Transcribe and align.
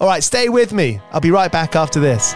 All 0.00 0.06
right, 0.06 0.22
stay 0.22 0.48
with 0.48 0.72
me. 0.72 1.00
I'll 1.10 1.20
be 1.20 1.32
right 1.32 1.50
back 1.50 1.74
after 1.74 1.98
this. 1.98 2.34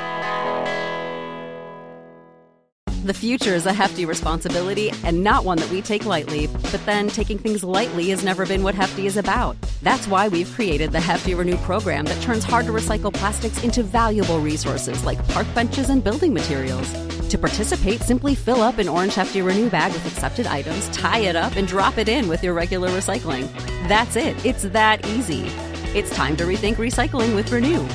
The 3.05 3.15
future 3.15 3.55
is 3.55 3.67
a 3.67 3.73
hefty 3.73 4.05
responsibility 4.05 4.93
and 5.03 5.25
not 5.25 5.45
one 5.45 5.59
that 5.59 5.71
we 5.71 5.83
take 5.83 6.05
lightly. 6.05 6.47
But 6.47 6.81
then 6.87 7.09
taking 7.09 7.37
things 7.37 7.65
lightly 7.65 8.11
has 8.11 8.23
never 8.23 8.47
been 8.47 8.63
what 8.63 8.77
Hefty 8.77 9.07
is 9.07 9.17
about. 9.17 9.57
That's 9.83 10.07
why 10.07 10.29
we've 10.29 10.51
created 10.53 10.93
the 10.93 11.01
Hefty 11.01 11.35
Renew 11.35 11.57
program 11.59 12.05
that 12.05 12.23
turns 12.23 12.45
hard 12.45 12.67
to 12.67 12.73
recycle 12.73 13.13
plastics 13.13 13.65
into 13.65 13.83
valuable 13.83 14.39
resources 14.39 15.05
like 15.05 15.27
park 15.29 15.49
benches 15.53 15.91
and 15.91 16.03
building 16.03 16.33
materials. 16.33 16.93
To 17.29 17.39
participate, 17.39 18.03
simply 18.03 18.37
fill 18.37 18.63
up 18.63 18.79
an 18.79 18.89
orange 18.89 19.17
Hefty 19.17 19.43
Renew 19.43 19.69
bag 19.69 19.93
with 19.93 20.07
accepted 20.07 20.47
items, 20.47 20.89
tie 20.91 21.21
it 21.21 21.35
up, 21.35 21.57
and 21.57 21.67
drop 21.67 21.99
it 21.99 22.09
in 22.09 22.29
with 22.29 22.45
your 22.45 22.55
regular 22.55 22.89
recycling. 22.91 23.53
That's 23.89 24.15
it. 24.15 24.47
It's 24.47 24.63
that 24.63 25.05
easy. 25.09 25.51
It's 25.95 26.15
time 26.17 26.39
to 26.39 26.45
rethink 26.45 26.77
recycling 26.77 27.35
with 27.35 27.53
Renew. 27.53 27.87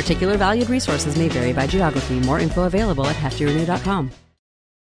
Particular 0.00 0.38
valued 0.38 0.70
resources 0.70 1.14
may 1.18 1.28
vary 1.28 1.52
by 1.52 1.66
geography. 1.66 2.18
More 2.20 2.40
info 2.40 2.62
available 2.62 3.06
at 3.06 3.16
heftyrenew.com. 3.16 4.12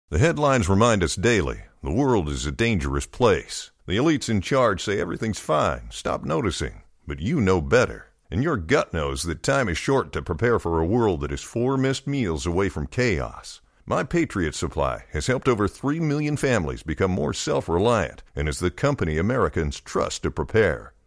The 0.10 0.20
headlines 0.20 0.68
remind 0.68 1.02
us 1.02 1.16
daily 1.16 1.62
the 1.82 1.94
world 1.94 2.28
is 2.28 2.46
a 2.46 2.52
dangerous 2.52 3.06
place. 3.06 3.72
The 3.86 3.96
elites 3.96 4.28
in 4.28 4.42
charge 4.42 4.84
say 4.84 5.00
everything's 5.00 5.40
fine, 5.40 5.92
stop 5.92 6.26
noticing. 6.26 6.82
But 7.08 7.22
you 7.22 7.40
know 7.40 7.62
better. 7.62 8.08
And 8.30 8.44
your 8.44 8.58
gut 8.58 8.94
knows 8.94 9.24
that 9.24 9.44
time 9.44 9.70
is 9.70 9.78
short 9.78 10.12
to 10.12 10.22
prepare 10.22 10.60
for 10.60 10.78
a 10.78 10.86
world 10.86 11.22
that 11.22 11.32
is 11.32 11.42
four 11.42 11.78
missed 11.78 12.06
meals 12.06 12.46
away 12.46 12.68
from 12.68 12.86
chaos. 12.86 13.62
My 13.86 14.04
Patriot 14.04 14.56
Supply 14.56 15.06
has 15.14 15.28
helped 15.28 15.48
over 15.48 15.70
3 15.70 16.02
million 16.02 16.36
families 16.36 16.84
become 16.84 17.12
more 17.12 17.34
self 17.34 17.70
reliant 17.70 18.24
and 18.36 18.50
is 18.50 18.60
the 18.60 18.72
company 18.72 19.18
Americans 19.18 19.80
trust 19.80 20.24
to 20.24 20.32
prepare. 20.32 20.91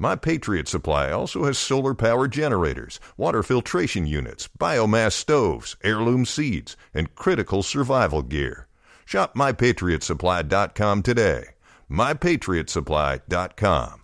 My 0.00 0.14
Patriot 0.14 0.68
Supply 0.68 1.10
also 1.10 1.44
has 1.44 1.58
solar 1.58 1.92
power 1.92 2.28
generators, 2.28 3.00
water 3.16 3.42
filtration 3.42 4.06
units, 4.06 4.48
biomass 4.56 5.10
stoves, 5.12 5.74
heirloom 5.82 6.24
seeds, 6.24 6.76
and 6.94 7.12
critical 7.16 7.64
survival 7.64 8.22
gear. 8.22 8.68
Shop 9.04 9.34
mypatriotsupply.com 9.34 11.02
today. 11.02 11.46
mypatriotsupply.com. 11.90 14.00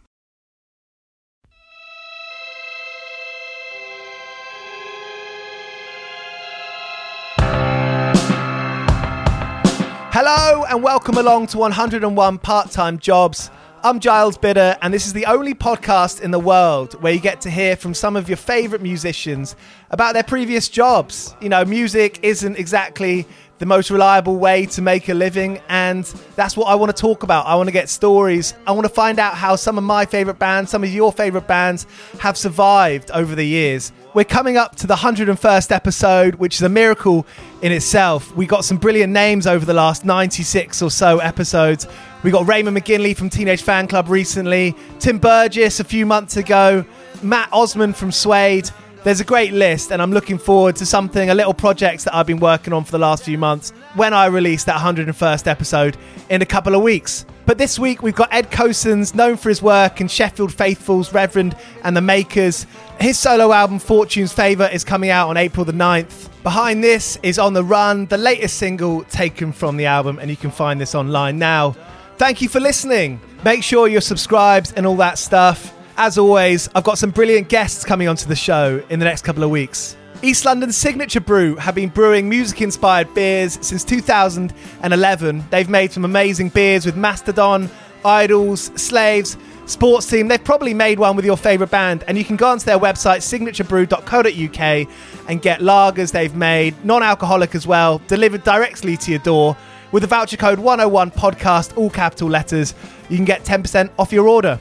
Hello 10.17 10.65
and 10.65 10.83
welcome 10.83 11.19
along 11.19 11.47
to 11.49 11.59
101 11.59 12.39
Part 12.39 12.71
Time 12.73 12.99
Jobs. 12.99 13.51
I'm 13.85 14.01
Giles 14.01 14.39
Bidder, 14.39 14.79
and 14.81 14.95
this 14.95 15.07
is 15.07 15.13
the 15.13 15.27
only 15.27 15.53
podcast 15.53 16.23
in 16.23 16.31
the 16.31 16.39
world 16.39 16.95
where 17.03 17.13
you 17.13 17.21
get 17.21 17.43
to 17.43 17.51
hear 17.51 17.77
from 17.77 17.93
some 17.93 18.17
of 18.17 18.31
your 18.31 18.39
favourite 18.39 18.81
musicians 18.81 19.57
about 19.91 20.15
their 20.15 20.23
previous 20.23 20.71
jobs. 20.71 21.37
You 21.43 21.51
know, 21.51 21.67
music 21.67 22.19
isn't 22.23 22.57
exactly 22.57 23.27
the 23.59 23.67
most 23.67 23.91
reliable 23.91 24.39
way 24.39 24.65
to 24.65 24.81
make 24.81 25.11
a 25.11 25.15
living, 25.15 25.61
and 25.69 26.03
that's 26.35 26.57
what 26.57 26.65
I 26.65 26.77
want 26.77 26.97
to 26.97 26.99
talk 26.99 27.25
about. 27.25 27.45
I 27.45 27.57
want 27.57 27.67
to 27.67 27.75
get 27.75 27.91
stories. 27.91 28.55
I 28.67 28.73
want 28.73 28.87
to 28.87 28.93
find 28.93 29.19
out 29.19 29.35
how 29.35 29.55
some 29.55 29.77
of 29.77 29.85
my 29.85 30.07
favourite 30.07 30.39
bands, 30.39 30.71
some 30.71 30.83
of 30.83 30.89
your 30.89 31.13
favourite 31.13 31.47
bands, 31.47 31.87
have 32.21 32.39
survived 32.39 33.11
over 33.11 33.35
the 33.35 33.45
years. 33.45 33.93
We're 34.15 34.25
coming 34.25 34.57
up 34.57 34.77
to 34.77 34.87
the 34.87 34.97
101st 34.97 35.73
episode, 35.73 36.37
which 36.37 36.55
is 36.55 36.63
a 36.63 36.71
miracle 36.71 37.27
in 37.61 37.71
itself. 37.71 38.35
We 38.35 38.47
got 38.47 38.65
some 38.65 38.79
brilliant 38.79 39.13
names 39.13 39.47
over 39.47 39.67
the 39.67 39.75
last 39.75 40.07
96 40.07 40.81
or 40.81 40.91
so 40.91 41.19
episodes 41.19 41.87
We 42.25 42.31
got 42.31 42.49
Raymond 42.49 42.75
McGinley 42.75 43.15
from 43.15 43.29
Teenage 43.29 43.63
Fanclub 43.63 44.09
recently, 44.09 44.75
Tim 44.99 45.19
Burgess 45.19 45.79
a 45.79 45.85
few 45.85 46.07
months 46.07 46.39
ago, 46.39 46.83
Matt 47.23 47.51
Osman 47.53 47.93
from 47.93 48.11
Suede. 48.11 48.71
There's 49.03 49.21
a 49.21 49.25
great 49.25 49.53
list, 49.53 49.93
and 49.93 50.01
I'm 50.01 50.11
looking 50.11 50.39
forward 50.39 50.75
to 50.77 50.87
something, 50.87 51.29
a 51.29 51.35
little 51.35 51.53
project 51.53 52.03
that 52.07 52.15
I've 52.15 52.27
been 52.27 52.41
working 52.41 52.73
on 52.73 52.83
for 52.83 52.93
the 52.93 52.99
last 52.99 53.25
few 53.25 53.37
months 53.37 53.73
when 53.95 54.15
I 54.15 54.25
release 54.25 54.65
that 54.65 54.81
101st 54.81 55.47
episode 55.47 55.99
in 56.31 56.41
a 56.41 56.47
couple 56.47 56.75
of 56.75 56.81
weeks. 56.81 57.27
But 57.45 57.59
this 57.59 57.79
week 57.79 58.03
we've 58.03 58.15
got 58.15 58.33
Ed 58.33 58.51
Cosens, 58.51 59.15
known 59.15 59.37
for 59.37 59.51
his 59.51 59.61
work 59.61 60.01
in 60.01 60.09
Sheffield 60.09 60.51
Faithfuls, 60.51 61.13
Reverend, 61.13 61.55
and 61.83 61.95
the 61.95 62.01
Makers. 62.01 62.67
His 62.99 63.19
solo 63.19 63.53
album 63.53 63.79
Fortune's 63.79 64.33
Favour 64.33 64.71
is 64.73 64.83
coming 64.83 65.11
out 65.11 65.29
on 65.29 65.37
April 65.37 65.67
the 65.67 65.73
9th. 65.73 66.31
Behind 66.43 66.83
this 66.83 67.19
is 67.23 67.39
On 67.39 67.53
the 67.53 67.65
Run, 67.65 68.07
the 68.07 68.17
latest 68.17 68.57
single 68.57 69.05
taken 69.05 69.53
from 69.53 69.77
the 69.77 69.85
album, 69.85 70.19
and 70.19 70.31
you 70.31 70.39
can 70.39 70.51
find 70.51 70.81
this 70.81 70.95
online 70.95 71.39
now. 71.39 71.77
Thank 72.17 72.41
you 72.41 72.49
for 72.49 72.61
listening. 72.61 73.21
Make 73.45 73.65
sure 73.65 73.89
you're 73.89 74.01
subscribed 74.01 74.73
and 74.77 74.87
all 74.87 74.97
that 74.97 75.19
stuff. 75.19 75.75
As 75.97 76.17
always, 76.17 76.69
I've 76.75 76.85
got 76.85 76.97
some 76.97 77.11
brilliant 77.11 77.49
guests 77.49 77.85
coming 77.85 78.07
onto 78.07 78.27
the 78.29 78.37
show 78.37 78.83
in 78.89 79.01
the 79.01 79.05
next 79.05 79.23
couple 79.23 79.43
of 79.43 79.51
weeks. 79.51 79.97
East 80.23 80.45
London's 80.45 80.77
Signature 80.77 81.21
Brew 81.21 81.57
have 81.57 81.75
been 81.75 81.89
brewing 81.89 82.29
music 82.29 82.63
inspired 82.63 83.13
beers 83.15 83.59
since 83.61 83.85
2011. 83.85 85.45
They've 85.51 85.69
made 85.69 85.93
some 85.93 86.05
amazing 86.05 86.51
beers 86.51 86.87
with 86.87 86.97
Mastodon, 86.97 87.69
IDLES, 88.05 88.79
Slaves, 88.79 89.37
Sports 89.67 90.07
Team. 90.07 90.29
They've 90.29 90.43
probably 90.43 90.73
made 90.73 90.99
one 90.99 91.17
with 91.17 91.25
your 91.25 91.37
favourite 91.37 91.71
band, 91.71 92.05
and 92.07 92.17
you 92.17 92.25
can 92.25 92.37
go 92.37 92.49
onto 92.49 92.65
their 92.65 92.79
website, 92.79 93.19
signaturebrew.co.uk, 93.19 94.89
and 95.29 95.43
get 95.43 95.61
lagers 95.61 96.13
they've 96.13 96.35
made, 96.35 96.75
non 96.85 97.03
alcoholic 97.03 97.55
as 97.55 97.67
well, 97.67 98.01
delivered 98.07 98.45
directly 98.45 98.97
to 98.99 99.11
your 99.11 99.21
door. 99.21 99.57
With 99.95 100.01
the 100.01 100.09
voucher 100.09 100.37
code 100.37 100.59
101 100.59 101.13
podcast, 101.13 101.77
all 101.77 101.89
capital 101.89 102.29
letters, 102.29 102.75
you 103.09 103.15
can 103.15 103.25
get 103.25 103.45
10% 103.45 103.91
off 103.97 104.13
your 104.13 104.27
order. 104.27 104.59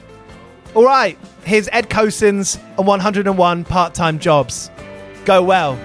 All 0.76 0.84
right, 0.84 1.18
here's 1.42 1.68
Ed 1.72 1.90
Cosens 1.90 2.56
and 2.78 2.86
101 2.86 3.64
part 3.64 3.94
time 3.94 4.20
jobs. 4.20 4.70
Go 5.24 5.42
well. 5.42 5.76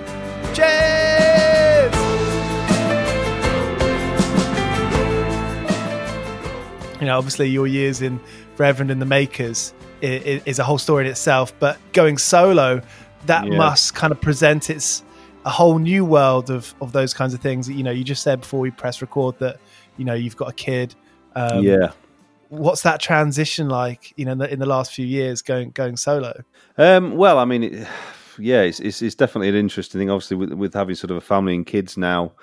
Cheers! 0.53 1.91
You 7.01 7.07
know, 7.07 7.17
obviously, 7.17 7.49
your 7.49 7.65
years 7.65 8.03
in 8.03 8.19
Reverend 8.59 8.91
and 8.91 9.01
the 9.01 9.07
Makers 9.07 9.73
is, 10.01 10.43
is 10.45 10.59
a 10.59 10.63
whole 10.63 10.77
story 10.77 11.05
in 11.05 11.09
itself, 11.09 11.53
but 11.57 11.79
going 11.93 12.19
solo, 12.19 12.83
that 13.25 13.47
yeah. 13.47 13.57
must 13.57 13.95
kind 13.95 14.11
of 14.11 14.21
present 14.21 14.69
its 14.69 15.03
a 15.49 15.51
whole 15.51 15.79
new 15.79 16.05
world 16.05 16.49
of, 16.51 16.75
of 16.79 16.91
those 16.91 17.13
kinds 17.13 17.33
of 17.33 17.41
things. 17.41 17.65
That 17.67 17.73
you 17.73 17.83
know, 17.83 17.91
you 17.91 18.03
just 18.03 18.21
said 18.21 18.41
before 18.41 18.59
we 18.59 18.71
press 18.71 19.01
record 19.01 19.39
that, 19.39 19.59
you 19.97 20.05
know, 20.05 20.13
you've 20.13 20.37
got 20.37 20.49
a 20.49 20.53
kid. 20.53 20.95
Um, 21.35 21.63
yeah 21.63 21.91
what's 22.49 22.81
that 22.81 22.99
transition 22.99 23.69
like? 23.69 24.13
You 24.17 24.25
know, 24.25 24.33
in 24.33 24.37
the, 24.39 24.53
in 24.53 24.59
the 24.59 24.65
last 24.65 24.93
few 24.93 25.05
years, 25.05 25.41
going 25.41 25.71
going 25.71 25.95
solo. 25.97 26.43
Um, 26.77 27.15
well, 27.15 27.39
I 27.39 27.45
mean, 27.45 27.63
it, 27.63 27.87
yeah, 28.37 28.61
it's, 28.61 28.79
it's, 28.79 29.01
it's 29.01 29.15
definitely 29.15 29.49
an 29.49 29.55
interesting 29.55 29.99
thing. 29.99 30.09
Obviously, 30.09 30.37
with 30.37 30.53
with 30.53 30.73
having 30.73 30.95
sort 30.95 31.11
of 31.11 31.17
a 31.17 31.21
family 31.21 31.55
and 31.55 31.65
kids 31.65 31.97
now, 31.97 32.33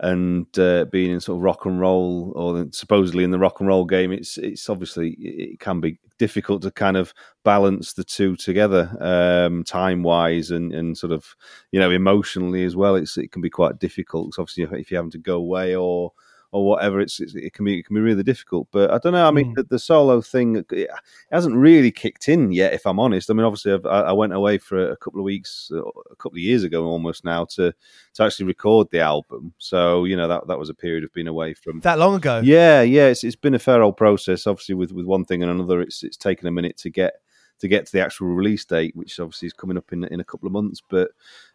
and 0.00 0.46
uh, 0.58 0.86
being 0.86 1.10
in 1.10 1.20
sort 1.20 1.36
of 1.36 1.42
rock 1.42 1.66
and 1.66 1.80
roll, 1.80 2.32
or 2.34 2.66
supposedly 2.72 3.24
in 3.24 3.30
the 3.30 3.38
rock 3.38 3.60
and 3.60 3.68
roll 3.68 3.84
game, 3.84 4.12
it's 4.12 4.38
it's 4.38 4.68
obviously 4.68 5.10
it 5.18 5.60
can 5.60 5.80
be 5.80 5.98
difficult 6.18 6.62
to 6.62 6.70
kind 6.70 6.96
of 6.96 7.14
balance 7.44 7.92
the 7.92 8.04
two 8.04 8.36
together, 8.36 8.96
um, 9.00 9.64
time 9.64 10.02
wise, 10.02 10.50
and 10.50 10.72
and 10.74 10.96
sort 10.96 11.12
of 11.12 11.36
you 11.72 11.80
know 11.80 11.90
emotionally 11.90 12.64
as 12.64 12.76
well. 12.76 12.94
It's 12.96 13.16
it 13.16 13.32
can 13.32 13.42
be 13.42 13.50
quite 13.50 13.78
difficult. 13.78 14.38
obviously, 14.38 14.64
if, 14.64 14.72
if 14.72 14.90
you're 14.90 14.98
having 14.98 15.10
to 15.12 15.18
go 15.18 15.36
away 15.36 15.76
or 15.76 16.12
or 16.50 16.66
whatever, 16.66 17.00
it's, 17.00 17.20
it's, 17.20 17.34
it 17.34 17.52
can 17.52 17.64
be 17.64 17.78
it 17.78 17.86
can 17.86 17.94
be 17.94 18.00
really 18.00 18.22
difficult. 18.22 18.68
But 18.70 18.90
I 18.90 18.98
don't 18.98 19.12
know. 19.12 19.26
I 19.26 19.30
mean, 19.30 19.52
mm. 19.52 19.56
the, 19.56 19.62
the, 19.64 19.78
solo 19.78 20.20
thing 20.20 20.64
it 20.70 20.90
hasn't 21.30 21.56
really 21.56 21.90
kicked 21.90 22.28
in 22.28 22.52
yet. 22.52 22.72
If 22.72 22.86
I'm 22.86 22.98
honest, 22.98 23.30
I 23.30 23.34
mean, 23.34 23.44
obviously, 23.44 23.72
I've, 23.72 23.84
i 23.84 24.12
went 24.12 24.32
away 24.32 24.58
for 24.58 24.90
a 24.90 24.96
couple 24.96 25.20
of 25.20 25.24
weeks, 25.24 25.70
uh, 25.72 25.82
a 25.82 26.16
couple 26.16 26.36
of 26.36 26.42
years 26.42 26.64
ago, 26.64 26.84
almost 26.84 27.24
now 27.24 27.44
to 27.46 27.72
to 28.14 28.22
actually 28.22 28.46
record 28.46 28.88
the 28.90 29.00
album. 29.00 29.52
So 29.58 30.04
you 30.04 30.16
know 30.16 30.28
that 30.28 30.46
that 30.48 30.58
was 30.58 30.70
a 30.70 30.74
period 30.74 31.04
of 31.04 31.12
being 31.12 31.28
away 31.28 31.54
from 31.54 31.80
that 31.80 31.98
long 31.98 32.14
ago. 32.14 32.40
Yeah, 32.42 32.82
yeah. 32.82 33.08
It's 33.08 33.24
it's 33.24 33.36
been 33.36 33.54
a 33.54 33.58
fair 33.58 33.82
old 33.82 33.96
process. 33.96 34.46
Obviously, 34.46 34.74
with 34.74 34.92
with 34.92 35.06
one 35.06 35.24
thing 35.24 35.42
and 35.42 35.52
another, 35.52 35.82
it's 35.82 36.02
it's 36.02 36.16
taken 36.16 36.48
a 36.48 36.52
minute 36.52 36.78
to 36.78 36.90
get 36.90 37.20
to 37.60 37.68
get 37.68 37.86
to 37.86 37.92
the 37.92 38.00
actual 38.04 38.28
release 38.28 38.64
date, 38.64 38.94
which 38.94 39.18
obviously 39.18 39.46
is 39.46 39.52
coming 39.52 39.76
up 39.76 39.92
in 39.92 40.04
in 40.04 40.20
a 40.20 40.24
couple 40.24 40.46
of 40.46 40.52
months. 40.52 40.80
But 40.88 41.10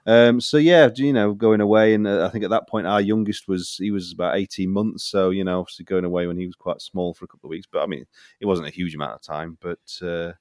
um, 0.05 0.41
so 0.41 0.57
yeah, 0.57 0.89
you 0.95 1.13
know, 1.13 1.33
going 1.33 1.61
away, 1.61 1.94
and 1.94 2.05
uh, 2.07 2.25
I 2.25 2.29
think 2.29 2.44
at 2.44 2.50
that 2.50 2.67
point 2.67 2.88
our 2.88 3.01
youngest 3.01 3.47
was 3.47 3.77
he 3.77 3.91
was 3.91 4.11
about 4.11 4.35
eighteen 4.35 4.69
months. 4.69 5.05
So 5.05 5.29
you 5.29 5.44
know, 5.44 5.59
obviously 5.59 5.85
going 5.85 6.05
away 6.05 6.27
when 6.27 6.38
he 6.38 6.45
was 6.45 6.55
quite 6.55 6.81
small 6.81 7.13
for 7.13 7.25
a 7.25 7.27
couple 7.27 7.47
of 7.47 7.51
weeks. 7.51 7.67
But 7.71 7.83
I 7.83 7.88
mean, 7.88 8.05
it 8.39 8.45
wasn't 8.45 8.67
a 8.67 8.71
huge 8.71 8.95
amount 8.95 9.13
of 9.13 9.21
time. 9.21 9.57
But 9.61 9.79
uh, 10.01 10.33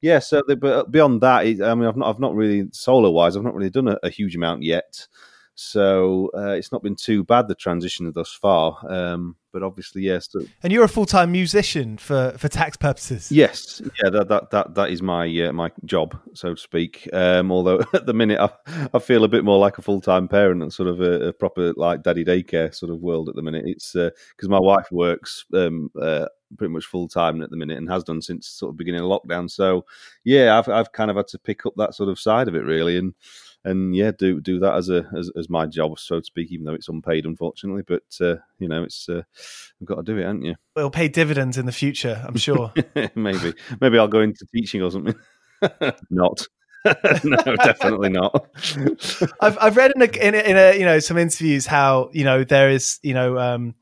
yeah, 0.00 0.18
so 0.18 0.42
but 0.58 0.90
beyond 0.90 1.20
that, 1.20 1.40
I 1.40 1.74
mean, 1.74 1.88
I've 1.88 1.96
not 1.96 2.08
I've 2.08 2.20
not 2.20 2.34
really 2.34 2.68
solo 2.72 3.10
wise, 3.10 3.36
I've 3.36 3.44
not 3.44 3.54
really 3.54 3.70
done 3.70 3.88
a, 3.88 3.98
a 4.02 4.10
huge 4.10 4.36
amount 4.36 4.62
yet. 4.62 5.06
So 5.54 6.30
uh, 6.36 6.52
it's 6.52 6.72
not 6.72 6.82
been 6.82 6.96
too 6.96 7.24
bad 7.24 7.48
the 7.48 7.54
transition 7.54 8.10
thus 8.14 8.32
far. 8.32 8.78
Um, 8.88 9.36
but 9.52 9.62
obviously, 9.62 10.02
yes. 10.02 10.28
And 10.62 10.72
you're 10.72 10.84
a 10.84 10.88
full 10.88 11.06
time 11.06 11.32
musician 11.32 11.98
for, 11.98 12.34
for 12.38 12.48
tax 12.48 12.76
purposes. 12.76 13.30
Yes, 13.32 13.82
yeah, 14.02 14.10
that 14.10 14.28
that 14.28 14.50
that, 14.50 14.74
that 14.74 14.90
is 14.90 15.02
my 15.02 15.26
uh, 15.42 15.52
my 15.52 15.70
job, 15.84 16.18
so 16.34 16.54
to 16.54 16.60
speak. 16.60 17.08
Um, 17.12 17.50
although 17.50 17.80
at 17.94 18.06
the 18.06 18.14
minute, 18.14 18.40
I, 18.40 18.50
I 18.94 18.98
feel 18.98 19.24
a 19.24 19.28
bit 19.28 19.44
more 19.44 19.58
like 19.58 19.78
a 19.78 19.82
full 19.82 20.00
time 20.00 20.28
parent 20.28 20.62
and 20.62 20.72
sort 20.72 20.88
of 20.88 21.00
a, 21.00 21.28
a, 21.28 21.32
proper 21.32 21.72
like 21.76 22.02
daddy 22.02 22.24
daycare 22.24 22.74
sort 22.74 22.92
of 22.92 23.00
world 23.00 23.28
at 23.28 23.34
the 23.34 23.42
minute. 23.42 23.64
It's 23.66 23.92
because 23.92 24.14
uh, 24.44 24.48
my 24.48 24.60
wife 24.60 24.90
works 24.92 25.44
um, 25.54 25.90
uh, 26.00 26.26
pretty 26.56 26.72
much 26.72 26.86
full 26.86 27.08
time 27.08 27.42
at 27.42 27.50
the 27.50 27.56
minute 27.56 27.78
and 27.78 27.90
has 27.90 28.04
done 28.04 28.22
since 28.22 28.48
sort 28.48 28.70
of 28.70 28.76
beginning 28.76 29.00
of 29.00 29.06
lockdown. 29.06 29.50
So 29.50 29.84
yeah, 30.24 30.58
I've 30.58 30.68
I've 30.68 30.92
kind 30.92 31.10
of 31.10 31.16
had 31.16 31.28
to 31.28 31.38
pick 31.38 31.66
up 31.66 31.74
that 31.76 31.94
sort 31.94 32.08
of 32.08 32.20
side 32.20 32.48
of 32.48 32.54
it 32.54 32.64
really 32.64 32.98
and 32.98 33.14
and 33.64 33.94
yeah, 33.94 34.10
do 34.16 34.40
do 34.40 34.58
that 34.60 34.74
as 34.74 34.88
a 34.88 35.06
as, 35.16 35.30
as 35.36 35.50
my 35.50 35.66
job, 35.66 35.98
so 35.98 36.20
to 36.20 36.24
speak, 36.24 36.50
even 36.50 36.64
though 36.64 36.74
it's 36.74 36.88
unpaid, 36.88 37.26
unfortunately. 37.26 37.82
But 37.86 38.02
uh, 38.20 38.36
you 38.58 38.68
know, 38.68 38.84
it's 38.84 39.08
uh, 39.08 39.22
I've 39.80 39.86
got 39.86 39.96
to 39.96 40.02
do 40.02 40.18
it, 40.18 40.24
haven't 40.24 40.44
you? 40.44 40.54
It'll 40.76 40.90
pay 40.90 41.08
dividends 41.08 41.58
in 41.58 41.66
the 41.66 41.72
future, 41.72 42.22
I'm 42.26 42.36
sure. 42.36 42.72
maybe, 43.14 43.54
maybe 43.80 43.98
I'll 43.98 44.08
go 44.08 44.20
into 44.20 44.46
teaching 44.54 44.82
or 44.82 44.90
something. 44.90 45.14
not. 46.10 46.46
no, 47.24 47.56
definitely 47.56 48.08
not. 48.08 48.46
I've 49.40 49.58
I've 49.60 49.76
read 49.76 49.92
in 49.94 50.00
a, 50.00 50.06
in 50.06 50.34
a, 50.34 50.38
in 50.38 50.56
a 50.56 50.78
you 50.78 50.84
know 50.86 50.98
some 50.98 51.18
interviews 51.18 51.66
how 51.66 52.08
you 52.12 52.24
know 52.24 52.42
there 52.44 52.70
is 52.70 52.98
you 53.02 53.12
know 53.12 53.38
um, 53.38 53.74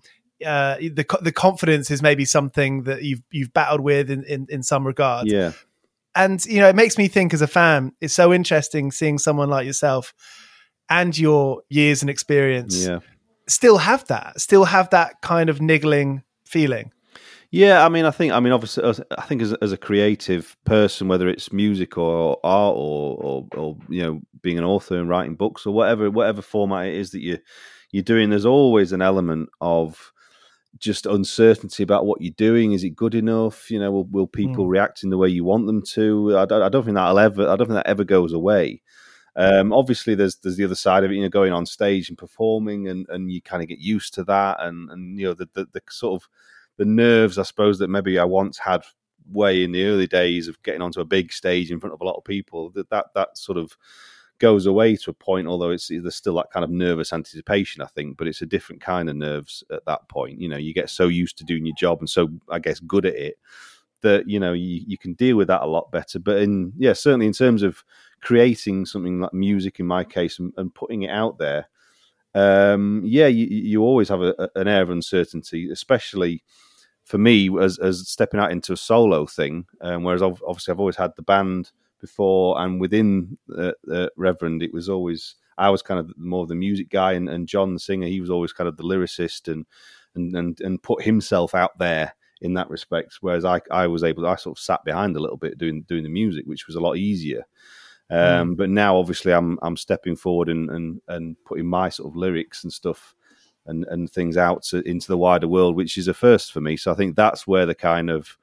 uh, 0.45 0.77
the 0.79 1.07
the 1.23 1.31
confidence 1.31 1.93
is 1.93 2.03
maybe 2.03 2.25
something 2.25 2.83
that 2.85 3.05
you've 3.05 3.23
you've 3.31 3.53
battled 3.53 3.83
with 3.83 4.11
in, 4.11 4.25
in, 4.25 4.47
in 4.51 4.65
some 4.65 4.85
regard. 4.85 5.29
Yeah 5.29 5.53
and 6.14 6.44
you 6.46 6.60
know, 6.60 6.69
it 6.69 6.76
makes 6.76 6.99
me 6.99 7.08
think 7.08 7.34
as 7.34 7.43
a 7.43 7.46
fan, 7.46 7.93
it's 8.00 8.15
so 8.15 8.32
interesting 8.32 8.91
seeing 8.91 9.19
someone 9.19 9.48
like 9.48 9.67
yourself 9.67 10.12
and 10.91 11.17
your 11.17 11.62
years 11.69 12.03
and 12.03 12.10
experience 12.10 12.86
yeah. 12.86 13.00
still 13.46 13.79
have 13.79 14.06
that, 14.06 14.41
still 14.41 14.65
have 14.65 14.91
that 14.91 15.20
kind 15.22 15.50
of 15.50 15.60
niggling 15.60 16.22
feeling. 16.44 16.93
Yeah, 17.50 17.84
I 17.84 17.88
mean, 17.88 18.05
I 18.05 18.10
think, 18.10 18.34
I 18.34 18.41
mean, 18.41 18.53
obviously, 18.53 18.84
I 19.17 19.22
think 19.22 19.41
as, 19.41 19.55
as 19.55 19.72
a 19.72 19.79
creative 19.79 20.55
person, 20.67 21.08
whether 21.08 21.29
it's 21.29 21.50
music 21.50 21.96
or 21.96 22.38
art 22.44 22.74
or, 22.77 23.17
or, 23.17 23.48
or, 23.56 23.77
you 23.88 24.03
know, 24.03 24.20
being 24.43 24.58
an 24.58 24.65
author 24.65 24.98
and 24.98 25.08
writing 25.08 25.34
books 25.34 25.65
or 25.65 25.72
whatever, 25.72 26.10
whatever 26.10 26.43
format 26.43 26.88
it 26.88 26.94
is 26.94 27.10
that 27.12 27.22
you 27.22 27.38
you're 27.91 28.03
doing, 28.03 28.29
there's 28.29 28.44
always 28.44 28.93
an 28.93 29.00
element 29.00 29.48
of 29.62 30.12
just 30.79 31.06
uncertainty 31.06 31.82
about 31.82 32.06
what 32.06 32.20
you're 32.20 32.32
doing. 32.37 32.73
Is 32.73 32.85
it 32.85 32.97
good 32.97 33.15
enough? 33.15 33.70
You 33.70 33.79
know, 33.79 33.91
will, 33.91 34.05
will 34.05 34.27
people 34.27 34.67
mm. 34.67 34.70
react 34.70 35.03
in 35.03 35.11
the 35.11 35.19
way 35.19 35.29
you 35.29 35.44
want 35.44 35.67
them 35.67 35.82
to? 35.82 36.39
I 36.39 36.44
don't, 36.44 36.63
I 36.63 36.69
don't 36.69 36.85
think 36.85 36.94
that'll 36.94 37.19
ever. 37.19 37.43
I 37.43 37.56
don't 37.56 37.67
think 37.67 37.70
that 37.70 37.87
ever 37.87 38.05
goes 38.05 38.32
away. 38.32 38.82
Um, 39.37 39.73
obviously, 39.73 40.15
there's 40.15 40.37
there's 40.37 40.56
the 40.56 40.65
other 40.65 40.75
side 40.75 41.05
of 41.05 41.11
it. 41.11 41.15
You 41.15 41.23
know, 41.23 41.29
going 41.29 41.53
on 41.53 41.67
stage 41.67 42.08
and 42.08 42.19
performing, 42.19 42.89
and, 42.89 43.06
and 43.08 43.31
you 43.31 43.41
kind 43.41 43.63
of 43.63 43.69
get 43.69 43.79
used 43.79 44.15
to 44.15 44.25
that, 44.25 44.58
and 44.61 44.91
and 44.91 45.19
you 45.19 45.27
know 45.27 45.35
the, 45.35 45.49
the, 45.55 45.67
the 45.73 45.82
sort 45.91 46.20
of 46.20 46.29
the 46.77 46.85
nerves, 46.85 47.39
I 47.39 47.43
suppose, 47.43 47.79
that 47.79 47.89
maybe 47.89 48.19
I 48.19 48.25
once 48.25 48.58
had 48.58 48.82
way 49.31 49.63
in 49.63 49.73
the 49.73 49.85
early 49.85 50.06
days 50.06 50.49
of 50.49 50.63
getting 50.63 50.81
onto 50.81 51.01
a 51.01 51.05
big 51.05 51.32
stage 51.32 51.70
in 51.70 51.81
front 51.81 51.93
of 51.93 52.01
a 52.01 52.05
lot 52.05 52.17
of 52.17 52.25
people. 52.25 52.70
That 52.70 52.91
that 52.91 53.06
that 53.15 53.39
sort 53.39 53.58
of 53.58 53.77
goes 54.39 54.67
away 54.67 54.97
to 54.97 55.11
a 55.11 55.15
point, 55.15 55.47
although 55.47 55.71
it's 55.71 55.89
there's 55.89 56.15
still 56.15 56.35
that 56.37 56.51
kind 56.53 56.65
of 56.65 56.71
nervous 56.71 57.13
anticipation, 57.13 57.83
I 57.83 57.87
think, 57.87 58.17
but 58.17 58.27
it's 58.29 58.43
a 58.43 58.47
different 58.47 58.81
kind 58.81 59.09
of 59.09 59.17
nerves 59.17 59.65
at 59.73 59.85
that 59.87 60.09
point. 60.09 60.41
You 60.41 60.49
know, 60.49 60.57
you 60.57 60.73
get 60.73 60.91
so 60.91 61.09
used 61.09 61.39
to 61.39 61.45
doing 61.45 61.67
your 61.67 61.77
job 61.77 62.01
and 62.01 62.09
so 62.09 62.29
I 62.51 62.59
guess 62.59 62.81
good 62.81 63.07
at 63.07 63.15
it 63.15 63.39
that 64.03 64.29
you 64.29 64.39
know 64.39 64.53
you, 64.53 64.83
you 64.87 64.97
can 64.97 65.15
deal 65.15 65.37
with 65.37 65.49
that 65.49 65.63
a 65.63 65.67
lot 65.67 65.91
better. 65.91 66.19
But 66.19 66.39
in 66.39 66.73
yeah, 66.77 66.93
certainly 66.93 67.27
in 67.27 67.33
terms 67.33 67.63
of 67.63 67.85
creating 68.21 68.87
something 68.87 69.21
like 69.21 69.33
music, 69.33 69.81
in 69.81 69.87
my 69.87 70.05
case, 70.05 70.39
and, 70.39 70.53
and 70.57 70.75
putting 70.75 71.03
it 71.03 71.11
out 71.11 71.39
there, 71.39 71.69
um, 72.35 73.03
yeah, 73.05 73.27
you, 73.27 73.47
you 73.47 73.83
always 73.83 74.09
have 74.09 74.23
a, 74.23 74.49
an 74.55 74.69
air 74.69 74.83
of 74.83 74.91
uncertainty, 74.91 75.71
especially 75.71 76.43
for 77.05 77.19
me 77.19 77.51
as 77.61 77.79
as 77.79 78.07
stepping 78.09 78.41
out 78.41 78.53
into 78.53 78.73
a 78.73 78.77
solo 78.77 79.27
thing. 79.27 79.67
Um, 79.81 80.05
whereas 80.05 80.23
obviously 80.23 80.73
I've 80.73 80.81
always 80.81 80.97
had 80.97 81.13
the 81.17 81.23
band 81.23 81.73
before, 82.00 82.60
and 82.60 82.81
within 82.81 83.38
uh, 83.56 83.72
uh, 83.93 84.08
Reverend, 84.17 84.62
it 84.62 84.72
was 84.72 84.88
always 84.88 85.36
I 85.58 85.70
was 85.70 85.82
kind 85.82 85.98
of 86.00 86.17
more 86.17 86.46
the 86.46 86.55
music 86.55 86.88
guy, 86.88 87.12
and, 87.12 87.28
and 87.28 87.48
John 87.48 87.74
the 87.74 87.81
singer, 87.81 88.06
he 88.06 88.20
was 88.20 88.31
always 88.31 88.52
kind 88.52 88.69
of 88.69 88.76
the 88.76 88.84
lyricist 88.84 89.52
and 89.52 89.67
and 90.14 90.34
and, 90.34 90.60
and 90.60 90.82
put 90.82 91.02
himself 91.02 91.55
out 91.55 91.78
there 91.78 92.14
in 92.40 92.55
that 92.55 92.70
respect. 92.70 93.19
Whereas 93.20 93.44
I, 93.44 93.60
I 93.70 93.86
was 93.86 94.05
able, 94.05 94.26
I 94.26 94.36
sort 94.36 94.58
of 94.58 94.62
sat 94.62 94.84
behind 94.84 95.17
a 95.17 95.20
little 95.20 95.36
bit 95.36 95.58
doing 95.58 95.82
doing 95.82 96.05
the 96.05 96.08
music, 96.08 96.44
which 96.46 96.67
was 96.67 96.76
a 96.76 96.81
lot 96.81 96.96
easier. 96.96 97.44
Um, 98.10 98.55
mm. 98.55 98.56
But 98.56 98.70
now, 98.70 98.96
obviously, 98.96 99.32
I'm 99.32 99.58
I'm 99.62 99.76
stepping 99.76 100.17
forward 100.17 100.48
and 100.48 100.70
and 100.70 101.00
and 101.08 101.36
putting 101.44 101.67
my 101.67 101.88
sort 101.88 102.10
of 102.10 102.17
lyrics 102.17 102.64
and 102.64 102.72
stuff 102.72 103.14
and 103.67 103.84
and 103.86 104.10
things 104.10 104.36
out 104.36 104.62
to, 104.64 104.81
into 104.88 105.08
the 105.08 105.19
wider 105.19 105.48
world, 105.48 105.76
which 105.76 105.98
is 105.98 106.08
a 106.08 106.14
first 106.14 106.52
for 106.52 106.60
me. 106.60 106.76
So 106.76 106.90
I 106.90 106.94
think 106.94 107.17
that's 107.17 107.46
where 107.46 107.67
the 107.67 107.74
kind 107.74 108.10
of 108.10 108.36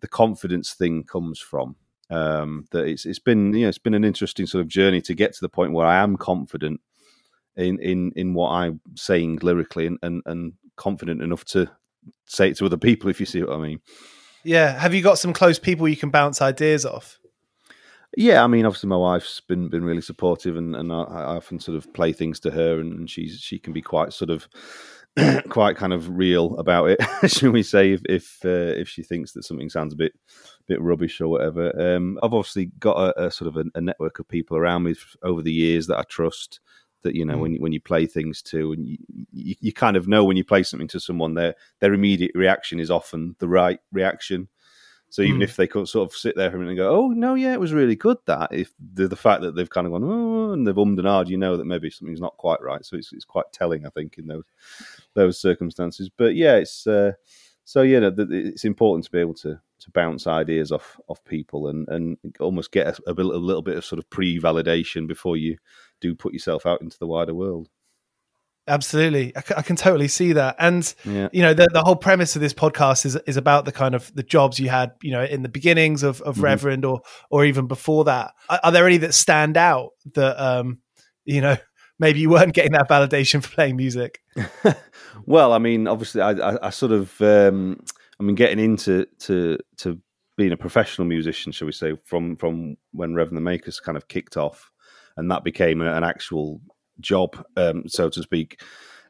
the 0.00 0.08
confidence 0.08 0.74
thing 0.74 1.04
comes 1.04 1.38
from. 1.38 1.76
Um, 2.08 2.66
that 2.70 2.86
it's 2.86 3.04
it's 3.04 3.18
been 3.18 3.52
you 3.52 3.62
know 3.62 3.68
it's 3.68 3.78
been 3.78 3.94
an 3.94 4.04
interesting 4.04 4.46
sort 4.46 4.62
of 4.62 4.68
journey 4.68 5.00
to 5.02 5.14
get 5.14 5.32
to 5.34 5.40
the 5.40 5.48
point 5.48 5.72
where 5.72 5.86
I 5.86 5.96
am 5.96 6.16
confident 6.16 6.80
in 7.56 7.80
in 7.80 8.12
in 8.14 8.34
what 8.34 8.50
I'm 8.50 8.80
saying 8.94 9.40
lyrically 9.42 9.86
and 9.86 9.98
and, 10.02 10.22
and 10.26 10.52
confident 10.76 11.22
enough 11.22 11.44
to 11.46 11.70
say 12.26 12.50
it 12.50 12.56
to 12.58 12.66
other 12.66 12.76
people, 12.76 13.10
if 13.10 13.20
you 13.20 13.26
see 13.26 13.42
what 13.42 13.56
I 13.56 13.58
mean. 13.58 13.80
Yeah. 14.44 14.78
Have 14.78 14.94
you 14.94 15.02
got 15.02 15.18
some 15.18 15.32
close 15.32 15.58
people 15.58 15.88
you 15.88 15.96
can 15.96 16.10
bounce 16.10 16.40
ideas 16.40 16.86
off? 16.86 17.18
Yeah, 18.16 18.42
I 18.42 18.46
mean, 18.46 18.64
obviously, 18.64 18.88
my 18.88 18.96
wife's 18.96 19.40
been 19.40 19.68
been 19.68 19.84
really 19.84 20.00
supportive, 20.00 20.56
and, 20.56 20.74
and 20.74 20.90
I, 20.92 21.02
I 21.02 21.36
often 21.36 21.60
sort 21.60 21.76
of 21.76 21.92
play 21.92 22.12
things 22.12 22.40
to 22.40 22.50
her, 22.50 22.80
and 22.80 23.10
she's 23.10 23.38
she 23.40 23.58
can 23.58 23.72
be 23.74 23.82
quite 23.82 24.12
sort 24.12 24.30
of 24.30 24.48
quite 25.48 25.76
kind 25.76 25.92
of 25.92 26.16
real 26.16 26.56
about 26.58 26.90
it, 26.90 27.00
shall 27.30 27.50
we 27.50 27.62
say? 27.62 27.92
If 27.92 28.02
if, 28.06 28.38
uh, 28.44 28.74
if 28.78 28.88
she 28.88 29.02
thinks 29.02 29.32
that 29.32 29.44
something 29.44 29.70
sounds 29.70 29.92
a 29.92 29.96
bit 29.96 30.12
bit 30.66 30.80
rubbish 30.82 31.20
or 31.20 31.28
whatever, 31.28 31.72
um, 31.80 32.18
I've 32.22 32.34
obviously 32.34 32.66
got 32.78 32.96
a, 32.96 33.26
a 33.26 33.30
sort 33.30 33.48
of 33.48 33.56
a, 33.56 33.64
a, 33.74 33.80
network 33.80 34.18
of 34.18 34.28
people 34.28 34.56
around 34.56 34.82
me 34.82 34.94
over 35.22 35.40
the 35.40 35.52
years 35.52 35.86
that 35.86 35.98
I 35.98 36.02
trust, 36.02 36.60
that 37.02 37.14
you 37.14 37.24
know 37.24 37.36
mm. 37.36 37.40
when 37.40 37.52
you, 37.54 37.60
when 37.60 37.72
you 37.72 37.80
play 37.80 38.06
things 38.06 38.42
to, 38.42 38.72
and 38.72 38.86
you, 38.86 38.98
you, 39.32 39.54
you, 39.60 39.72
kind 39.72 39.96
of 39.96 40.06
know 40.06 40.24
when 40.24 40.36
you 40.36 40.44
play 40.44 40.62
something 40.62 40.88
to 40.88 41.00
someone, 41.00 41.34
their 41.34 41.54
their 41.80 41.94
immediate 41.94 42.32
reaction 42.34 42.78
is 42.78 42.90
often 42.90 43.36
the 43.38 43.48
right 43.48 43.80
reaction. 43.92 44.48
So 45.08 45.22
even 45.22 45.38
mm. 45.38 45.44
if 45.44 45.56
they 45.56 45.68
could 45.68 45.88
sort 45.88 46.10
of 46.10 46.16
sit 46.16 46.34
there 46.36 46.50
for 46.50 46.56
a 46.56 46.58
minute 46.58 46.72
and 46.72 46.78
go, 46.78 46.90
"Oh 46.90 47.08
no, 47.08 47.34
yeah, 47.34 47.52
it 47.52 47.60
was 47.60 47.72
really 47.72 47.96
good," 47.96 48.18
that 48.26 48.52
if 48.52 48.72
the, 48.94 49.08
the 49.08 49.16
fact 49.16 49.42
that 49.42 49.54
they've 49.54 49.70
kind 49.70 49.86
of 49.86 49.92
gone, 49.92 50.04
"Oh," 50.04 50.52
and 50.52 50.66
they've 50.66 50.74
ummed 50.76 50.98
and 50.98 51.06
ahed, 51.06 51.28
you 51.28 51.36
know 51.36 51.56
that 51.56 51.64
maybe 51.64 51.90
something's 51.90 52.20
not 52.20 52.36
quite 52.36 52.60
right. 52.60 52.84
So 52.84 52.96
it's 52.96 53.12
it's 53.12 53.24
quite 53.24 53.46
telling, 53.52 53.86
I 53.86 53.90
think, 53.90 54.18
in 54.18 54.26
those 54.26 54.44
those 55.16 55.40
circumstances. 55.40 56.08
But 56.16 56.36
yeah, 56.36 56.56
it's 56.56 56.86
uh, 56.86 57.12
so 57.64 57.82
yeah, 57.82 58.10
it's 58.16 58.64
important 58.64 59.04
to 59.06 59.10
be 59.10 59.18
able 59.18 59.34
to 59.34 59.60
to 59.78 59.90
bounce 59.90 60.26
ideas 60.26 60.70
off 60.70 61.00
off 61.08 61.22
people 61.24 61.68
and 61.68 61.88
and 61.88 62.16
almost 62.38 62.70
get 62.70 62.86
a, 62.86 63.10
a, 63.10 63.12
a 63.12 63.22
little 63.22 63.62
bit 63.62 63.76
of 63.76 63.84
sort 63.84 63.98
of 63.98 64.08
pre 64.08 64.38
validation 64.38 65.08
before 65.08 65.36
you 65.36 65.56
do 66.00 66.14
put 66.14 66.32
yourself 66.32 66.64
out 66.64 66.80
into 66.80 66.98
the 66.98 67.06
wider 67.06 67.34
world. 67.34 67.68
Absolutely, 68.68 69.32
I, 69.36 69.42
c- 69.42 69.54
I 69.56 69.62
can 69.62 69.76
totally 69.76 70.08
see 70.08 70.32
that, 70.32 70.56
and 70.58 70.92
yeah. 71.04 71.28
you 71.32 71.42
know 71.42 71.54
the 71.54 71.68
the 71.72 71.82
whole 71.82 71.94
premise 71.94 72.34
of 72.34 72.42
this 72.42 72.54
podcast 72.54 73.06
is 73.06 73.16
is 73.26 73.36
about 73.36 73.64
the 73.64 73.72
kind 73.72 73.94
of 73.94 74.12
the 74.14 74.24
jobs 74.24 74.58
you 74.58 74.68
had, 74.68 74.92
you 75.02 75.12
know, 75.12 75.22
in 75.22 75.42
the 75.42 75.48
beginnings 75.48 76.02
of, 76.02 76.20
of 76.22 76.34
mm-hmm. 76.34 76.44
Reverend 76.44 76.84
or 76.84 77.02
or 77.30 77.44
even 77.44 77.68
before 77.68 78.04
that. 78.04 78.32
Are, 78.48 78.60
are, 78.64 78.72
there 78.72 78.86
any 78.86 78.96
that 78.98 79.14
stand 79.14 79.56
out 79.56 79.90
that 80.14 80.40
um 80.40 80.80
you 81.24 81.40
know 81.40 81.56
maybe 81.98 82.20
you 82.20 82.30
weren't 82.30 82.54
getting 82.54 82.72
that 82.72 82.88
validation 82.88 83.42
for 83.42 83.50
playing 83.50 83.76
music? 83.76 84.20
well, 85.26 85.52
I 85.52 85.58
mean, 85.58 85.86
obviously, 85.86 86.20
I, 86.20 86.32
I, 86.32 86.66
I 86.66 86.70
sort 86.70 86.92
of 86.92 87.20
um 87.20 87.80
I 88.18 88.22
mean 88.22 88.36
getting 88.36 88.58
into 88.58 89.06
to 89.20 89.58
to 89.78 90.00
being 90.36 90.52
a 90.52 90.56
professional 90.56 91.06
musician, 91.06 91.52
shall 91.52 91.66
we 91.66 91.72
say, 91.72 91.94
from 92.04 92.36
from 92.36 92.76
when 92.92 93.14
Reverend 93.14 93.36
the 93.36 93.42
Makers 93.42 93.80
kind 93.80 93.96
of 93.96 94.08
kicked 94.08 94.36
off 94.36 94.70
and 95.16 95.30
that 95.30 95.44
became 95.44 95.80
an 95.80 96.04
actual 96.04 96.60
job, 97.00 97.42
um, 97.56 97.84
so 97.88 98.08
to 98.08 98.22
speak. 98.22 98.60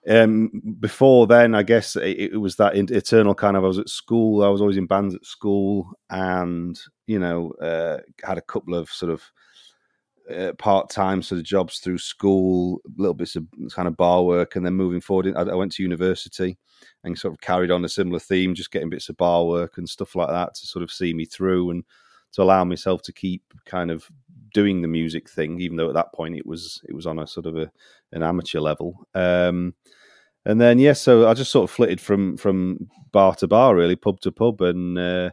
Um, 0.09 0.63
before 0.79 1.27
then, 1.27 1.55
I 1.55 1.65
guess 1.65 1.97
it, 1.97 2.33
it, 2.33 2.41
was 2.41 2.57
that 2.57 2.77
eternal 2.77 3.35
kind 3.35 3.57
of. 3.57 3.65
I 3.65 3.69
was 3.69 3.81
at 3.81 3.89
school. 3.89 4.45
I 4.45 4.49
was 4.49 4.61
always 4.61 4.77
in 4.77 4.87
bands 4.87 5.17
at 5.17 5.27
school, 5.27 5.91
and 6.09 6.79
you 7.09 7.19
know, 7.19 7.51
uh, 7.61 7.99
had 8.23 8.39
a 8.39 8.43
couple 8.43 8.77
of 8.77 8.89
sort 8.89 9.11
of 9.11 9.23
uh, 10.35 10.53
part 10.59 10.91
time 10.91 11.23
sort 11.23 11.39
of 11.39 11.45
jobs 11.45 11.79
through 11.79 11.99
school, 11.99 12.81
little 12.97 13.15
bits 13.15 13.37
of 13.37 13.47
kind 13.73 13.89
of 13.89 13.97
bar 13.97 14.25
work, 14.25 14.57
and 14.57 14.65
then 14.65 14.75
moving 14.75 15.01
forward, 15.01 15.33
I, 15.37 15.43
I, 15.43 15.55
went 15.55 15.73
to 15.73 15.83
university 15.83 16.59
and 17.05 17.19
sort 17.19 17.35
of 17.35 17.41
carried 17.41 17.71
on 17.71 17.85
a 17.85 17.89
similar 17.89 18.19
theme, 18.19 18.55
just 18.55 18.71
getting 18.71 18.91
bits 18.91 19.09
of 19.09 19.17
bar 19.17 19.45
work 19.45 19.79
and 19.79 19.89
stuff 19.89 20.17
like 20.17 20.29
that 20.29 20.55
to 20.55 20.67
sort 20.67 20.83
of 20.83 20.91
see 20.91 21.15
me 21.15 21.25
through 21.25 21.71
and 21.71 21.85
to 22.33 22.43
allow 22.43 22.65
myself 22.65 23.03
to 23.03 23.13
keep 23.13 23.43
kind 23.65 23.91
of 23.91 24.07
doing 24.53 24.83
the 24.83 24.89
music 24.89 25.29
thing, 25.29 25.61
even 25.61 25.77
though 25.77 25.89
at 25.89 25.95
that 25.95 26.13
point 26.13 26.37
it 26.37 26.47
was 26.47 26.81
it 26.89 26.95
was 26.95 27.07
on 27.07 27.19
a 27.19 27.27
sort 27.27 27.47
of 27.47 27.57
a 27.57 27.71
an 28.13 28.23
amateur 28.23 28.61
level. 28.61 29.07
Um, 29.15 29.75
and 30.45 30.61
then 30.61 30.79
yeah, 30.79 30.93
so 30.93 31.29
I 31.29 31.35
just 31.35 31.51
sort 31.51 31.71
of 31.71 31.75
flitted 31.75 32.01
from 32.01 32.37
from 32.37 32.89
bar 33.13 33.35
to 33.37 33.47
bar, 33.47 33.75
really 33.75 33.97
pub 33.97 34.21
to 34.21 34.33
pub, 34.33 34.61
and 34.61 34.99
uh, 34.99 35.31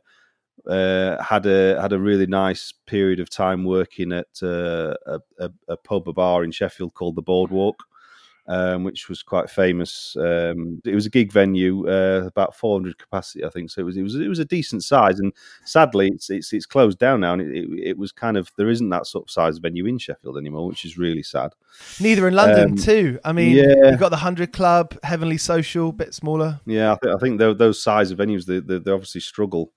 uh, 0.67 1.22
had 1.22 1.45
a 1.45 1.79
had 1.81 1.93
a 1.93 2.00
really 2.00 2.27
nice 2.27 2.74
period 2.86 3.19
of 3.19 3.29
time 3.29 3.63
working 3.63 4.12
at 4.13 4.27
uh, 4.41 4.93
a, 5.05 5.19
a, 5.39 5.51
a, 5.67 5.77
pub, 5.77 6.07
a 6.07 6.13
bar 6.13 6.43
in 6.43 6.51
Sheffield 6.51 6.93
called 6.93 7.15
the 7.15 7.22
Boardwalk, 7.22 7.83
um, 8.48 8.83
which 8.83 9.10
was 9.10 9.24
quite 9.24 9.50
famous. 9.50 10.15
Um, 10.17 10.81
it 10.86 10.95
was 10.95 11.05
a 11.05 11.10
gig 11.10 11.31
venue, 11.31 11.88
uh, 11.89 12.24
about 12.25 12.55
400 12.55 12.98
capacity, 12.98 13.43
I 13.43 13.50
think. 13.50 13.72
So 13.72 13.81
it 13.81 13.86
was 13.86 13.98
it 13.98 14.03
was 14.03 14.15
it 14.15 14.27
was 14.27 14.39
a 14.39 14.45
decent 14.45 14.83
size, 14.83 15.19
and 15.19 15.33
sadly, 15.65 16.10
it's 16.13 16.29
it's, 16.29 16.53
it's 16.53 16.65
closed 16.65 16.98
down 16.98 17.22
now. 17.22 17.33
And 17.33 17.41
it, 17.41 17.57
it, 17.57 17.88
it, 17.89 17.98
was 17.98 18.12
kind 18.12 18.38
of 18.38 18.51
there 18.57 18.69
isn't 18.69 18.89
that 18.89 19.07
sort 19.07 19.25
of 19.25 19.31
size 19.31 19.57
venue 19.57 19.86
in 19.86 19.98
Sheffield 19.98 20.38
anymore, 20.38 20.67
which 20.67 20.86
is 20.86 20.98
really 20.98 21.24
sad. 21.24 21.51
Neither 22.00 22.27
in 22.27 22.36
London 22.36 22.72
um, 22.72 22.75
too. 22.77 23.19
I 23.24 23.33
mean, 23.33 23.55
yeah. 23.55 23.89
you've 23.89 24.00
got 24.00 24.10
the 24.10 24.17
Hundred 24.17 24.53
Club, 24.53 24.98
Heavenly 25.03 25.38
Social, 25.38 25.89
a 25.89 25.93
bit 25.93 26.13
smaller. 26.13 26.60
Yeah, 26.65 26.93
I, 26.93 26.98
th- 27.01 27.15
I 27.15 27.17
think 27.19 27.39
those 27.39 27.81
size 27.81 28.12
of 28.12 28.17
venues 28.17 28.45
they, 28.45 28.60
they, 28.60 28.79
they 28.79 28.91
obviously 28.91 29.22
struggle 29.22 29.72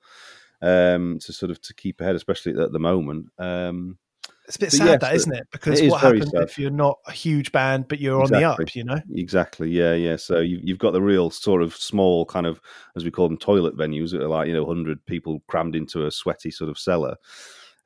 um, 0.62 1.18
to 1.20 1.32
sort 1.32 1.50
of 1.50 1.60
to 1.62 1.74
keep 1.74 2.00
ahead, 2.00 2.16
especially 2.16 2.60
at 2.60 2.72
the 2.72 2.78
moment. 2.78 3.26
Um, 3.38 3.98
it's 4.46 4.56
a 4.56 4.60
bit 4.60 4.72
sad, 4.72 4.86
yes, 4.86 5.00
that 5.00 5.14
isn't 5.14 5.34
it? 5.34 5.48
Because 5.50 5.80
it 5.80 5.90
what 5.90 6.00
happens 6.00 6.30
sad. 6.30 6.42
if 6.42 6.58
you're 6.58 6.70
not 6.70 6.98
a 7.06 7.12
huge 7.12 7.50
band, 7.50 7.88
but 7.88 7.98
you're 7.98 8.20
exactly. 8.20 8.44
on 8.44 8.56
the 8.56 8.62
up? 8.62 8.76
You 8.76 8.84
know, 8.84 9.00
exactly. 9.12 9.70
Yeah, 9.70 9.94
yeah. 9.94 10.16
So 10.16 10.38
you, 10.38 10.60
have 10.68 10.78
got 10.78 10.92
the 10.92 11.02
real 11.02 11.30
sort 11.30 11.62
of 11.62 11.74
small 11.74 12.24
kind 12.24 12.46
of, 12.46 12.60
as 12.94 13.04
we 13.04 13.10
call 13.10 13.28
them, 13.28 13.38
toilet 13.38 13.76
venues 13.76 14.12
that 14.12 14.22
are 14.22 14.28
like 14.28 14.46
you 14.46 14.54
know, 14.54 14.64
hundred 14.64 15.04
people 15.06 15.42
crammed 15.48 15.74
into 15.74 16.06
a 16.06 16.10
sweaty 16.12 16.52
sort 16.52 16.70
of 16.70 16.78
cellar. 16.78 17.16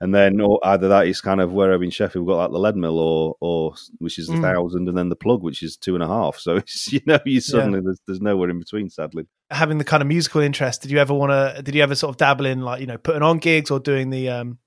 And 0.03 0.15
then, 0.15 0.41
or 0.41 0.59
either 0.63 0.89
that 0.89 1.07
is 1.07 1.21
kind 1.21 1.43
of 1.43 1.53
where 1.53 1.73
I'm 1.73 1.83
in 1.83 1.91
Sheffield 1.91 2.25
we've 2.25 2.33
got 2.35 2.51
like 2.51 2.53
the 2.53 2.59
Leadmill, 2.59 2.97
or 2.97 3.37
or 3.41 3.75
which 3.99 4.19
is 4.19 4.31
a 4.31 4.33
mm. 4.33 4.41
thousand, 4.41 4.89
and 4.89 4.97
then 4.97 5.11
the 5.11 5.17
plug, 5.17 5.43
which 5.43 5.63
is 5.63 5.77
two 5.77 5.95
and 5.95 6.03
a 6.03 6.07
half. 6.07 6.39
So 6.39 6.57
it's 6.57 6.91
you 6.93 7.01
know, 7.05 7.19
you 7.27 7.41
suddenly 7.41 7.81
yeah. 7.81 7.85
there's, 7.85 8.01
there's 8.07 8.21
nowhere 8.21 8.49
in 8.49 8.59
between. 8.59 8.89
Sadly, 8.89 9.27
having 9.51 9.77
the 9.77 9.85
kind 9.85 10.03
of 10.03 10.07
musical 10.07 10.41
interest, 10.41 10.83
did 10.83 10.91
you 10.91 10.99
ever 10.99 11.13
want 11.13 11.33
to? 11.33 11.63
Did 11.63 11.75
you 11.75 11.83
ever 11.83 11.95
sort 11.95 12.11
of 12.11 12.17
dabble 12.17 12.47
in 12.47 12.63
like 12.63 12.81
you 12.81 12.87
know 12.87 12.97
putting 12.97 13.23
on 13.23 13.39
gigs 13.39 13.71
or 13.71 13.79
doing 13.79 14.09
the 14.09 14.31
um, 14.31 14.59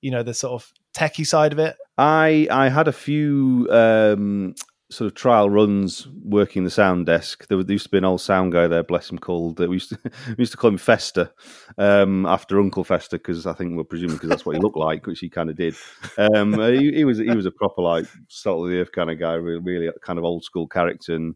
you 0.00 0.10
know, 0.10 0.22
the 0.22 0.34
sort 0.34 0.62
of 0.62 0.72
techie 0.94 1.26
side 1.26 1.52
of 1.52 1.58
it? 1.58 1.76
I 1.96 2.46
I 2.50 2.68
had 2.68 2.88
a 2.88 2.92
few 2.92 3.68
um, 3.70 4.54
sort 4.90 5.06
of 5.06 5.14
trial 5.14 5.50
runs 5.50 6.08
working 6.24 6.64
the 6.64 6.70
sound 6.70 7.06
desk. 7.06 7.46
There, 7.48 7.58
used 7.58 7.84
to 7.84 7.90
be 7.90 7.98
an 7.98 8.04
old 8.04 8.20
sound 8.20 8.52
guy 8.52 8.66
there, 8.66 8.82
bless 8.82 9.10
him, 9.10 9.18
called 9.18 9.60
uh, 9.60 9.68
we 9.68 9.76
used 9.76 9.90
to 9.90 9.98
we 10.28 10.36
used 10.38 10.52
to 10.52 10.58
call 10.58 10.70
him 10.70 10.78
Fester 10.78 11.30
um, 11.76 12.24
after 12.26 12.58
Uncle 12.58 12.84
Fester 12.84 13.18
because 13.18 13.46
I 13.46 13.52
think 13.52 13.76
we're 13.76 13.84
presuming 13.84 14.16
because 14.16 14.30
that's 14.30 14.46
what 14.46 14.56
he 14.56 14.62
looked 14.62 14.76
like, 14.76 15.06
which 15.06 15.20
he 15.20 15.28
kind 15.28 15.50
of 15.50 15.56
did. 15.56 15.74
Um, 16.16 16.54
he, 16.54 16.92
he, 16.92 17.04
was 17.04 17.18
he 17.18 17.30
was 17.30 17.46
a 17.46 17.50
proper 17.50 17.82
like 17.82 18.06
salt 18.28 18.64
of 18.64 18.70
the 18.70 18.80
earth 18.80 18.92
kind 18.92 19.10
of 19.10 19.18
guy, 19.18 19.34
really, 19.34 19.60
really 19.60 19.92
kind 20.02 20.18
of 20.18 20.24
old 20.24 20.44
school 20.44 20.66
character. 20.66 21.14
And 21.14 21.34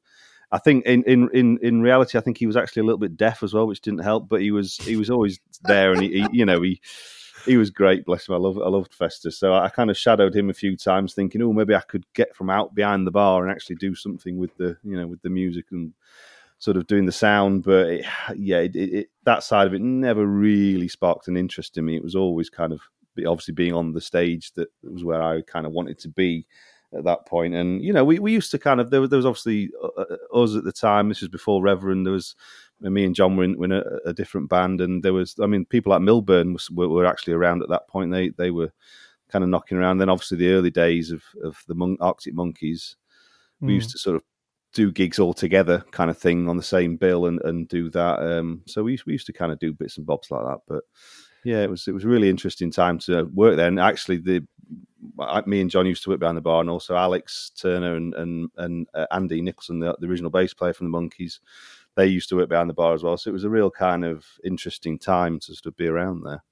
I 0.50 0.58
think 0.58 0.86
in, 0.86 1.02
in 1.04 1.28
in 1.32 1.58
in 1.62 1.82
reality, 1.82 2.16
I 2.16 2.22
think 2.22 2.38
he 2.38 2.46
was 2.46 2.56
actually 2.56 2.80
a 2.80 2.84
little 2.84 2.98
bit 2.98 3.16
deaf 3.16 3.42
as 3.42 3.52
well, 3.52 3.66
which 3.66 3.82
didn't 3.82 4.02
help. 4.02 4.28
But 4.28 4.40
he 4.40 4.50
was 4.50 4.76
he 4.76 4.96
was 4.96 5.10
always 5.10 5.40
there, 5.64 5.92
and 5.92 6.02
he, 6.02 6.22
he 6.22 6.26
you 6.32 6.46
know 6.46 6.62
he 6.62 6.80
he 7.44 7.56
was 7.56 7.70
great. 7.70 8.04
Bless 8.04 8.28
him. 8.28 8.34
I 8.34 8.38
love 8.38 8.58
I 8.58 8.68
loved 8.68 8.94
Festus. 8.94 9.38
So 9.38 9.54
I, 9.54 9.68
kind 9.68 9.90
of 9.90 9.96
shadowed 9.96 10.34
him 10.34 10.50
a 10.50 10.54
few 10.54 10.76
times, 10.76 11.14
thinking, 11.14 11.42
oh, 11.42 11.52
maybe 11.52 11.74
I 11.74 11.80
could 11.80 12.04
get 12.14 12.34
from 12.34 12.50
out 12.50 12.74
behind 12.74 13.06
the 13.06 13.10
bar 13.10 13.42
and 13.42 13.50
actually 13.50 13.76
do 13.76 13.94
something 13.94 14.38
with 14.38 14.56
the 14.56 14.76
you 14.84 14.96
know 14.96 15.06
with 15.06 15.22
the 15.22 15.30
music 15.30 15.66
and 15.70 15.92
sort 16.58 16.76
of 16.76 16.86
doing 16.86 17.06
the 17.06 17.12
sound. 17.12 17.64
But 17.64 17.86
it, 17.88 18.06
yeah, 18.36 18.58
it, 18.58 18.76
it, 18.76 19.10
that 19.24 19.42
side 19.42 19.66
of 19.66 19.74
it 19.74 19.82
never 19.82 20.26
really 20.26 20.88
sparked 20.88 21.28
an 21.28 21.36
interest 21.36 21.78
in 21.78 21.84
me. 21.84 21.96
It 21.96 22.04
was 22.04 22.16
always 22.16 22.50
kind 22.50 22.72
of 22.72 22.80
obviously 23.26 23.54
being 23.54 23.74
on 23.74 23.92
the 23.92 24.00
stage 24.00 24.52
that 24.52 24.68
was 24.82 25.04
where 25.04 25.22
I 25.22 25.42
kind 25.42 25.66
of 25.66 25.72
wanted 25.72 25.98
to 26.00 26.08
be 26.08 26.46
at 26.96 27.04
that 27.04 27.26
point. 27.26 27.54
And 27.54 27.82
you 27.82 27.92
know, 27.92 28.04
we, 28.04 28.18
we 28.18 28.32
used 28.32 28.50
to 28.52 28.58
kind 28.58 28.80
of 28.80 28.90
there 28.90 29.00
was, 29.00 29.10
there 29.10 29.18
was 29.18 29.26
obviously 29.26 29.70
uh, 29.82 30.02
uh 30.02 30.42
us 30.42 30.56
at 30.56 30.64
the 30.64 30.72
time. 30.72 31.08
This 31.08 31.20
was 31.20 31.28
before 31.28 31.62
Reverend. 31.62 32.06
There 32.06 32.12
was 32.12 32.34
me 32.90 33.04
and 33.04 33.14
John 33.14 33.36
were 33.36 33.44
in, 33.44 33.56
were 33.56 33.66
in 33.66 33.72
a, 33.72 33.82
a, 34.06 34.12
different 34.12 34.48
band, 34.48 34.80
and 34.80 35.02
there 35.02 35.12
was, 35.12 35.36
I 35.40 35.46
mean, 35.46 35.64
people 35.64 35.90
like 35.90 36.02
Milburn 36.02 36.52
was, 36.52 36.70
were, 36.70 36.88
were, 36.88 37.06
actually 37.06 37.34
around 37.34 37.62
at 37.62 37.68
that 37.68 37.88
point. 37.88 38.10
They 38.10 38.30
they 38.30 38.50
were 38.50 38.72
kind 39.28 39.44
of 39.44 39.50
knocking 39.50 39.78
around. 39.78 39.98
Then 39.98 40.08
obviously 40.08 40.38
the 40.38 40.52
early 40.52 40.70
days 40.70 41.10
of 41.10 41.22
of 41.42 41.62
the 41.68 41.74
Mon- 41.74 41.98
Arctic 42.00 42.34
Monkeys, 42.34 42.96
we 43.60 43.72
mm. 43.72 43.74
used 43.76 43.90
to 43.90 43.98
sort 43.98 44.16
of 44.16 44.22
do 44.72 44.90
gigs 44.90 45.18
all 45.18 45.34
together, 45.34 45.84
kind 45.90 46.10
of 46.10 46.18
thing, 46.18 46.48
on 46.48 46.56
the 46.56 46.62
same 46.62 46.96
bill, 46.96 47.26
and 47.26 47.40
and 47.42 47.68
do 47.68 47.90
that. 47.90 48.18
Um, 48.20 48.62
so 48.66 48.82
we 48.82 48.98
we 49.06 49.12
used 49.12 49.26
to 49.26 49.32
kind 49.32 49.52
of 49.52 49.58
do 49.58 49.72
bits 49.72 49.96
and 49.96 50.06
bobs 50.06 50.30
like 50.30 50.44
that, 50.44 50.60
but. 50.66 50.84
Yeah, 51.44 51.64
it 51.64 51.70
was 51.70 51.88
it 51.88 51.92
was 51.92 52.04
a 52.04 52.08
really 52.08 52.30
interesting 52.30 52.70
time 52.70 53.00
to 53.00 53.24
work 53.34 53.56
there, 53.56 53.66
and 53.66 53.80
actually 53.80 54.18
the 54.18 54.46
me 55.46 55.60
and 55.60 55.70
John 55.70 55.86
used 55.86 56.04
to 56.04 56.10
work 56.10 56.20
behind 56.20 56.36
the 56.36 56.42
bar, 56.42 56.60
and 56.60 56.70
also 56.70 56.96
Alex 56.96 57.50
Turner 57.56 57.96
and 57.96 58.14
and 58.14 58.50
and 58.56 58.86
uh, 58.94 59.06
Andy 59.10 59.42
Nicholson, 59.42 59.80
the, 59.80 59.96
the 59.98 60.06
original 60.06 60.30
bass 60.30 60.54
player 60.54 60.72
from 60.72 60.86
the 60.86 60.90
Monkeys, 60.90 61.40
they 61.96 62.06
used 62.06 62.28
to 62.30 62.36
work 62.36 62.48
behind 62.48 62.70
the 62.70 62.74
bar 62.74 62.94
as 62.94 63.02
well. 63.02 63.16
So 63.16 63.30
it 63.30 63.32
was 63.32 63.44
a 63.44 63.50
real 63.50 63.70
kind 63.70 64.04
of 64.04 64.26
interesting 64.44 64.98
time 64.98 65.38
to 65.40 65.54
sort 65.54 65.66
of 65.66 65.76
be 65.76 65.86
around 65.86 66.22
there. 66.24 66.42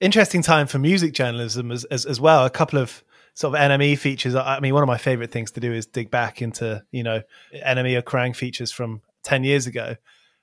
Interesting 0.00 0.42
time 0.42 0.66
for 0.66 0.78
music 0.78 1.12
journalism 1.12 1.70
as 1.72 1.84
as, 1.84 2.06
as 2.06 2.20
well. 2.20 2.44
A 2.44 2.50
couple 2.50 2.78
of 2.78 3.02
sort 3.34 3.54
of 3.54 3.60
NME 3.60 3.98
features. 3.98 4.34
I 4.34 4.60
mean, 4.60 4.72
one 4.72 4.82
of 4.82 4.86
my 4.86 4.98
favorite 4.98 5.32
things 5.32 5.50
to 5.52 5.60
do 5.60 5.72
is 5.72 5.86
dig 5.86 6.10
back 6.10 6.40
into 6.40 6.84
you 6.92 7.02
know 7.02 7.22
NME 7.54 7.98
or 7.98 8.02
Kerrang 8.02 8.34
features 8.34 8.70
from 8.70 9.02
ten 9.22 9.44
years 9.44 9.66
ago, 9.66 9.96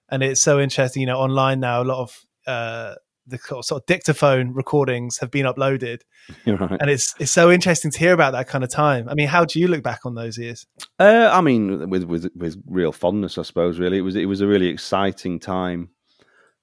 and 0.09 0.21
it's 0.21 0.41
so 0.41 0.59
interesting. 0.59 1.01
You 1.01 1.07
know, 1.07 1.19
online 1.19 1.59
now 1.59 1.81
a 1.81 1.85
lot 1.85 2.01
of 2.01 2.25
uh, 2.45 2.95
the 3.27 3.37
sort 3.37 3.71
of 3.71 3.85
dictaphone 3.85 4.53
recordings 4.53 5.17
have 5.19 5.31
been 5.31 5.45
uploaded, 5.45 6.01
right. 6.45 6.77
and 6.79 6.89
it's 6.89 7.13
it's 7.19 7.31
so 7.31 7.51
interesting 7.51 7.91
to 7.91 7.99
hear 7.99 8.13
about 8.13 8.33
that 8.33 8.47
kind 8.47 8.63
of 8.63 8.71
time. 8.71 9.07
I 9.09 9.13
mean, 9.13 9.27
how 9.27 9.45
do 9.45 9.59
you 9.59 9.67
look 9.67 9.83
back 9.83 10.05
on 10.05 10.15
those 10.15 10.37
years? 10.37 10.65
Uh, 10.99 11.29
I 11.31 11.41
mean, 11.41 11.89
with 11.89 12.03
with 12.03 12.29
with 12.35 12.61
real 12.65 12.91
fondness, 12.91 13.37
I 13.37 13.43
suppose. 13.43 13.79
Really, 13.79 13.97
it 13.97 14.01
was 14.01 14.15
it 14.15 14.25
was 14.25 14.41
a 14.41 14.47
really 14.47 14.67
exciting 14.67 15.39
time, 15.39 15.89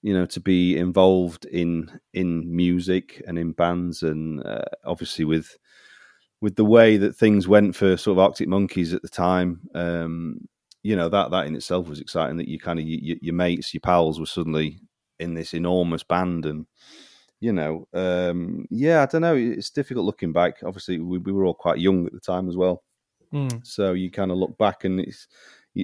you 0.03 0.13
know, 0.13 0.27
to 0.27 0.41
be 0.41 0.77
involved 0.77 1.45
in 1.47 2.01
in 2.13 2.55
music 2.55 3.23
and 3.27 3.39
in 3.39 3.53
bands, 3.53 4.03
and 4.03 4.45
uh, 4.45 4.65
obviously 4.85 5.25
with 5.25 5.57
with 6.41 6.57
the 6.57 6.65
way 6.65 6.97
that 6.97 7.17
things 7.17 7.49
went 7.49 7.75
for 7.75 7.97
sort 7.97 8.17
of 8.17 8.21
Arctic 8.21 8.49
Monkeys 8.49 8.95
at 8.95 9.03
the 9.03 9.09
time. 9.09 9.61
Um, 9.75 10.49
you 10.83 10.97
know 10.97 11.09
that 11.09 11.31
that 11.33 11.47
in 11.47 11.57
itself 11.57 11.89
was 11.89 12.01
exciting. 12.01 12.37
That 12.37 12.49
you 12.49 12.59
kind 12.59 12.79
of 12.79 12.87
you, 12.87 13.19
your 13.21 13.35
mates, 13.35 13.75
your 13.75 13.81
pals, 13.81 14.21
were 14.21 14.27
suddenly 14.27 14.81
in 15.21 15.35
this 15.35 15.55
enormous 15.55 16.03
band 16.03 16.47
and 16.47 16.67
you 17.41 17.53
know 17.53 17.87
um, 17.95 18.67
yeah 18.71 19.03
i 19.03 19.07
don't 19.07 19.23
know 19.23 19.37
it's 19.37 19.71
difficult 19.71 20.05
looking 20.05 20.33
back 20.33 20.57
obviously 20.65 20.99
we, 20.99 21.19
we 21.19 21.33
were 21.33 21.45
all 21.45 21.55
quite 21.55 21.79
young 21.79 22.07
at 22.07 22.13
the 22.13 22.21
time 22.21 22.49
as 22.49 22.57
well 22.57 22.83
mm. 23.33 23.67
so 23.67 23.93
you 23.93 24.11
kind 24.11 24.31
of 24.31 24.39
look 24.39 24.57
back 24.59 24.85
and 24.85 25.01
it's 25.01 25.29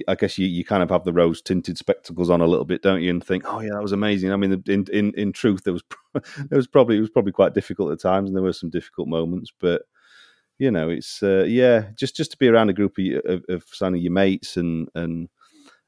I 0.07 0.15
guess 0.15 0.37
you, 0.37 0.47
you 0.47 0.65
kind 0.65 0.83
of 0.83 0.89
have 0.89 1.03
the 1.03 1.13
rose 1.13 1.41
tinted 1.41 1.77
spectacles 1.77 2.29
on 2.29 2.41
a 2.41 2.47
little 2.47 2.65
bit, 2.65 2.81
don't 2.81 3.01
you? 3.01 3.09
And 3.09 3.23
think, 3.23 3.43
oh 3.47 3.61
yeah, 3.61 3.71
that 3.73 3.81
was 3.81 3.91
amazing. 3.91 4.31
I 4.31 4.35
mean, 4.35 4.61
in 4.67 4.85
in 4.91 5.13
in 5.13 5.31
truth, 5.31 5.63
there 5.63 5.73
was 5.73 5.83
there 6.13 6.57
was 6.57 6.67
probably 6.67 6.97
it 6.97 7.01
was 7.01 7.09
probably 7.09 7.31
quite 7.31 7.53
difficult 7.53 7.91
at 7.91 7.99
times, 7.99 8.29
and 8.29 8.35
there 8.35 8.43
were 8.43 8.53
some 8.53 8.69
difficult 8.69 9.07
moments. 9.07 9.51
But 9.57 9.83
you 10.57 10.71
know, 10.71 10.89
it's 10.89 11.21
uh, 11.23 11.45
yeah, 11.47 11.89
just 11.95 12.15
just 12.15 12.31
to 12.31 12.37
be 12.37 12.47
around 12.47 12.69
a 12.69 12.73
group 12.73 12.97
of 12.97 13.05
of, 13.25 13.43
of, 13.47 13.63
of 13.81 13.95
your 13.97 14.11
mates 14.11 14.57
and 14.57 14.89
and 14.95 15.29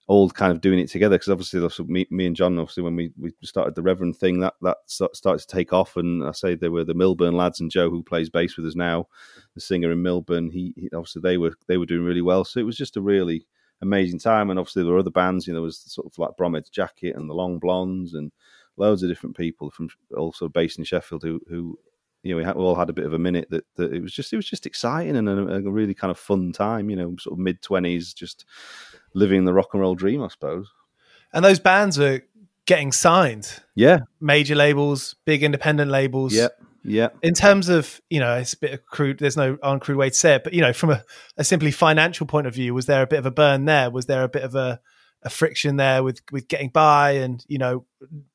all 0.08 0.30
kind 0.30 0.54
of 0.54 0.62
doing 0.62 0.80
it 0.80 0.90
together 0.90 1.18
because 1.18 1.30
obviously 1.30 1.86
me, 1.86 2.08
me 2.10 2.26
and 2.26 2.36
John 2.36 2.58
obviously 2.58 2.84
when 2.84 2.96
we, 2.96 3.12
we 3.20 3.34
started 3.44 3.76
the 3.76 3.82
Reverend 3.82 4.16
thing 4.16 4.40
that 4.40 4.54
that 4.62 4.78
started 4.88 5.40
to 5.40 5.48
take 5.48 5.74
off 5.74 5.98
and 5.98 6.24
I 6.24 6.32
say 6.32 6.56
there 6.56 6.72
were 6.72 6.86
the 6.86 6.94
Milburn 6.94 7.36
lads 7.36 7.60
and 7.60 7.70
Joe 7.70 7.90
who 7.90 8.04
plays 8.04 8.30
bass 8.30 8.56
with 8.56 8.66
us 8.66 8.76
now 8.76 9.08
the 9.54 9.62
singer 9.62 9.92
in 9.92 10.02
Milburn 10.02 10.50
he, 10.50 10.74
he, 10.78 10.90
obviously 10.96 11.22
they 11.22 11.38
were 11.38 11.54
they 11.68 11.78
were 11.78 11.86
doing 11.86 12.06
really 12.06 12.22
well. 12.22 12.46
So 12.46 12.62
it 12.62 12.66
was 12.66 12.78
just 12.78 12.96
a 12.96 13.02
really 13.02 13.46
amazing 13.82 14.20
time 14.20 14.50
and 14.50 14.58
obviously 14.58 14.84
there 14.84 14.94
were 14.94 15.00
other 15.00 15.12
bands 15.12 15.46
you 15.46 15.54
know 15.54 15.58
there 15.58 15.64
was 15.64 15.80
sort 15.80 16.08
of 16.08 16.18
like 16.18 16.38
Bromhead's 16.38 16.70
Jacket 16.70 17.16
and 17.16 17.30
the 17.30 17.36
Long 17.36 17.60
Blondes 17.60 18.14
and 18.14 18.32
loads 18.78 19.04
of 19.04 19.10
different 19.10 19.36
people 19.36 19.70
from 19.72 19.90
also 20.16 20.48
based 20.48 20.80
in 20.80 20.86
Sheffield 20.86 21.24
who 21.24 21.42
who 21.50 21.78
you 22.28 22.34
know 22.34 22.38
we, 22.38 22.44
had, 22.44 22.56
we 22.56 22.64
all 22.64 22.76
had 22.76 22.90
a 22.90 22.94
bit 22.94 23.06
of 23.06 23.14
a 23.14 23.20
minute 23.20 23.48
that, 23.50 23.66
that 23.76 23.94
it 23.94 24.02
was 24.02 24.14
just 24.14 24.34
it 24.34 24.36
was 24.36 24.50
just 24.50 24.66
exciting 24.66 25.16
and 25.16 25.30
a, 25.30 25.56
a 25.56 25.62
really 25.62 25.94
kind 25.94 26.12
of 26.12 26.20
fun 26.20 26.52
time 26.52 26.90
you 26.90 26.96
know 26.96 27.16
sort 27.18 27.34
of 27.34 27.40
mid 27.40 27.62
twenties 27.62 28.14
just 28.14 28.46
living 29.18 29.46
the 29.46 29.54
rock 29.54 29.70
and 29.74 29.82
roll 29.82 29.96
dream, 29.96 30.24
I 30.24 30.28
suppose. 30.28 30.72
And 31.34 31.44
those 31.44 31.60
bands 31.60 32.00
are 32.00 32.22
getting 32.66 32.92
signed. 32.92 33.62
Yeah. 33.76 34.00
Major 34.22 34.56
labels, 34.56 35.16
big 35.26 35.44
independent 35.44 35.92
labels. 35.92 36.34
Yeah. 36.34 36.50
Yeah. 36.84 37.10
In 37.22 37.34
terms 37.34 37.68
of, 37.68 38.00
you 38.10 38.20
know, 38.22 38.38
it's 38.38 38.54
a 38.54 38.60
bit 38.60 38.74
of 38.74 38.86
crude, 38.86 39.20
there's 39.20 39.36
no 39.36 39.58
uncrude 39.58 39.98
way 39.98 40.10
to 40.10 40.16
say 40.16 40.36
it, 40.36 40.44
but, 40.46 40.54
you 40.54 40.62
know, 40.62 40.72
from 40.72 40.92
a, 40.92 41.04
a, 41.36 41.44
simply 41.44 41.72
financial 41.72 42.26
point 42.26 42.48
of 42.48 42.54
view, 42.54 42.74
was 42.74 42.86
there 42.86 43.02
a 43.02 43.08
bit 43.08 43.20
of 43.20 43.26
a 43.26 43.32
burn 43.32 43.66
there? 43.66 43.90
Was 43.90 44.06
there 44.06 44.24
a 44.24 44.30
bit 44.30 44.44
of 44.44 44.56
a, 44.56 44.80
a 45.22 45.30
friction 45.30 45.76
there 45.76 46.02
with, 46.02 46.22
with 46.32 46.48
getting 46.48 46.70
by 46.70 47.12
and, 47.12 47.44
you 47.50 47.58
know, 47.58 47.86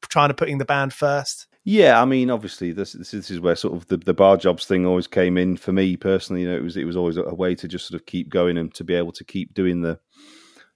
trying 0.03 0.29
to 0.29 0.35
putting 0.35 0.59
the 0.59 0.67
band 0.67 0.93
first? 0.93 1.47
Yeah, 1.65 2.03
I 2.03 2.05
mean, 2.05 2.29
obviously, 2.29 2.73
this, 2.73 2.93
this 2.93 3.31
is 3.31 3.39
where 3.39 3.55
sort 3.55 3.75
of 3.75 3.87
the, 3.87 3.97
the 3.97 4.15
bar 4.15 4.37
jobs 4.37 4.67
thing 4.67 4.85
always 4.85 5.07
came 5.07 5.39
in 5.39 5.57
for 5.57 5.73
me 5.73 5.97
personally. 5.97 6.43
You 6.43 6.51
know, 6.51 6.57
it 6.57 6.63
was 6.63 6.77
it 6.77 6.85
was 6.85 6.97
always 6.97 7.17
a 7.17 7.35
way 7.35 7.55
to 7.55 7.69
just 7.69 7.87
sort 7.87 8.01
of 8.01 8.07
keep 8.07 8.29
going 8.29 8.59
and 8.59 8.75
to 8.75 8.83
be 8.83 8.95
able 8.95 9.13
to 9.13 9.25
keep 9.25 9.55
doing 9.55 9.81
the 9.81 9.99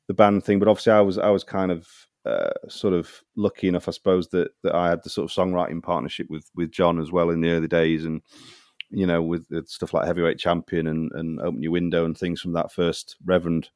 the 0.06 0.14
band 0.14 0.44
thing. 0.44 0.60
But 0.60 0.68
obviously, 0.68 0.92
I 0.92 1.00
was 1.00 1.18
I 1.18 1.30
was 1.30 1.42
kind 1.42 1.72
of 1.72 1.88
uh, 2.24 2.50
sort 2.68 2.94
of 2.94 3.10
lucky 3.36 3.66
enough, 3.66 3.88
I 3.88 3.92
suppose, 3.92 4.28
that 4.28 4.50
that 4.62 4.76
I 4.76 4.88
had 4.88 5.02
the 5.02 5.10
sort 5.10 5.28
of 5.28 5.36
songwriting 5.36 5.82
partnership 5.82 6.28
with 6.30 6.48
with 6.54 6.70
John 6.70 7.00
as 7.00 7.10
well 7.10 7.30
in 7.30 7.40
the 7.40 7.50
early 7.50 7.68
days, 7.68 8.04
and 8.04 8.22
you 8.90 9.06
know, 9.06 9.22
with, 9.22 9.44
with 9.50 9.68
stuff 9.68 9.92
like 9.92 10.06
Heavyweight 10.06 10.38
Champion 10.38 10.86
and 10.86 11.10
and 11.14 11.40
Open 11.40 11.64
Your 11.64 11.72
Window 11.72 12.04
and 12.04 12.16
things 12.16 12.40
from 12.40 12.52
that 12.52 12.70
first 12.70 13.16
Reverend 13.24 13.70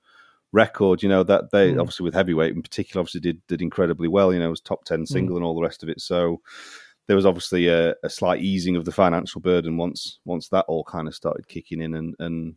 record. 0.52 1.02
You 1.02 1.08
know 1.08 1.24
that 1.24 1.50
they 1.50 1.72
mm. 1.72 1.80
obviously 1.80 2.04
with 2.04 2.14
Heavyweight 2.14 2.54
in 2.54 2.62
particular, 2.62 3.00
obviously 3.00 3.20
did 3.20 3.44
did 3.48 3.62
incredibly 3.62 4.06
well. 4.08 4.32
You 4.32 4.38
know, 4.38 4.46
it 4.46 4.50
was 4.50 4.60
top 4.60 4.84
ten 4.84 5.06
single 5.06 5.34
mm. 5.34 5.38
and 5.38 5.44
all 5.44 5.56
the 5.56 5.62
rest 5.62 5.82
of 5.82 5.88
it. 5.88 6.00
So 6.00 6.40
there 7.10 7.16
was 7.16 7.26
obviously 7.26 7.66
a, 7.66 7.92
a, 8.04 8.08
slight 8.08 8.40
easing 8.40 8.76
of 8.76 8.84
the 8.84 8.92
financial 8.92 9.40
burden 9.40 9.76
once 9.76 10.20
once 10.24 10.48
that 10.50 10.64
all 10.68 10.84
kind 10.84 11.08
of 11.08 11.14
started 11.14 11.48
kicking 11.48 11.80
in 11.80 11.92
and 11.92 12.14
and 12.20 12.54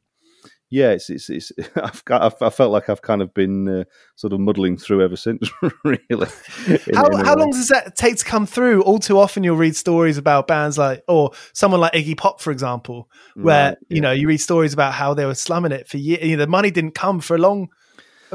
yeah, 0.69 0.91
it's 0.91 1.09
it's, 1.09 1.27
it's 1.31 1.51
I've 1.75 2.05
got, 2.05 2.39
i 2.39 2.49
felt 2.51 2.71
like 2.71 2.87
I've 2.87 3.01
kind 3.01 3.23
of 3.23 3.33
been 3.33 3.67
uh, 3.67 3.83
sort 4.15 4.31
of 4.31 4.39
muddling 4.39 4.77
through 4.77 5.03
ever 5.03 5.15
since. 5.15 5.49
really, 5.83 6.27
in, 6.67 6.93
how 6.93 7.07
in 7.07 7.25
how 7.25 7.35
long 7.35 7.49
does 7.49 7.67
that 7.69 7.95
take 7.95 8.17
to 8.17 8.25
come 8.25 8.45
through? 8.45 8.83
All 8.83 8.99
too 8.99 9.17
often, 9.17 9.43
you'll 9.43 9.57
read 9.57 9.75
stories 9.75 10.19
about 10.19 10.47
bands 10.47 10.77
like, 10.77 11.03
or 11.07 11.31
someone 11.53 11.81
like 11.81 11.93
Iggy 11.93 12.15
Pop, 12.15 12.39
for 12.39 12.51
example, 12.51 13.09
where 13.35 13.69
right, 13.69 13.77
yeah. 13.89 13.95
you 13.95 14.01
know 14.01 14.11
you 14.11 14.27
read 14.27 14.37
stories 14.37 14.73
about 14.73 14.93
how 14.93 15.15
they 15.15 15.25
were 15.25 15.35
slumming 15.35 15.71
it 15.71 15.87
for 15.87 15.97
years. 15.97 16.23
You 16.23 16.37
know, 16.37 16.45
the 16.45 16.47
money 16.47 16.69
didn't 16.69 16.93
come 16.93 17.21
for 17.21 17.35
a 17.35 17.39
long 17.39 17.69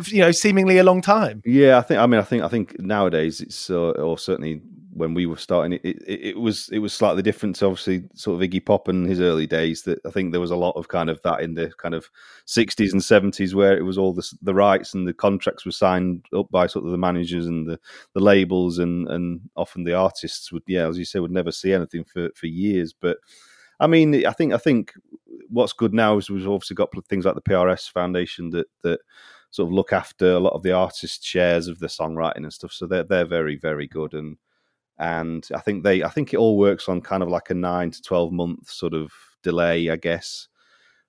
you 0.07 0.20
know 0.20 0.31
seemingly 0.31 0.78
a 0.78 0.85
long 0.85 1.02
time 1.02 1.42
yeah 1.44 1.76
i 1.76 1.83
think 1.83 1.98
i 1.98 2.07
mean 2.07 2.20
i 2.20 2.22
think 2.22 2.44
i 2.44 2.48
think 2.48 2.78
nowadays 2.78 3.40
it's 3.40 3.68
uh, 3.68 3.90
or 3.90 4.16
certainly 4.16 4.62
when 4.92 5.14
we 5.14 5.27
were 5.27 5.37
starting 5.37 5.72
it, 5.72 5.81
it, 5.85 5.98
it, 6.07 6.38
was 6.38 6.68
it 6.70 6.79
was 6.79 6.92
slightly 6.92 7.22
different 7.22 7.57
to 7.57 7.66
obviously 7.66 8.05
sort 8.14 8.42
of 8.42 8.48
Iggy 8.48 8.64
Pop 8.64 8.88
and 8.88 9.07
his 9.07 9.20
early 9.20 9.46
days 9.46 9.83
that 9.83 10.01
I 10.07 10.11
think 10.11 10.33
there 10.33 10.40
was 10.40 10.51
a 10.51 10.57
lot 10.57 10.77
of 10.77 10.88
kind 10.88 11.11
of 11.11 11.20
that 11.22 11.40
in 11.40 11.55
the 11.55 11.70
kind 11.79 11.94
of 11.94 12.09
60s 12.46 12.92
and 12.92 13.01
70s 13.01 13.55
where 13.55 13.77
it 13.77 13.83
was 13.83 13.98
all 13.98 14.12
the, 14.12 14.27
the 14.42 14.55
rights 14.55 14.94
and 14.94 15.07
the 15.07 15.12
contracts 15.12 15.64
were 15.64 15.72
signed 15.72 16.24
up 16.37 16.51
by 16.51 16.66
sort 16.66 16.85
of 16.85 16.90
the 16.90 16.98
managers 16.98 17.46
and 17.46 17.68
the, 17.68 17.79
the 18.14 18.20
labels 18.20 18.79
and 18.79 19.09
and 19.09 19.40
often 19.57 19.85
the 19.85 19.94
artists 19.94 20.53
would 20.53 20.62
yeah 20.66 20.88
as 20.88 20.98
you 20.98 21.05
say 21.05 21.20
would 21.20 21.31
never 21.31 21.53
see 21.53 21.72
anything 21.72 22.05
for 22.05 22.31
for 22.35 22.46
years. 22.46 22.94
But 22.98 23.18
I 23.81 23.87
mean 23.87 24.27
I 24.27 24.33
think 24.33 24.53
I 24.53 24.59
think 24.59 24.94
what's 25.48 25.72
good 25.72 25.94
now 25.94 26.16
is 26.18 26.31
we've 26.31 26.48
obviously 26.48 26.77
got 26.77 26.90
things 27.09 27.24
like 27.24 27.35
the 27.35 27.42
PRS 27.42 27.90
Foundation 27.90 28.51
that 28.51 28.66
that 28.83 29.01
sort 29.51 29.68
of 29.68 29.72
look 29.72 29.92
after 29.92 30.33
a 30.33 30.40
lot 30.40 30.53
of 30.53 30.62
the 30.62 30.72
artist 30.72 31.24
shares 31.24 31.68
of 31.68 31.79
the 31.79 31.87
songwriting 31.87 32.38
and 32.38 32.53
stuff. 32.53 32.72
So 32.72 32.87
they're 32.87 33.05
they're 33.05 33.24
very 33.24 33.57
very 33.57 33.87
good. 33.87 34.14
And 34.14 34.37
and 34.98 35.46
I 35.54 35.61
think 35.61 35.84
they 35.84 36.02
I 36.02 36.08
think 36.08 36.32
it 36.32 36.38
all 36.38 36.58
works 36.58 36.88
on 36.88 37.00
kind 37.00 37.22
of 37.22 37.28
like 37.28 37.50
a 37.50 37.54
nine 37.54 37.90
to 37.90 38.02
twelve 38.02 38.32
month 38.32 38.70
sort 38.70 38.94
of 38.94 39.12
delay, 39.42 39.90
I 39.90 39.96
guess, 39.96 40.48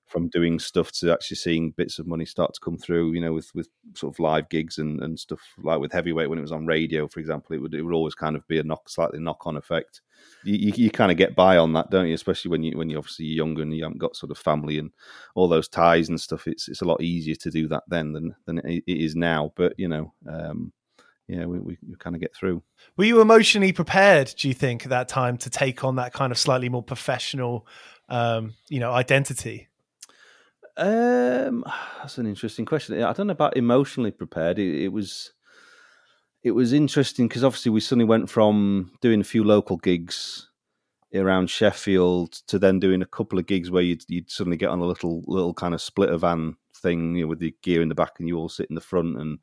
from 0.06 0.28
doing 0.30 0.60
stuff 0.60 0.92
to 0.92 1.12
actually 1.14 1.38
seeing 1.38 1.72
bits 1.72 2.00
of 2.00 2.08
money 2.08 2.26
start 2.26 2.54
to 2.54 2.60
come 2.60 2.78
through. 2.78 3.14
You 3.14 3.22
know, 3.22 3.34
with 3.34 3.54
with 3.56 3.70
sort 3.96 4.14
of 4.14 4.20
live 4.20 4.50
gigs 4.50 4.78
and, 4.78 5.02
and 5.02 5.20
stuff 5.20 5.40
like 5.64 5.80
with 5.80 5.92
heavyweight 5.92 6.30
when 6.30 6.40
it 6.40 6.44
was 6.44 6.52
on 6.52 6.66
radio, 6.66 7.08
for 7.08 7.20
example, 7.20 7.56
it 7.56 7.62
would 7.62 7.74
it 7.74 7.82
would 7.82 7.94
always 7.94 8.16
kind 8.16 8.36
of 8.36 8.48
be 8.48 8.60
a 8.60 8.64
knock 8.64 8.90
slightly 8.90 9.20
knock 9.20 9.46
on 9.48 9.58
effect. 9.58 10.02
You, 10.44 10.56
you, 10.56 10.74
you 10.76 10.92
kind 10.92 11.12
of 11.12 11.18
get 11.18 11.36
by 11.36 11.58
on 11.58 11.74
that, 11.74 11.90
don't 11.90 12.08
you? 12.08 12.14
Especially 12.14 12.50
when 12.52 12.64
you 12.64 12.78
when 12.78 12.90
you're 12.90 13.00
obviously 13.00 13.26
younger 13.26 13.62
and 13.62 13.74
you 13.76 13.84
haven't 13.84 14.00
got 14.00 14.16
sort 14.16 14.32
of 14.32 14.38
family 14.38 14.78
and 14.80 14.92
all 15.36 15.48
those 15.48 15.68
ties 15.68 16.10
and 16.10 16.20
stuff. 16.20 16.48
It's 16.48 16.68
it's 16.68 16.82
a 16.82 16.86
lot 16.86 17.02
easier 17.02 17.36
to 17.36 17.50
do 17.52 17.68
that 17.70 17.84
then 17.88 18.14
than 18.14 18.36
than 18.46 18.60
it 18.66 18.84
is 18.88 19.16
now. 19.16 19.52
But 19.56 19.74
you 19.78 19.88
know. 19.88 20.14
Um, 20.28 20.74
yeah, 21.30 21.46
we, 21.46 21.60
we, 21.60 21.78
we 21.88 21.96
kind 22.00 22.16
of 22.16 22.22
get 22.22 22.36
through. 22.36 22.64
Were 22.98 23.06
you 23.06 23.22
emotionally 23.22 23.72
prepared, 23.72 24.34
do 24.36 24.48
you 24.48 24.54
think, 24.56 24.84
at 24.84 24.90
that 24.90 25.08
time 25.08 25.38
to 25.38 25.50
take 25.52 25.84
on 25.84 25.98
that 25.98 26.12
kind 26.12 26.32
of 26.32 26.40
slightly 26.40 26.70
more 26.70 26.82
professional, 26.82 27.68
um, 28.10 28.56
you 28.68 28.80
know, 28.80 28.92
identity? 28.92 29.68
Um, 30.76 31.64
that's 32.00 32.18
an 32.18 32.26
interesting 32.26 32.66
question. 32.66 33.04
I 33.04 33.14
don't 33.14 33.28
know 33.28 33.34
about 33.34 33.58
emotionally 33.58 34.10
prepared. 34.10 34.58
It, 34.58 34.86
it 34.86 34.88
was, 34.88 35.34
it 36.42 36.52
was 36.52 36.74
interesting 36.74 37.28
because 37.28 37.44
obviously 37.44 37.72
we 37.72 37.80
suddenly 37.80 38.06
went 38.06 38.28
from 38.28 38.92
doing 39.00 39.22
a 39.22 39.26
few 39.26 39.44
local 39.44 39.78
gigs 39.78 40.48
around 41.14 41.52
Sheffield 41.52 42.34
to 42.48 42.58
then 42.58 42.80
doing 42.80 43.04
a 43.04 43.08
couple 43.08 43.38
of 43.38 43.46
gigs 43.46 43.70
where 43.70 43.84
you'd, 43.84 44.04
you'd 44.08 44.32
suddenly 44.32 44.58
get 44.58 44.70
on 44.70 44.80
a 44.80 44.86
little 44.86 45.24
little 45.28 45.54
kind 45.54 45.74
of 45.74 45.82
splitter 45.82 46.18
van 46.18 46.56
thing 46.76 47.16
you 47.16 47.24
know, 47.24 47.28
with 47.28 47.40
the 47.40 47.54
gear 47.62 47.82
in 47.82 47.90
the 47.90 47.96
back 47.96 48.14
and 48.20 48.28
you 48.28 48.38
all 48.38 48.50
sit 48.50 48.70
in 48.70 48.76
the 48.76 48.82
front 48.82 49.20
and 49.20 49.40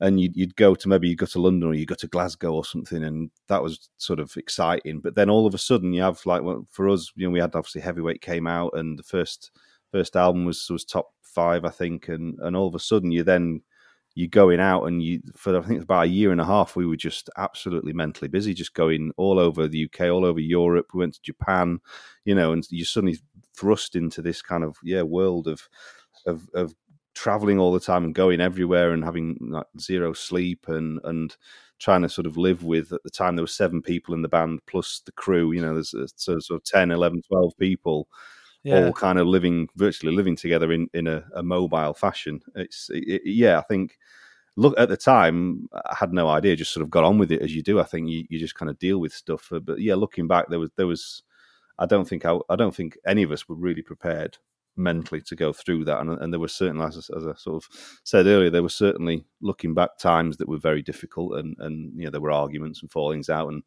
and 0.00 0.20
you'd, 0.20 0.36
you'd 0.36 0.56
go 0.56 0.74
to 0.74 0.88
maybe 0.88 1.08
you 1.08 1.16
go 1.16 1.26
to 1.26 1.40
London 1.40 1.68
or 1.68 1.74
you 1.74 1.86
go 1.86 1.94
to 1.94 2.08
Glasgow 2.08 2.52
or 2.54 2.64
something, 2.64 3.04
and 3.04 3.30
that 3.48 3.62
was 3.62 3.90
sort 3.98 4.18
of 4.20 4.34
exciting. 4.36 5.00
But 5.00 5.14
then 5.14 5.28
all 5.28 5.46
of 5.46 5.54
a 5.54 5.58
sudden, 5.58 5.92
you 5.92 6.02
have 6.02 6.24
like 6.26 6.42
well, 6.42 6.66
for 6.70 6.88
us, 6.88 7.12
you 7.16 7.26
know, 7.26 7.32
we 7.32 7.40
had 7.40 7.54
obviously 7.54 7.82
Heavyweight 7.82 8.22
came 8.22 8.46
out, 8.46 8.72
and 8.74 8.98
the 8.98 9.02
first 9.02 9.50
first 9.92 10.16
album 10.16 10.44
was 10.44 10.68
was 10.70 10.84
top 10.84 11.12
five, 11.22 11.64
I 11.64 11.70
think, 11.70 12.08
and 12.08 12.38
and 12.40 12.56
all 12.56 12.68
of 12.68 12.74
a 12.74 12.80
sudden 12.80 13.10
you 13.10 13.22
then 13.22 13.62
you're 14.14 14.28
going 14.28 14.60
out 14.60 14.84
and 14.84 15.02
you 15.02 15.20
for 15.36 15.56
I 15.56 15.60
think 15.62 15.76
it's 15.76 15.84
about 15.84 16.06
a 16.06 16.08
year 16.08 16.32
and 16.32 16.40
a 16.40 16.44
half 16.44 16.74
we 16.74 16.86
were 16.86 16.96
just 16.96 17.30
absolutely 17.36 17.92
mentally 17.92 18.28
busy, 18.28 18.54
just 18.54 18.74
going 18.74 19.12
all 19.16 19.38
over 19.38 19.68
the 19.68 19.84
UK, 19.84 20.08
all 20.08 20.24
over 20.24 20.40
Europe. 20.40 20.88
We 20.92 21.00
went 21.00 21.14
to 21.14 21.22
Japan, 21.22 21.78
you 22.24 22.34
know, 22.34 22.52
and 22.52 22.66
you 22.70 22.84
suddenly 22.84 23.18
thrust 23.54 23.96
into 23.96 24.22
this 24.22 24.42
kind 24.42 24.64
of 24.64 24.76
yeah 24.82 25.02
world 25.02 25.46
of 25.46 25.68
of, 26.26 26.48
of 26.54 26.74
traveling 27.20 27.58
all 27.58 27.70
the 27.70 27.78
time 27.78 28.02
and 28.02 28.14
going 28.14 28.40
everywhere 28.40 28.92
and 28.92 29.04
having 29.04 29.36
like 29.42 29.66
zero 29.78 30.14
sleep 30.14 30.68
and 30.68 30.98
and 31.04 31.36
trying 31.78 32.00
to 32.00 32.08
sort 32.08 32.26
of 32.26 32.38
live 32.38 32.64
with 32.64 32.94
at 32.94 33.02
the 33.02 33.10
time 33.10 33.36
there 33.36 33.42
were 33.42 33.46
seven 33.46 33.82
people 33.82 34.14
in 34.14 34.22
the 34.22 34.28
band 34.28 34.58
plus 34.66 35.02
the 35.04 35.12
crew 35.12 35.52
you 35.52 35.60
know 35.60 35.74
there's 35.74 35.92
uh, 35.92 36.06
so 36.16 36.38
sort 36.38 36.58
of 36.58 36.64
10 36.64 36.90
11 36.90 37.20
12 37.28 37.52
people 37.58 38.08
yeah. 38.62 38.86
all 38.86 38.92
kind 38.94 39.18
of 39.18 39.26
living 39.26 39.68
virtually 39.76 40.14
living 40.14 40.34
together 40.34 40.72
in 40.72 40.88
in 40.94 41.06
a, 41.06 41.22
a 41.34 41.42
mobile 41.42 41.92
fashion 41.92 42.40
it's 42.54 42.88
it, 42.90 43.20
yeah 43.26 43.58
i 43.58 43.62
think 43.62 43.98
look 44.56 44.72
at 44.78 44.88
the 44.88 44.96
time 44.96 45.68
i 45.74 45.94
had 45.94 46.14
no 46.14 46.26
idea 46.26 46.56
just 46.56 46.72
sort 46.72 46.82
of 46.82 46.88
got 46.88 47.04
on 47.04 47.18
with 47.18 47.30
it 47.30 47.42
as 47.42 47.54
you 47.54 47.62
do 47.62 47.80
i 47.80 47.84
think 47.84 48.08
you, 48.08 48.24
you 48.30 48.38
just 48.38 48.54
kind 48.54 48.70
of 48.70 48.78
deal 48.78 48.98
with 48.98 49.12
stuff 49.12 49.52
but 49.62 49.78
yeah 49.78 49.94
looking 49.94 50.26
back 50.26 50.48
there 50.48 50.58
was 50.58 50.70
there 50.76 50.86
was 50.86 51.22
i 51.78 51.84
don't 51.84 52.08
think 52.08 52.24
I, 52.24 52.38
I 52.48 52.56
don't 52.56 52.74
think 52.74 52.96
any 53.06 53.22
of 53.22 53.30
us 53.30 53.46
were 53.46 53.56
really 53.56 53.82
prepared 53.82 54.38
mentally 54.76 55.20
to 55.22 55.36
go 55.36 55.52
through 55.52 55.84
that. 55.84 56.00
And, 56.00 56.10
and 56.20 56.32
there 56.32 56.40
were 56.40 56.48
certainly, 56.48 56.86
as, 56.86 57.10
as, 57.16 57.26
I 57.26 57.34
sort 57.34 57.64
of 57.64 58.00
said 58.04 58.26
earlier, 58.26 58.50
there 58.50 58.62
were 58.62 58.68
certainly 58.68 59.24
looking 59.40 59.74
back 59.74 59.98
times 59.98 60.36
that 60.36 60.48
were 60.48 60.58
very 60.58 60.82
difficult, 60.82 61.38
and 61.38 61.56
and 61.58 61.92
you 61.96 62.04
know 62.04 62.10
there 62.10 62.20
were 62.20 62.32
arguments 62.32 62.82
and 62.82 62.90
fallings 62.90 63.28
out 63.28 63.48
and 63.48 63.62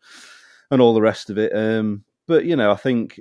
and 0.72 0.82
all 0.82 0.94
the 0.94 1.02
rest 1.02 1.30
of 1.30 1.38
it. 1.38 1.56
Um, 1.56 2.04
but 2.28 2.46
you 2.46 2.56
know, 2.56 2.72
I 2.72 2.76
think 2.76 3.20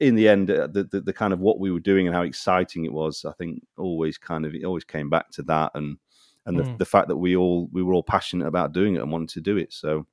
in 0.00 0.14
the 0.14 0.28
end, 0.28 0.50
uh, 0.50 0.66
the, 0.66 0.84
the, 0.84 1.00
the 1.02 1.12
kind 1.12 1.32
of 1.32 1.40
what 1.40 1.60
we 1.60 1.70
were 1.70 1.80
doing 1.80 2.06
and 2.06 2.16
how 2.16 2.22
exciting 2.22 2.86
it 2.86 2.92
was, 2.92 3.24
I 3.24 3.32
think 3.32 3.62
always 3.76 4.16
kind 4.16 4.46
of 4.46 4.54
it 4.54 4.64
always 4.64 4.84
came 4.84 5.10
back 5.10 5.30
to 5.32 5.42
that 5.44 5.72
and 5.74 5.98
and 6.46 6.56
mm. 6.56 6.64
the, 6.64 6.78
the 6.78 6.84
fact 6.86 7.08
that 7.08 7.16
we 7.16 7.36
all 7.36 7.68
we 7.72 7.82
were 7.82 7.94
all 7.94 8.02
passionate 8.02 8.46
about 8.46 8.72
doing 8.72 8.96
it 8.96 9.02
and 9.02 9.12
wanted 9.12 9.28
to 9.30 9.40
do 9.40 9.56
it. 9.56 9.72
So 9.72 10.06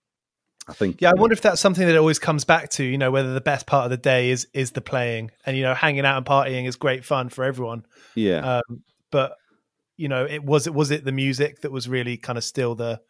I 0.67 0.73
think. 0.73 1.01
Yeah, 1.01 1.11
I 1.11 1.13
wonder 1.13 1.33
if 1.33 1.41
that's 1.41 1.61
something 1.61 1.87
that 1.87 1.95
always 1.95 2.19
comes 2.19 2.43
back 2.43 2.69
to. 2.71 2.83
You 2.83 2.97
know, 2.97 3.11
whether 3.11 3.33
the 3.33 3.41
best 3.41 3.65
part 3.65 3.85
of 3.85 3.89
the 3.91 3.97
day 3.97 4.29
is 4.31 4.47
is 4.53 4.71
the 4.71 4.81
playing, 4.81 5.31
and 5.45 5.55
you 5.55 5.63
know, 5.63 5.73
hanging 5.73 6.05
out 6.05 6.17
and 6.17 6.25
partying 6.25 6.67
is 6.67 6.75
great 6.75 7.05
fun 7.05 7.29
for 7.29 7.43
everyone. 7.43 7.85
Yeah. 8.15 8.57
Um, 8.57 8.83
but 9.11 9.37
you 9.95 10.09
know, 10.09 10.25
it 10.25 10.43
was 10.43 10.67
it 10.67 10.73
was 10.73 10.91
it 10.91 11.05
the 11.05 11.11
music 11.11 11.61
that 11.61 11.71
was 11.71 11.87
really 11.87 12.17
kind 12.17 12.37
of 12.37 12.43
still 12.43 12.75
the 12.75 13.01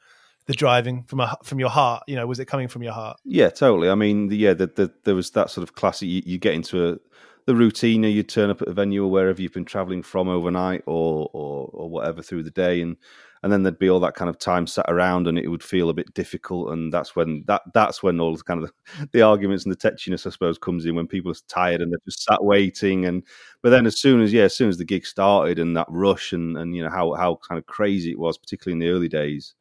the 0.45 0.53
driving 0.53 1.03
from 1.03 1.19
a 1.19 1.37
from 1.43 1.59
your 1.59 1.69
heart. 1.69 2.03
You 2.07 2.15
know, 2.15 2.27
was 2.27 2.39
it 2.39 2.45
coming 2.45 2.67
from 2.67 2.83
your 2.83 2.93
heart? 2.93 3.17
Yeah, 3.25 3.49
totally. 3.49 3.89
I 3.89 3.95
mean, 3.95 4.27
the, 4.27 4.37
yeah, 4.37 4.53
the, 4.53 4.67
the, 4.67 4.93
there 5.03 5.15
was 5.15 5.31
that 5.31 5.49
sort 5.49 5.63
of 5.63 5.75
classic. 5.75 6.07
You, 6.07 6.21
you 6.25 6.37
get 6.37 6.53
into 6.53 6.89
a, 6.89 6.97
the 7.45 7.55
routine. 7.55 8.05
or 8.05 8.09
You 8.09 8.23
turn 8.23 8.49
up 8.49 8.61
at 8.61 8.67
a 8.67 8.73
venue 8.73 9.03
or 9.03 9.11
wherever 9.11 9.41
you've 9.41 9.53
been 9.53 9.65
traveling 9.65 10.03
from 10.03 10.29
overnight 10.29 10.83
or, 10.85 11.29
or 11.33 11.69
or 11.73 11.89
whatever 11.89 12.21
through 12.21 12.43
the 12.43 12.51
day, 12.51 12.81
and 12.81 12.97
and 13.43 13.51
then 13.51 13.63
there'd 13.63 13.79
be 13.79 13.89
all 13.89 13.99
that 13.99 14.15
kind 14.15 14.29
of 14.29 14.37
time 14.37 14.65
sat 14.65 14.85
around 14.87 15.27
and 15.27 15.37
it 15.37 15.47
would 15.47 15.63
feel 15.63 15.89
a 15.89 15.93
bit 15.93 16.13
difficult 16.13 16.71
and 16.71 16.91
that's 16.91 17.15
when 17.15 17.43
that 17.47 17.61
that's 17.73 18.01
when 18.01 18.19
all 18.19 18.35
the 18.35 18.43
kind 18.43 18.63
of 18.63 18.69
the, 18.69 19.07
the 19.13 19.21
arguments 19.21 19.65
and 19.65 19.73
the 19.73 19.77
tetchiness 19.77 20.25
i 20.25 20.29
suppose 20.29 20.57
comes 20.57 20.85
in 20.85 20.95
when 20.95 21.07
people 21.07 21.31
are 21.31 21.35
tired 21.47 21.81
and 21.81 21.91
they're 21.91 21.99
just 22.05 22.23
sat 22.23 22.43
waiting 22.43 23.05
and 23.05 23.23
but 23.61 23.69
then 23.69 23.85
as 23.85 23.99
soon 23.99 24.21
as 24.21 24.33
yeah 24.33 24.43
as 24.43 24.55
soon 24.55 24.69
as 24.69 24.77
the 24.77 24.85
gig 24.85 25.05
started 25.05 25.59
and 25.59 25.75
that 25.75 25.87
rush 25.89 26.33
and 26.33 26.57
and 26.57 26.75
you 26.75 26.83
know 26.83 26.89
how 26.89 27.13
how 27.13 27.39
kind 27.47 27.59
of 27.59 27.65
crazy 27.65 28.11
it 28.11 28.19
was 28.19 28.37
particularly 28.37 28.73
in 28.73 28.79
the 28.79 28.93
early 28.95 29.09
days 29.09 29.55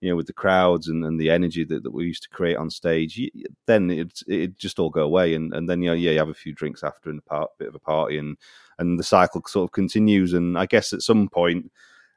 you 0.00 0.10
know 0.10 0.16
with 0.16 0.26
the 0.26 0.32
crowds 0.32 0.88
and, 0.88 1.04
and 1.04 1.18
the 1.18 1.30
energy 1.30 1.64
that, 1.64 1.82
that 1.82 1.92
we 1.92 2.04
used 2.04 2.22
to 2.22 2.28
create 2.28 2.56
on 2.56 2.68
stage 2.68 3.18
then 3.66 3.90
it 3.90 4.20
it 4.26 4.58
just 4.58 4.78
all 4.78 4.90
go 4.90 5.02
away 5.02 5.34
and 5.34 5.54
and 5.54 5.68
then 5.68 5.80
you 5.80 5.88
know 5.88 5.94
yeah 5.94 6.10
you 6.10 6.18
have 6.18 6.28
a 6.28 6.34
few 6.34 6.52
drinks 6.52 6.82
after 6.82 7.08
and 7.08 7.20
a 7.20 7.22
part, 7.22 7.50
bit 7.58 7.68
of 7.68 7.74
a 7.74 7.78
party 7.78 8.18
and 8.18 8.36
and 8.78 8.98
the 8.98 9.04
cycle 9.04 9.40
sort 9.46 9.68
of 9.68 9.72
continues 9.72 10.34
and 10.34 10.58
i 10.58 10.66
guess 10.66 10.92
at 10.92 11.00
some 11.00 11.28
point 11.28 11.70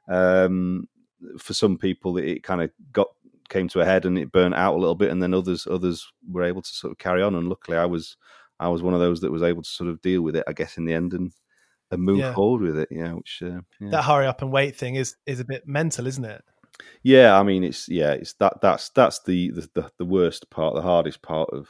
um, 0.08 0.88
for 1.38 1.54
some 1.54 1.76
people 1.76 2.18
it 2.18 2.42
kind 2.42 2.62
of 2.62 2.70
got 2.92 3.08
came 3.48 3.68
to 3.68 3.80
a 3.80 3.84
head 3.84 4.04
and 4.04 4.18
it 4.18 4.30
burnt 4.30 4.54
out 4.54 4.74
a 4.74 4.78
little 4.78 4.94
bit 4.94 5.10
and 5.10 5.22
then 5.22 5.34
others 5.34 5.66
others 5.70 6.06
were 6.28 6.42
able 6.42 6.62
to 6.62 6.70
sort 6.70 6.90
of 6.90 6.98
carry 6.98 7.22
on 7.22 7.34
and 7.34 7.48
luckily 7.48 7.76
i 7.76 7.84
was 7.84 8.16
i 8.60 8.68
was 8.68 8.82
one 8.82 8.94
of 8.94 9.00
those 9.00 9.20
that 9.20 9.32
was 9.32 9.42
able 9.42 9.62
to 9.62 9.68
sort 9.68 9.88
of 9.88 10.00
deal 10.02 10.22
with 10.22 10.36
it 10.36 10.44
i 10.46 10.52
guess 10.52 10.76
in 10.76 10.84
the 10.84 10.94
end 10.94 11.14
and 11.14 11.32
and 11.90 12.02
move 12.02 12.18
yeah. 12.18 12.34
forward 12.34 12.60
with 12.60 12.78
it 12.78 12.88
yeah 12.90 13.12
which 13.12 13.42
uh, 13.42 13.60
yeah. 13.80 13.90
that 13.90 14.02
hurry 14.02 14.26
up 14.26 14.42
and 14.42 14.52
wait 14.52 14.76
thing 14.76 14.94
is 14.94 15.16
is 15.26 15.40
a 15.40 15.44
bit 15.44 15.66
mental 15.66 16.06
isn't 16.06 16.26
it 16.26 16.44
yeah 17.02 17.38
i 17.38 17.42
mean 17.42 17.64
it's 17.64 17.88
yeah 17.88 18.12
it's 18.12 18.34
that 18.34 18.60
that's 18.60 18.90
that's 18.90 19.22
the 19.22 19.50
the, 19.50 19.68
the, 19.74 19.90
the 19.98 20.04
worst 20.04 20.48
part 20.50 20.74
the 20.74 20.82
hardest 20.82 21.22
part 21.22 21.48
of 21.50 21.68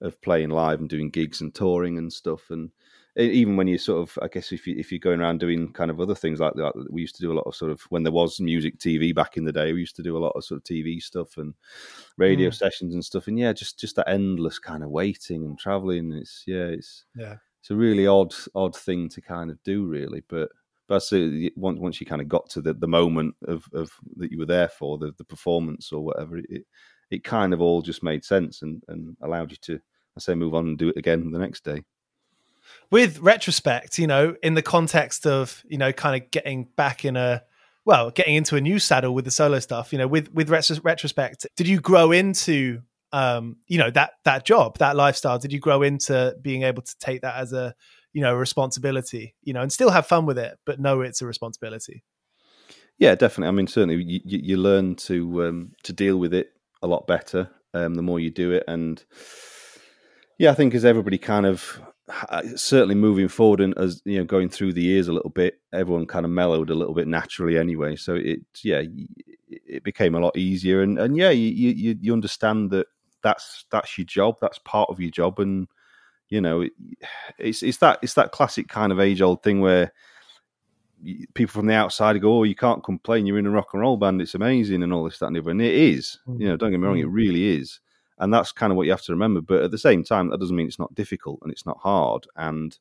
of 0.00 0.20
playing 0.22 0.50
live 0.50 0.78
and 0.78 0.88
doing 0.88 1.10
gigs 1.10 1.40
and 1.40 1.54
touring 1.54 1.98
and 1.98 2.12
stuff 2.12 2.50
and 2.50 2.70
even 3.16 3.56
when 3.56 3.66
you 3.66 3.78
sort 3.78 4.02
of, 4.02 4.18
I 4.22 4.28
guess, 4.28 4.52
if 4.52 4.66
you 4.66 4.76
if 4.78 4.92
you're 4.92 5.00
going 5.00 5.20
around 5.20 5.40
doing 5.40 5.72
kind 5.72 5.90
of 5.90 6.00
other 6.00 6.14
things 6.14 6.40
like 6.40 6.54
that, 6.54 6.72
we 6.90 7.00
used 7.00 7.16
to 7.16 7.22
do 7.22 7.32
a 7.32 7.34
lot 7.34 7.46
of 7.46 7.56
sort 7.56 7.72
of 7.72 7.80
when 7.90 8.02
there 8.02 8.12
was 8.12 8.40
music 8.40 8.78
TV 8.78 9.14
back 9.14 9.36
in 9.36 9.44
the 9.44 9.52
day, 9.52 9.72
we 9.72 9.80
used 9.80 9.96
to 9.96 10.02
do 10.02 10.16
a 10.16 10.20
lot 10.20 10.32
of 10.36 10.44
sort 10.44 10.58
of 10.58 10.64
TV 10.64 11.02
stuff 11.02 11.36
and 11.36 11.54
radio 12.16 12.50
mm. 12.50 12.54
sessions 12.54 12.94
and 12.94 13.04
stuff, 13.04 13.26
and 13.26 13.38
yeah, 13.38 13.52
just 13.52 13.78
just 13.78 13.96
that 13.96 14.08
endless 14.08 14.58
kind 14.58 14.84
of 14.84 14.90
waiting 14.90 15.44
and 15.44 15.58
traveling. 15.58 16.12
It's 16.12 16.44
yeah, 16.46 16.66
it's 16.66 17.04
yeah, 17.16 17.36
it's 17.60 17.70
a 17.70 17.76
really 17.76 18.06
odd 18.06 18.34
odd 18.54 18.76
thing 18.76 19.08
to 19.10 19.20
kind 19.20 19.50
of 19.50 19.62
do, 19.62 19.86
really, 19.86 20.22
but. 20.28 20.50
But 20.86 21.02
once 21.54 21.78
once 21.78 22.00
you 22.00 22.06
kind 22.06 22.22
of 22.22 22.30
got 22.30 22.48
to 22.48 22.62
the, 22.62 22.72
the 22.72 22.88
moment 22.88 23.34
of, 23.46 23.62
of 23.74 23.90
that 24.16 24.32
you 24.32 24.38
were 24.38 24.46
there 24.46 24.68
for 24.68 24.96
the, 24.96 25.12
the 25.18 25.24
performance 25.24 25.92
or 25.92 26.02
whatever, 26.02 26.38
it 26.38 26.64
it 27.10 27.24
kind 27.24 27.52
of 27.52 27.60
all 27.60 27.82
just 27.82 28.02
made 28.02 28.24
sense 28.24 28.62
and, 28.62 28.82
and 28.88 29.14
allowed 29.20 29.50
you 29.50 29.58
to 29.58 29.74
I 30.16 30.20
say 30.20 30.34
move 30.34 30.54
on 30.54 30.66
and 30.66 30.78
do 30.78 30.88
it 30.88 30.96
again 30.96 31.30
the 31.30 31.38
next 31.38 31.62
day 31.62 31.82
with 32.90 33.18
retrospect, 33.20 33.98
you 33.98 34.06
know, 34.06 34.36
in 34.42 34.54
the 34.54 34.62
context 34.62 35.26
of 35.26 35.62
you 35.68 35.78
know, 35.78 35.92
kind 35.92 36.22
of 36.22 36.30
getting 36.30 36.68
back 36.76 37.04
in 37.04 37.16
a 37.16 37.42
well, 37.84 38.10
getting 38.10 38.34
into 38.34 38.54
a 38.56 38.60
new 38.60 38.78
saddle 38.78 39.14
with 39.14 39.24
the 39.24 39.30
solo 39.30 39.58
stuff, 39.60 39.92
you 39.92 39.98
know, 39.98 40.06
with 40.06 40.32
with 40.34 40.50
retrospect, 40.50 41.46
did 41.56 41.66
you 41.66 41.80
grow 41.80 42.12
into 42.12 42.82
um, 43.12 43.56
you 43.66 43.78
know 43.78 43.90
that 43.90 44.12
that 44.24 44.44
job, 44.44 44.78
that 44.78 44.96
lifestyle? 44.96 45.38
Did 45.38 45.52
you 45.52 45.58
grow 45.58 45.82
into 45.82 46.36
being 46.42 46.64
able 46.64 46.82
to 46.82 46.98
take 46.98 47.22
that 47.22 47.36
as 47.36 47.52
a 47.52 47.74
you 48.12 48.20
know 48.20 48.34
responsibility, 48.34 49.34
you 49.42 49.52
know, 49.52 49.62
and 49.62 49.72
still 49.72 49.90
have 49.90 50.06
fun 50.06 50.26
with 50.26 50.38
it, 50.38 50.58
but 50.66 50.80
know 50.80 51.00
it's 51.00 51.22
a 51.22 51.26
responsibility? 51.26 52.04
Yeah, 52.98 53.14
definitely. 53.14 53.48
I 53.48 53.52
mean, 53.52 53.68
certainly 53.68 54.02
you, 54.02 54.20
you 54.24 54.56
learn 54.56 54.96
to 54.96 55.44
um, 55.44 55.72
to 55.84 55.92
deal 55.92 56.18
with 56.18 56.34
it 56.34 56.52
a 56.82 56.86
lot 56.86 57.06
better 57.06 57.48
um, 57.74 57.94
the 57.94 58.02
more 58.02 58.20
you 58.20 58.30
do 58.30 58.52
it, 58.52 58.64
and 58.68 59.02
yeah, 60.38 60.50
I 60.50 60.54
think 60.54 60.74
as 60.74 60.84
everybody 60.84 61.18
kind 61.18 61.46
of 61.46 61.80
certainly 62.56 62.94
moving 62.94 63.28
forward 63.28 63.60
and 63.60 63.76
as 63.76 64.00
you 64.04 64.18
know 64.18 64.24
going 64.24 64.48
through 64.48 64.72
the 64.72 64.82
years 64.82 65.08
a 65.08 65.12
little 65.12 65.30
bit 65.30 65.60
everyone 65.72 66.06
kind 66.06 66.24
of 66.24 66.30
mellowed 66.30 66.70
a 66.70 66.74
little 66.74 66.94
bit 66.94 67.08
naturally 67.08 67.58
anyway. 67.58 67.96
So 67.96 68.14
it 68.14 68.40
yeah 68.62 68.82
it 69.48 69.82
became 69.84 70.14
a 70.14 70.20
lot 70.20 70.36
easier. 70.36 70.82
And 70.82 70.98
and 70.98 71.16
yeah 71.16 71.30
you 71.30 71.48
you, 71.48 71.98
you 72.00 72.12
understand 72.12 72.70
that 72.70 72.86
that's 73.22 73.66
that's 73.70 73.98
your 73.98 74.06
job 74.06 74.36
that's 74.40 74.58
part 74.60 74.88
of 74.90 75.00
your 75.00 75.10
job. 75.10 75.38
And 75.38 75.68
you 76.28 76.40
know 76.40 76.62
it, 76.62 76.72
it's 77.38 77.62
it's 77.62 77.78
that 77.78 77.98
it's 78.02 78.14
that 78.14 78.32
classic 78.32 78.68
kind 78.68 78.92
of 78.92 79.00
age 79.00 79.20
old 79.20 79.42
thing 79.42 79.60
where 79.60 79.92
people 81.34 81.52
from 81.52 81.66
the 81.66 81.74
outside 81.74 82.20
go 82.20 82.38
oh 82.38 82.44
you 82.44 82.54
can't 82.54 82.84
complain. 82.84 83.26
You're 83.26 83.38
in 83.38 83.46
a 83.46 83.50
rock 83.50 83.70
and 83.74 83.82
roll 83.82 83.98
band. 83.98 84.22
It's 84.22 84.34
amazing 84.34 84.82
and 84.82 84.92
all 84.92 85.04
this 85.04 85.18
that 85.18 85.26
and 85.26 85.36
the 85.36 85.40
other. 85.40 85.50
And 85.50 85.62
it 85.62 85.74
is 85.74 86.18
you 86.38 86.48
know 86.48 86.56
don't 86.56 86.70
get 86.70 86.80
me 86.80 86.86
wrong 86.86 86.98
it 86.98 87.06
mm. 87.06 87.12
really 87.14 87.56
is 87.56 87.80
and 88.20 88.32
that's 88.32 88.52
kind 88.52 88.72
of 88.72 88.76
what 88.76 88.86
you 88.86 88.92
have 88.92 89.02
to 89.02 89.12
remember. 89.12 89.40
But 89.40 89.64
at 89.64 89.70
the 89.70 89.78
same 89.78 90.04
time, 90.04 90.30
that 90.30 90.40
doesn't 90.40 90.56
mean 90.56 90.66
it's 90.66 90.78
not 90.78 90.94
difficult 90.94 91.40
and 91.42 91.52
it's 91.52 91.66
not 91.66 91.78
hard. 91.78 92.26
And 92.36 92.76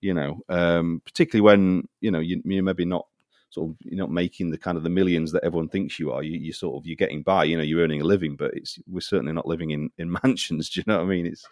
you 0.00 0.14
know, 0.14 0.40
um, 0.48 1.02
particularly 1.04 1.42
when 1.42 1.88
you 2.00 2.10
know 2.10 2.20
you, 2.20 2.40
you're 2.44 2.62
maybe 2.62 2.84
not 2.84 3.06
sort 3.50 3.70
of 3.70 3.76
you're 3.80 3.98
not 3.98 4.10
making 4.10 4.50
the 4.50 4.58
kind 4.58 4.76
of 4.76 4.84
the 4.84 4.90
millions 4.90 5.32
that 5.32 5.44
everyone 5.44 5.68
thinks 5.68 5.98
you 5.98 6.12
are. 6.12 6.22
You, 6.22 6.38
you 6.38 6.52
sort 6.52 6.76
of 6.76 6.86
you're 6.86 6.96
getting 6.96 7.22
by. 7.22 7.44
You 7.44 7.56
know, 7.56 7.62
you're 7.62 7.82
earning 7.82 8.00
a 8.00 8.04
living, 8.04 8.36
but 8.36 8.54
it's 8.54 8.78
we're 8.86 9.00
certainly 9.00 9.32
not 9.32 9.46
living 9.46 9.70
in 9.70 9.90
in 9.98 10.16
mansions. 10.24 10.70
Do 10.70 10.80
you 10.80 10.84
know 10.86 10.98
what 10.98 11.04
I 11.04 11.08
mean? 11.08 11.26
It's 11.26 11.46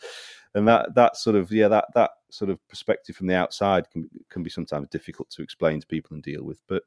and 0.55 0.67
that 0.69 0.95
that 0.95 1.17
sort 1.17 1.37
of 1.37 1.51
yeah 1.53 1.69
that 1.69 1.87
that 1.95 2.11
sort 2.31 2.51
of 2.51 2.67
perspective 2.69 3.17
from 3.17 3.27
the 3.27 3.35
outside 3.35 3.91
can 3.91 4.09
can 4.31 4.43
be 4.43 4.51
sometimes 4.51 4.89
difficult 4.89 5.31
to 5.31 5.43
explain 5.43 5.81
to 5.81 5.87
people 5.87 6.15
and 6.15 6.23
deal 6.23 6.45
with. 6.45 6.61
But 6.69 6.83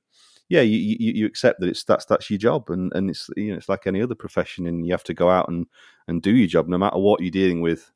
yeah, 0.49 0.61
you, 0.61 0.77
you, 0.77 1.13
you 1.13 1.25
accept 1.25 1.59
that 1.59 1.69
it's 1.69 1.83
that's 1.83 2.05
that's 2.05 2.29
your 2.29 2.39
job, 2.39 2.69
and 2.69 2.91
and 2.93 3.09
it's 3.09 3.29
you 3.35 3.51
know 3.51 3.57
it's 3.57 3.69
like 3.69 3.87
any 3.87 4.01
other 4.01 4.15
profession, 4.15 4.67
and 4.67 4.85
you 4.85 4.93
have 4.93 5.03
to 5.05 5.13
go 5.13 5.29
out 5.29 5.47
and 5.47 5.67
and 6.07 6.21
do 6.21 6.35
your 6.35 6.47
job, 6.47 6.67
no 6.67 6.77
matter 6.77 6.97
what 6.97 7.21
you're 7.21 7.31
dealing 7.31 7.61
with, 7.61 7.91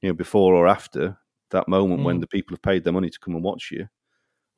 you 0.00 0.08
know, 0.08 0.14
before 0.14 0.54
or 0.54 0.66
after 0.68 1.18
that 1.50 1.68
moment 1.68 2.00
mm. 2.00 2.04
when 2.04 2.20
the 2.20 2.26
people 2.26 2.54
have 2.54 2.62
paid 2.62 2.84
their 2.84 2.92
money 2.92 3.10
to 3.10 3.18
come 3.18 3.34
and 3.34 3.44
watch 3.44 3.70
you, 3.72 3.88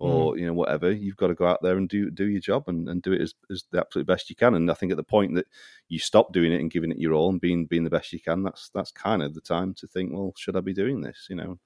or 0.01 0.33
mm. 0.33 0.41
you 0.41 0.47
know 0.47 0.55
whatever. 0.55 0.91
You've 0.91 1.17
got 1.17 1.29
to 1.29 1.35
go 1.35 1.47
out 1.47 1.63
there 1.63 1.77
and 1.77 1.89
do 1.89 2.11
do 2.11 2.27
your 2.27 2.41
job 2.41 2.65
and, 2.67 2.89
and 2.89 3.03
do 3.03 3.13
it 3.13 3.21
as, 3.21 3.35
as 3.51 3.65
the 3.71 3.79
absolute 3.79 4.07
best 4.07 4.31
you 4.31 4.35
can. 4.35 4.55
And 4.55 4.71
I 4.71 4.75
think 4.75 4.91
at 4.91 4.97
the 4.97 5.05
point 5.05 5.35
that 5.35 5.47
you 5.89 5.99
stop 5.99 6.33
doing 6.33 6.53
it 6.53 6.61
and 6.61 6.71
giving 6.71 6.91
it 6.91 6.99
your 6.99 7.13
all 7.13 7.29
and 7.29 7.41
being 7.41 7.67
being 7.67 7.85
the 7.85 7.91
best 7.91 8.13
you 8.13 8.21
can, 8.21 8.43
that's 8.43 8.71
that's 8.75 8.91
kind 8.91 9.23
of 9.23 9.35
the 9.35 9.41
time 9.41 9.75
to 9.75 9.87
think, 9.87 10.13
well, 10.13 10.33
should 10.37 10.57
I 10.57 10.61
be 10.61 10.73
doing 10.73 11.03
this? 11.03 11.27
You 11.29 11.37
know, 11.37 11.59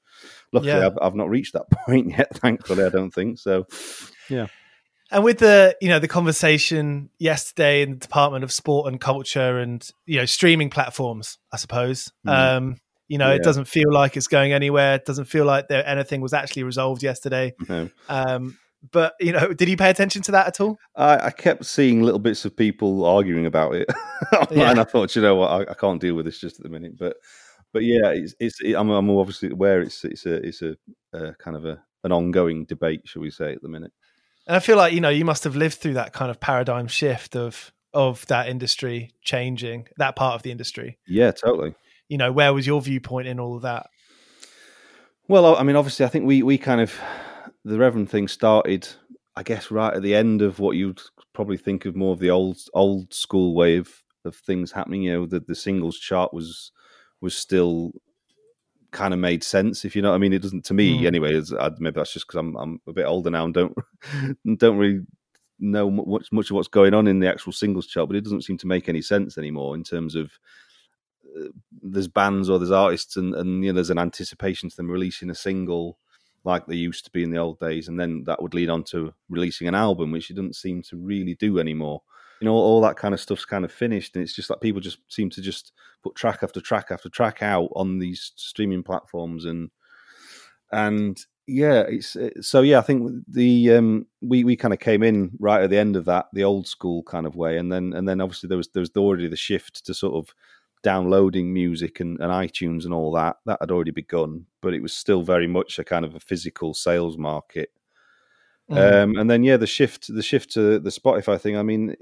luckily 0.52 0.72
yeah. 0.72 0.86
I've, 0.86 0.98
I've 1.00 1.14
not 1.14 1.30
reached 1.30 1.54
that 1.54 1.70
point 1.86 2.10
yet. 2.10 2.36
Thankfully, 2.36 2.84
I 2.84 2.90
don't 2.90 3.12
think 3.12 3.38
so. 3.38 3.66
Yeah. 4.28 4.48
And 5.10 5.22
with 5.22 5.38
the 5.38 5.76
you 5.80 5.88
know 5.88 6.00
the 6.00 6.08
conversation 6.08 7.10
yesterday 7.18 7.82
in 7.82 7.92
the 7.92 7.96
Department 7.98 8.42
of 8.42 8.50
Sport 8.50 8.88
and 8.88 9.00
Culture 9.00 9.58
and 9.58 9.88
you 10.06 10.18
know 10.18 10.26
streaming 10.26 10.70
platforms, 10.70 11.38
I 11.52 11.56
suppose. 11.56 12.12
Mm. 12.26 12.56
Um, 12.56 12.76
you 13.14 13.18
know, 13.18 13.28
yeah. 13.28 13.36
it 13.36 13.44
doesn't 13.44 13.66
feel 13.66 13.92
like 13.92 14.16
it's 14.16 14.26
going 14.26 14.52
anywhere. 14.52 14.96
It 14.96 15.04
doesn't 15.04 15.26
feel 15.26 15.44
like 15.44 15.68
there, 15.68 15.86
anything 15.86 16.20
was 16.20 16.32
actually 16.32 16.64
resolved 16.64 17.00
yesterday. 17.00 17.54
No. 17.68 17.88
Um, 18.08 18.58
but 18.90 19.14
you 19.20 19.30
know, 19.30 19.52
did 19.52 19.68
you 19.68 19.76
pay 19.76 19.88
attention 19.88 20.20
to 20.22 20.32
that 20.32 20.48
at 20.48 20.60
all? 20.60 20.78
I, 20.96 21.26
I 21.26 21.30
kept 21.30 21.64
seeing 21.64 22.02
little 22.02 22.18
bits 22.18 22.44
of 22.44 22.56
people 22.56 23.04
arguing 23.04 23.46
about 23.46 23.76
it, 23.76 23.88
yeah. 24.50 24.68
and 24.68 24.80
I 24.80 24.82
thought, 24.82 25.14
you 25.14 25.22
know 25.22 25.36
what, 25.36 25.48
I, 25.48 25.70
I, 25.70 25.74
can't 25.74 26.00
deal 26.00 26.16
with 26.16 26.24
this 26.24 26.40
just 26.40 26.58
at 26.58 26.64
the 26.64 26.68
minute. 26.68 26.98
But 26.98 27.18
but 27.72 27.84
yeah, 27.84 28.08
it's, 28.08 28.34
it's 28.40 28.60
it, 28.60 28.74
I'm, 28.74 28.90
I'm 28.90 29.08
obviously 29.10 29.50
aware 29.50 29.80
it's 29.80 30.04
it's 30.04 30.26
a 30.26 30.34
it's 30.44 30.62
a, 30.62 30.76
a 31.12 31.34
kind 31.34 31.56
of 31.56 31.64
a 31.64 31.80
an 32.02 32.10
ongoing 32.10 32.64
debate, 32.64 33.02
shall 33.04 33.22
we 33.22 33.30
say, 33.30 33.52
at 33.52 33.62
the 33.62 33.68
minute. 33.68 33.92
And 34.48 34.56
I 34.56 34.58
feel 34.58 34.76
like 34.76 34.92
you 34.92 35.00
know 35.00 35.08
you 35.08 35.24
must 35.24 35.44
have 35.44 35.54
lived 35.54 35.76
through 35.76 35.94
that 35.94 36.12
kind 36.12 36.32
of 36.32 36.40
paradigm 36.40 36.88
shift 36.88 37.36
of 37.36 37.72
of 37.92 38.26
that 38.26 38.48
industry 38.48 39.12
changing, 39.22 39.86
that 39.98 40.16
part 40.16 40.34
of 40.34 40.42
the 40.42 40.50
industry. 40.50 40.98
Yeah, 41.06 41.30
totally. 41.30 41.76
You 42.08 42.18
know, 42.18 42.32
where 42.32 42.52
was 42.52 42.66
your 42.66 42.80
viewpoint 42.80 43.28
in 43.28 43.40
all 43.40 43.56
of 43.56 43.62
that? 43.62 43.88
Well, 45.26 45.56
I 45.56 45.62
mean, 45.62 45.76
obviously, 45.76 46.04
I 46.04 46.08
think 46.08 46.26
we 46.26 46.42
we 46.42 46.58
kind 46.58 46.80
of 46.80 46.98
the 47.64 47.78
Reverend 47.78 48.10
thing 48.10 48.28
started, 48.28 48.86
I 49.36 49.42
guess, 49.42 49.70
right 49.70 49.94
at 49.94 50.02
the 50.02 50.14
end 50.14 50.42
of 50.42 50.58
what 50.58 50.76
you'd 50.76 51.00
probably 51.32 51.56
think 51.56 51.86
of 51.86 51.96
more 51.96 52.12
of 52.12 52.18
the 52.18 52.30
old 52.30 52.58
old 52.74 53.12
school 53.12 53.54
way 53.54 53.78
of 53.78 54.02
of 54.24 54.36
things 54.36 54.72
happening. 54.72 55.02
You 55.02 55.12
know, 55.12 55.26
the 55.26 55.40
the 55.40 55.54
singles 55.54 55.98
chart 55.98 56.34
was 56.34 56.72
was 57.20 57.34
still 57.34 57.92
kind 58.94 59.12
of 59.12 59.20
made 59.20 59.42
sense. 59.42 59.84
If 59.84 59.96
you 59.96 60.02
know, 60.02 60.10
what 60.10 60.16
I 60.16 60.18
mean, 60.18 60.32
it 60.32 60.42
doesn't 60.42 60.64
to 60.66 60.74
me 60.74 61.00
mm. 61.00 61.06
anyway. 61.06 61.40
maybe 61.78 61.94
that's 61.94 62.12
just 62.12 62.26
because 62.26 62.38
I'm 62.38 62.56
I'm 62.56 62.80
a 62.86 62.92
bit 62.92 63.06
older 63.06 63.30
now 63.30 63.44
and 63.44 63.54
don't 63.54 63.76
don't 64.58 64.78
really 64.78 65.00
know 65.58 65.90
much 65.90 66.32
much 66.32 66.50
of 66.50 66.56
what's 66.56 66.68
going 66.68 66.94
on 66.94 67.06
in 67.06 67.20
the 67.20 67.28
actual 67.28 67.52
singles 67.52 67.86
chart. 67.86 68.08
But 68.08 68.16
it 68.16 68.24
doesn't 68.24 68.44
seem 68.44 68.58
to 68.58 68.66
make 68.66 68.88
any 68.88 69.02
sense 69.02 69.36
anymore 69.36 69.74
in 69.74 69.84
terms 69.84 70.14
of 70.14 70.30
there's 71.82 72.08
bands 72.08 72.48
or 72.48 72.58
there's 72.58 72.70
artists 72.70 73.16
and, 73.16 73.34
and 73.34 73.64
you 73.64 73.70
know 73.70 73.74
there's 73.74 73.90
an 73.90 73.98
anticipation 73.98 74.68
to 74.68 74.76
them 74.76 74.90
releasing 74.90 75.30
a 75.30 75.34
single 75.34 75.98
like 76.44 76.66
they 76.66 76.76
used 76.76 77.04
to 77.04 77.10
be 77.10 77.22
in 77.22 77.30
the 77.30 77.38
old 77.38 77.58
days 77.58 77.88
and 77.88 77.98
then 77.98 78.22
that 78.24 78.40
would 78.40 78.54
lead 78.54 78.68
on 78.68 78.84
to 78.84 79.12
releasing 79.28 79.66
an 79.66 79.74
album 79.74 80.12
which 80.12 80.30
it 80.30 80.34
doesn't 80.34 80.56
seem 80.56 80.82
to 80.82 80.96
really 80.96 81.34
do 81.34 81.58
anymore. 81.58 82.02
You 82.40 82.46
know 82.46 82.54
all 82.54 82.80
that 82.82 82.96
kind 82.96 83.14
of 83.14 83.20
stuff's 83.20 83.46
kind 83.46 83.64
of 83.64 83.72
finished 83.72 84.14
and 84.14 84.22
it's 84.22 84.34
just 84.34 84.50
like 84.50 84.60
people 84.60 84.80
just 84.80 84.98
seem 85.08 85.30
to 85.30 85.40
just 85.40 85.72
put 86.02 86.14
track 86.14 86.40
after 86.42 86.60
track 86.60 86.88
after 86.90 87.08
track 87.08 87.42
out 87.42 87.70
on 87.74 87.98
these 87.98 88.32
streaming 88.36 88.82
platforms 88.82 89.46
and 89.46 89.70
and 90.72 91.24
yeah 91.46 91.84
it's 91.88 92.16
so 92.40 92.62
yeah 92.62 92.78
i 92.78 92.82
think 92.82 93.10
the 93.28 93.72
um 93.72 94.06
we 94.22 94.44
we 94.44 94.56
kind 94.56 94.72
of 94.72 94.80
came 94.80 95.02
in 95.02 95.30
right 95.38 95.62
at 95.62 95.70
the 95.70 95.78
end 95.78 95.94
of 95.94 96.06
that 96.06 96.26
the 96.32 96.44
old 96.44 96.66
school 96.66 97.02
kind 97.02 97.26
of 97.26 97.36
way 97.36 97.58
and 97.58 97.70
then 97.70 97.92
and 97.94 98.08
then 98.08 98.20
obviously 98.20 98.48
there 98.48 98.56
was 98.56 98.68
there 98.68 98.80
was 98.80 98.90
already 98.96 99.28
the 99.28 99.36
shift 99.36 99.84
to 99.84 99.94
sort 99.94 100.14
of 100.14 100.34
downloading 100.84 101.52
music 101.52 101.98
and, 101.98 102.20
and 102.20 102.30
iTunes 102.30 102.84
and 102.84 102.94
all 102.94 103.10
that, 103.12 103.38
that 103.46 103.58
had 103.60 103.72
already 103.72 103.90
begun, 103.90 104.46
but 104.60 104.74
it 104.74 104.82
was 104.82 104.92
still 104.92 105.22
very 105.22 105.48
much 105.48 105.78
a 105.78 105.84
kind 105.84 106.04
of 106.04 106.14
a 106.14 106.20
physical 106.20 106.74
sales 106.74 107.18
market. 107.18 107.70
Mm. 108.70 109.02
Um, 109.02 109.16
and 109.16 109.28
then 109.28 109.42
yeah, 109.42 109.56
the 109.56 109.66
shift 109.66 110.14
the 110.14 110.22
shift 110.22 110.52
to 110.52 110.78
the 110.78 110.90
Spotify 110.90 111.40
thing. 111.40 111.56
I 111.56 111.62
mean, 111.62 111.96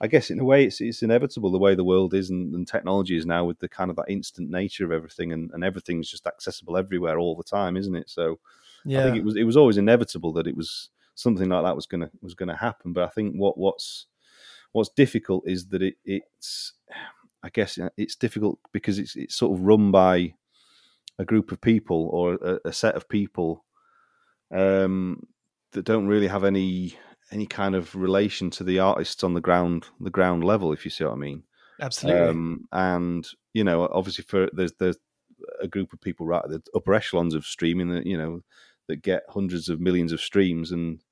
I 0.00 0.08
guess 0.08 0.30
in 0.30 0.40
a 0.40 0.44
way 0.44 0.64
it's 0.64 0.80
it's 0.80 1.02
inevitable 1.02 1.50
the 1.50 1.58
way 1.58 1.74
the 1.74 1.84
world 1.84 2.12
is 2.12 2.30
and, 2.30 2.54
and 2.54 2.66
technology 2.66 3.16
is 3.16 3.24
now 3.24 3.44
with 3.44 3.60
the 3.60 3.68
kind 3.68 3.88
of 3.88 3.96
that 3.96 4.06
instant 4.08 4.50
nature 4.50 4.84
of 4.84 4.92
everything 4.92 5.32
and, 5.32 5.50
and 5.52 5.64
everything's 5.64 6.10
just 6.10 6.26
accessible 6.26 6.76
everywhere 6.76 7.18
all 7.18 7.36
the 7.36 7.44
time, 7.44 7.76
isn't 7.76 7.96
it? 7.96 8.10
So 8.10 8.38
yeah. 8.84 9.00
I 9.00 9.02
think 9.04 9.16
it 9.16 9.24
was 9.24 9.36
it 9.36 9.44
was 9.44 9.56
always 9.56 9.78
inevitable 9.78 10.32
that 10.34 10.46
it 10.46 10.56
was 10.56 10.90
something 11.14 11.48
like 11.48 11.64
that 11.64 11.76
was 11.76 11.86
gonna 11.86 12.10
was 12.20 12.34
gonna 12.34 12.56
happen. 12.56 12.92
But 12.92 13.04
I 13.04 13.08
think 13.08 13.34
what 13.36 13.56
what's 13.56 14.06
what's 14.72 14.90
difficult 14.90 15.44
is 15.46 15.66
that 15.68 15.82
it 15.82 15.94
it's 16.04 16.72
I 17.42 17.50
guess 17.50 17.78
it's 17.96 18.16
difficult 18.16 18.58
because 18.72 18.98
it's 18.98 19.16
it's 19.16 19.34
sort 19.34 19.58
of 19.58 19.64
run 19.64 19.90
by 19.90 20.34
a 21.18 21.24
group 21.24 21.52
of 21.52 21.60
people 21.60 22.08
or 22.12 22.34
a, 22.34 22.58
a 22.66 22.72
set 22.72 22.94
of 22.94 23.08
people 23.08 23.64
um, 24.54 25.26
that 25.72 25.84
don't 25.84 26.06
really 26.06 26.28
have 26.28 26.44
any 26.44 26.96
any 27.30 27.46
kind 27.46 27.74
of 27.74 27.94
relation 27.94 28.50
to 28.50 28.64
the 28.64 28.78
artists 28.78 29.24
on 29.24 29.34
the 29.34 29.40
ground 29.40 29.86
the 30.00 30.10
ground 30.10 30.44
level, 30.44 30.72
if 30.72 30.84
you 30.84 30.90
see 30.90 31.04
what 31.04 31.14
I 31.14 31.16
mean. 31.16 31.42
Absolutely. 31.80 32.28
Um, 32.28 32.68
and 32.72 33.26
you 33.54 33.64
know, 33.64 33.88
obviously, 33.92 34.24
for 34.24 34.48
there's 34.52 34.72
there's 34.78 34.98
a 35.60 35.66
group 35.66 35.92
of 35.92 36.00
people 36.00 36.26
right 36.26 36.44
at 36.44 36.50
the 36.50 36.62
upper 36.74 36.94
echelons 36.94 37.34
of 37.34 37.44
streaming 37.44 37.88
that 37.88 38.06
you 38.06 38.16
know 38.16 38.40
that 38.88 39.02
get 39.02 39.22
hundreds 39.28 39.68
of 39.68 39.80
millions 39.80 40.12
of 40.12 40.20
streams, 40.20 40.70
and 40.70 41.02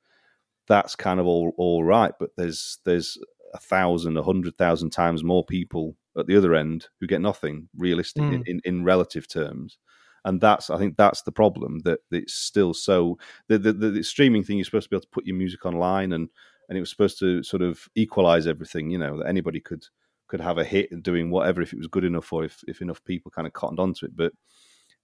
that's 0.68 0.94
kind 0.94 1.18
of 1.18 1.26
all 1.26 1.52
all 1.56 1.82
right. 1.82 2.12
But 2.18 2.30
there's 2.36 2.78
there's 2.84 3.18
a 3.52 3.58
thousand, 3.58 4.16
a 4.16 4.22
hundred 4.22 4.56
thousand 4.56 4.90
times 4.90 5.24
more 5.24 5.44
people 5.44 5.96
at 6.18 6.26
the 6.26 6.36
other 6.36 6.54
end 6.54 6.88
who 7.00 7.06
get 7.06 7.20
nothing 7.20 7.68
realistic 7.76 8.22
mm. 8.22 8.34
in, 8.34 8.44
in, 8.46 8.60
in, 8.64 8.84
relative 8.84 9.28
terms. 9.28 9.78
And 10.24 10.40
that's, 10.40 10.68
I 10.70 10.78
think, 10.78 10.96
that's 10.96 11.22
the 11.22 11.32
problem 11.32 11.80
that 11.80 12.00
it's 12.10 12.34
still 12.34 12.74
so. 12.74 13.18
The, 13.48 13.58
the, 13.58 13.72
the, 13.72 14.02
streaming 14.02 14.44
thing, 14.44 14.58
you're 14.58 14.64
supposed 14.64 14.84
to 14.84 14.90
be 14.90 14.96
able 14.96 15.02
to 15.02 15.08
put 15.12 15.26
your 15.26 15.36
music 15.36 15.64
online, 15.64 16.12
and 16.12 16.28
and 16.68 16.76
it 16.76 16.80
was 16.80 16.90
supposed 16.90 17.18
to 17.20 17.42
sort 17.42 17.62
of 17.62 17.88
equalize 17.94 18.46
everything. 18.46 18.90
You 18.90 18.98
know 18.98 19.18
that 19.18 19.28
anybody 19.28 19.60
could 19.60 19.84
could 20.28 20.40
have 20.40 20.58
a 20.58 20.64
hit 20.64 20.92
and 20.92 21.02
doing 21.02 21.30
whatever 21.30 21.62
if 21.62 21.72
it 21.72 21.78
was 21.78 21.86
good 21.86 22.04
enough 22.04 22.32
or 22.34 22.44
if 22.44 22.62
if 22.68 22.82
enough 22.82 23.02
people 23.04 23.30
kind 23.30 23.46
of 23.46 23.54
cottoned 23.54 23.80
onto 23.80 24.04
it. 24.04 24.14
But 24.14 24.32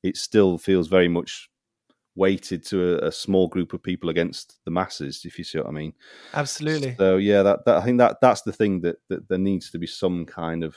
it 0.03 0.19
still 0.19 0.59
feels 0.59 0.89
very 0.89 1.09
much 1.09 1.49
weighted 2.17 2.65
to 2.65 2.95
a, 2.95 3.09
a, 3.09 3.13
small 3.13 3.47
group 3.47 3.73
of 3.75 3.83
people 3.83 4.09
against 4.09 4.59
the 4.65 4.71
masses, 4.71 5.25
if 5.25 5.37
you 5.39 5.45
see 5.45 5.59
what 5.59 5.69
I 5.69 5.71
mean. 5.71 5.93
Absolutely. 6.33 6.97
So 6.99 7.19
yeah, 7.19 7.43
that, 7.43 7.65
that 7.67 7.77
I 7.77 7.83
think 7.83 7.99
that 7.99 8.17
that's 8.21 8.43
the 8.43 8.53
thing 8.53 8.81
that, 8.81 8.97
that 9.11 9.29
there 9.29 9.39
needs 9.39 9.71
to 9.71 9.79
be 9.79 9.87
some 9.87 10.25
kind 10.25 10.65
of 10.65 10.75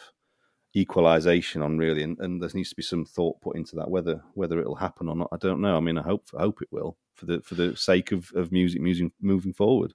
equalization 0.76 1.62
on 1.62 1.78
really 1.78 2.04
and, 2.04 2.20
and 2.20 2.42
there 2.42 2.50
needs 2.54 2.70
to 2.70 2.76
be 2.76 2.84
some 2.84 3.04
thought 3.04 3.42
put 3.42 3.56
into 3.56 3.76
that 3.76 3.90
whether 3.90 4.22
whether 4.36 4.60
it'll 4.60 4.76
happen 4.76 5.10
or 5.10 5.16
not. 5.16 5.30
I 5.32 5.38
don't 5.38 5.62
know. 5.62 5.76
I 5.76 5.80
mean 5.80 5.98
i 5.98 6.04
hope 6.04 6.28
i 6.38 6.42
hope 6.42 6.62
it 6.62 6.70
will 6.72 6.98
for 7.16 7.26
the 7.26 7.42
for 7.42 7.56
the 7.56 7.76
sake 7.76 8.12
of, 8.12 8.32
of 8.36 8.52
music 8.52 8.82
moving 8.82 9.12
moving 9.22 9.54
forward. 9.54 9.94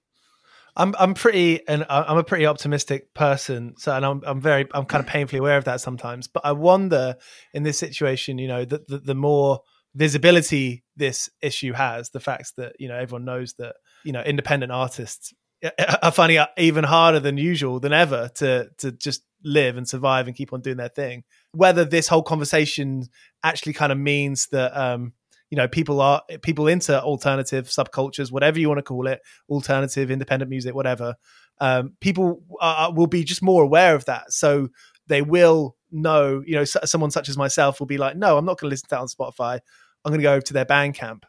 I'm 0.77 0.93
i'm 0.99 1.13
pretty 1.13 1.65
and 1.67 1.85
i'm 1.89 2.17
a 2.17 2.23
pretty 2.23 2.45
optimistic 2.45 3.13
person 3.13 3.75
so 3.77 3.95
and 3.95 4.05
i'm 4.05 4.21
i'm 4.25 4.41
very 4.41 4.67
i'm 4.73 4.85
kind 4.85 5.01
of 5.01 5.07
painfully 5.07 5.39
aware 5.39 5.57
of 5.57 5.63
that 5.65 5.79
sometimes 5.79 6.27
but 6.27 6.45
i 6.45 6.51
wonder 6.51 7.15
in 7.53 7.63
this 7.63 7.79
situation 7.79 8.37
you 8.37 8.47
know 8.49 8.65
that 8.65 8.87
the, 8.87 8.97
the 8.97 9.15
more 9.15 9.61
visibility 9.93 10.83
this 10.97 11.29
issue 11.41 11.71
has 11.71 12.09
the 12.09 12.19
fact 12.19 12.53
that 12.57 12.75
you 12.77 12.89
know 12.89 12.97
everyone 12.97 13.23
knows 13.23 13.53
that 13.53 13.77
you 14.03 14.11
know 14.11 14.21
independent 14.21 14.71
artists 14.71 15.33
eh, 15.63 15.69
eh, 15.77 15.95
are 16.03 16.11
finding 16.11 16.43
even 16.57 16.83
harder 16.83 17.21
than 17.21 17.37
usual 17.37 17.79
than 17.79 17.93
ever 17.93 18.29
to 18.35 18.69
to 18.77 18.91
just 18.91 19.23
live 19.45 19.77
and 19.77 19.87
survive 19.87 20.27
and 20.27 20.35
keep 20.35 20.51
on 20.51 20.59
doing 20.59 20.77
their 20.77 20.89
thing. 20.89 21.23
Whether 21.53 21.85
this 21.85 22.07
whole 22.07 22.23
conversation 22.23 23.03
actually 23.43 23.73
kind 23.73 23.91
of 23.91 23.97
means 23.97 24.47
that 24.47 24.75
um, 24.75 25.13
you 25.49 25.55
know 25.55 25.67
people 25.67 26.01
are 26.01 26.23
people 26.41 26.67
into 26.67 27.01
alternative 27.01 27.67
subcultures, 27.67 28.31
whatever 28.31 28.59
you 28.59 28.67
want 28.67 28.79
to 28.79 28.83
call 28.83 29.07
it, 29.07 29.21
alternative, 29.47 30.11
independent 30.11 30.49
music, 30.49 30.75
whatever. 30.75 31.15
Um, 31.61 31.93
people 32.01 32.43
are, 32.59 32.91
will 32.93 33.07
be 33.07 33.23
just 33.23 33.41
more 33.41 33.63
aware 33.63 33.95
of 33.95 34.03
that, 34.05 34.33
so 34.33 34.69
they 35.07 35.21
will 35.21 35.77
know. 35.91 36.43
You 36.45 36.55
know, 36.55 36.65
someone 36.65 37.11
such 37.11 37.29
as 37.29 37.37
myself 37.37 37.79
will 37.79 37.87
be 37.87 37.97
like, 37.97 38.17
"No, 38.17 38.37
I'm 38.37 38.45
not 38.45 38.59
going 38.59 38.69
to 38.69 38.73
listen 38.73 38.89
to 38.89 38.95
that 38.95 39.01
on 39.01 39.07
Spotify. 39.07 39.59
I'm 40.03 40.11
going 40.11 40.19
to 40.19 40.23
go 40.23 40.39
to 40.39 40.53
their 40.53 40.65
Bandcamp." 40.65 41.23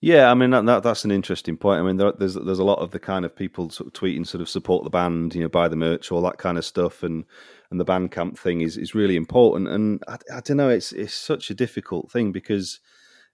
Yeah, 0.00 0.30
I 0.30 0.34
mean 0.34 0.50
that, 0.50 0.64
that, 0.66 0.82
that's 0.84 1.04
an 1.04 1.10
interesting 1.10 1.56
point. 1.56 1.80
I 1.80 1.82
mean, 1.82 1.96
there, 1.96 2.12
there's 2.12 2.34
there's 2.34 2.60
a 2.60 2.64
lot 2.64 2.78
of 2.78 2.92
the 2.92 3.00
kind 3.00 3.24
of 3.24 3.34
people 3.34 3.68
sort 3.70 3.88
of 3.88 3.92
tweeting, 3.94 4.24
sort 4.26 4.40
of 4.40 4.48
support 4.48 4.84
the 4.84 4.90
band, 4.90 5.34
you 5.34 5.40
know, 5.40 5.48
buy 5.48 5.66
the 5.66 5.74
merch, 5.76 6.12
all 6.12 6.22
that 6.22 6.38
kind 6.38 6.56
of 6.56 6.64
stuff, 6.64 7.02
and 7.02 7.24
and 7.70 7.80
the 7.80 7.84
Bandcamp 7.84 8.38
thing 8.38 8.60
is 8.60 8.76
is 8.76 8.94
really 8.94 9.16
important. 9.16 9.68
And 9.68 10.02
I, 10.06 10.14
I 10.36 10.40
don't 10.40 10.56
know, 10.56 10.68
it's 10.68 10.92
it's 10.92 11.14
such 11.14 11.50
a 11.50 11.54
difficult 11.54 12.12
thing 12.12 12.30
because 12.30 12.78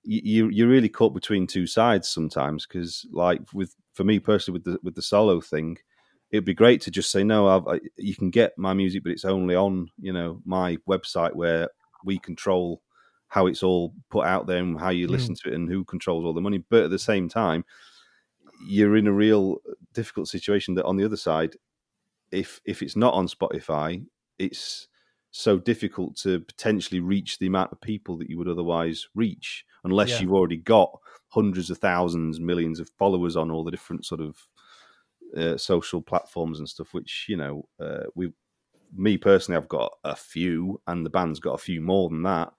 you 0.04 0.48
you're 0.48 0.68
really 0.68 0.88
caught 0.88 1.12
between 1.14 1.46
two 1.46 1.66
sides 1.66 2.08
sometimes. 2.08 2.66
Because 2.66 3.06
like 3.12 3.42
with 3.52 3.74
for 3.92 4.04
me 4.04 4.18
personally, 4.18 4.58
with 4.58 4.64
the 4.64 4.78
with 4.82 4.94
the 4.94 5.02
solo 5.02 5.42
thing, 5.42 5.76
it'd 6.30 6.46
be 6.46 6.54
great 6.54 6.80
to 6.82 6.90
just 6.90 7.10
say 7.10 7.24
no, 7.24 7.46
I've, 7.48 7.66
I, 7.68 7.80
you 7.98 8.14
can 8.14 8.30
get 8.30 8.52
my 8.56 8.72
music, 8.72 9.02
but 9.02 9.12
it's 9.12 9.26
only 9.26 9.54
on 9.54 9.88
you 10.00 10.14
know 10.14 10.40
my 10.46 10.78
website 10.88 11.34
where 11.34 11.68
we 12.04 12.18
control 12.18 12.80
how 13.34 13.48
it's 13.48 13.64
all 13.64 13.92
put 14.10 14.24
out 14.24 14.46
there 14.46 14.58
and 14.58 14.78
how 14.78 14.90
you 14.90 15.08
mm. 15.08 15.10
listen 15.10 15.34
to 15.34 15.48
it 15.48 15.54
and 15.54 15.68
who 15.68 15.84
controls 15.84 16.24
all 16.24 16.32
the 16.32 16.40
money. 16.40 16.58
But 16.70 16.84
at 16.84 16.90
the 16.90 17.00
same 17.00 17.28
time, 17.28 17.64
you're 18.64 18.96
in 18.96 19.08
a 19.08 19.12
real 19.12 19.56
difficult 19.92 20.28
situation 20.28 20.74
that 20.74 20.84
on 20.84 20.96
the 20.96 21.04
other 21.04 21.16
side, 21.16 21.56
if 22.30 22.60
if 22.64 22.80
it's 22.80 22.94
not 22.94 23.12
on 23.12 23.26
Spotify, 23.26 24.06
it's 24.38 24.86
so 25.32 25.58
difficult 25.58 26.14
to 26.18 26.38
potentially 26.38 27.00
reach 27.00 27.40
the 27.40 27.48
amount 27.48 27.72
of 27.72 27.80
people 27.80 28.16
that 28.18 28.30
you 28.30 28.38
would 28.38 28.46
otherwise 28.46 29.08
reach 29.16 29.64
unless 29.82 30.10
yeah. 30.10 30.20
you've 30.20 30.32
already 30.32 30.58
got 30.58 30.96
hundreds 31.26 31.70
of 31.70 31.78
thousands, 31.78 32.38
millions 32.38 32.78
of 32.78 32.88
followers 33.00 33.34
on 33.34 33.50
all 33.50 33.64
the 33.64 33.70
different 33.72 34.06
sort 34.06 34.20
of 34.20 34.36
uh, 35.36 35.56
social 35.56 36.00
platforms 36.00 36.60
and 36.60 36.68
stuff. 36.68 36.94
Which 36.94 37.26
you 37.28 37.36
know, 37.36 37.68
uh, 37.80 38.04
we, 38.14 38.30
me 38.96 39.18
personally, 39.18 39.58
I've 39.58 39.68
got 39.68 39.92
a 40.04 40.14
few, 40.14 40.80
and 40.86 41.04
the 41.04 41.10
band's 41.10 41.40
got 41.40 41.54
a 41.54 41.58
few 41.58 41.80
more 41.80 42.08
than 42.08 42.22
that 42.22 42.52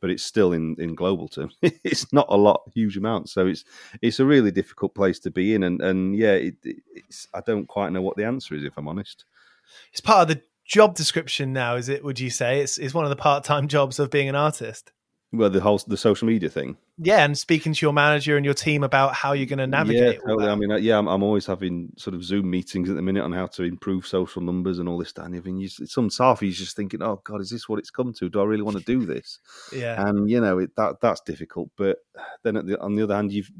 but 0.00 0.10
it's 0.10 0.22
still 0.22 0.52
in, 0.52 0.76
in 0.78 0.94
global 0.94 1.28
terms. 1.28 1.56
it's 1.62 2.12
not 2.12 2.26
a 2.28 2.36
lot, 2.36 2.62
huge 2.74 2.96
amount. 2.96 3.28
So 3.28 3.46
it's 3.46 3.64
it's 4.02 4.20
a 4.20 4.24
really 4.24 4.50
difficult 4.50 4.94
place 4.94 5.18
to 5.20 5.30
be 5.30 5.54
in, 5.54 5.62
and 5.62 5.80
and 5.80 6.16
yeah, 6.16 6.34
it, 6.34 6.56
it's 6.62 7.28
I 7.34 7.40
don't 7.40 7.66
quite 7.66 7.92
know 7.92 8.02
what 8.02 8.16
the 8.16 8.24
answer 8.24 8.54
is 8.54 8.64
if 8.64 8.76
I'm 8.76 8.88
honest. 8.88 9.24
It's 9.92 10.00
part 10.00 10.22
of 10.22 10.36
the 10.36 10.42
job 10.64 10.94
description 10.94 11.52
now, 11.52 11.76
is 11.76 11.88
it? 11.88 12.04
Would 12.04 12.20
you 12.20 12.30
say 12.30 12.60
it's 12.60 12.78
it's 12.78 12.94
one 12.94 13.04
of 13.04 13.10
the 13.10 13.16
part 13.16 13.44
time 13.44 13.68
jobs 13.76 13.98
of 13.98 14.10
being 14.10 14.28
an 14.28 14.34
artist? 14.34 14.92
Well, 15.32 15.50
the 15.50 15.60
whole 15.60 15.78
the 15.78 15.96
social 15.96 16.26
media 16.28 16.48
thing. 16.48 16.76
Yeah, 17.00 17.24
and 17.24 17.38
speaking 17.38 17.72
to 17.72 17.86
your 17.86 17.92
manager 17.92 18.36
and 18.36 18.44
your 18.44 18.54
team 18.54 18.82
about 18.82 19.14
how 19.14 19.32
you're 19.32 19.46
going 19.46 19.60
to 19.60 19.68
navigate. 19.68 20.14
Yeah, 20.14 20.20
totally. 20.26 20.48
I 20.48 20.54
mean, 20.56 20.72
uh, 20.72 20.76
yeah, 20.76 20.98
I'm, 20.98 21.06
I'm, 21.06 21.22
always 21.22 21.46
having 21.46 21.92
sort 21.96 22.14
of 22.14 22.24
Zoom 22.24 22.50
meetings 22.50 22.90
at 22.90 22.96
the 22.96 23.02
minute 23.02 23.22
on 23.22 23.32
how 23.32 23.46
to 23.46 23.62
improve 23.62 24.04
social 24.04 24.42
numbers 24.42 24.80
and 24.80 24.88
all 24.88 24.98
this. 24.98 25.12
And 25.16 25.36
even 25.36 25.58
you, 25.58 25.68
some 25.68 26.10
he's 26.40 26.58
just 26.58 26.74
thinking, 26.74 27.00
"Oh 27.02 27.20
God, 27.22 27.40
is 27.40 27.50
this 27.50 27.68
what 27.68 27.78
it's 27.78 27.90
come 27.90 28.12
to? 28.14 28.28
Do 28.28 28.40
I 28.40 28.44
really 28.44 28.62
want 28.62 28.78
to 28.78 28.84
do 28.84 29.06
this?" 29.06 29.38
yeah, 29.72 30.08
and 30.08 30.28
you 30.28 30.40
know 30.40 30.58
it, 30.58 30.74
that 30.76 31.00
that's 31.00 31.20
difficult. 31.20 31.70
But 31.76 31.98
then 32.42 32.54
the, 32.54 32.80
on 32.80 32.96
the 32.96 33.04
other 33.04 33.14
hand, 33.14 33.32
you've 33.32 33.50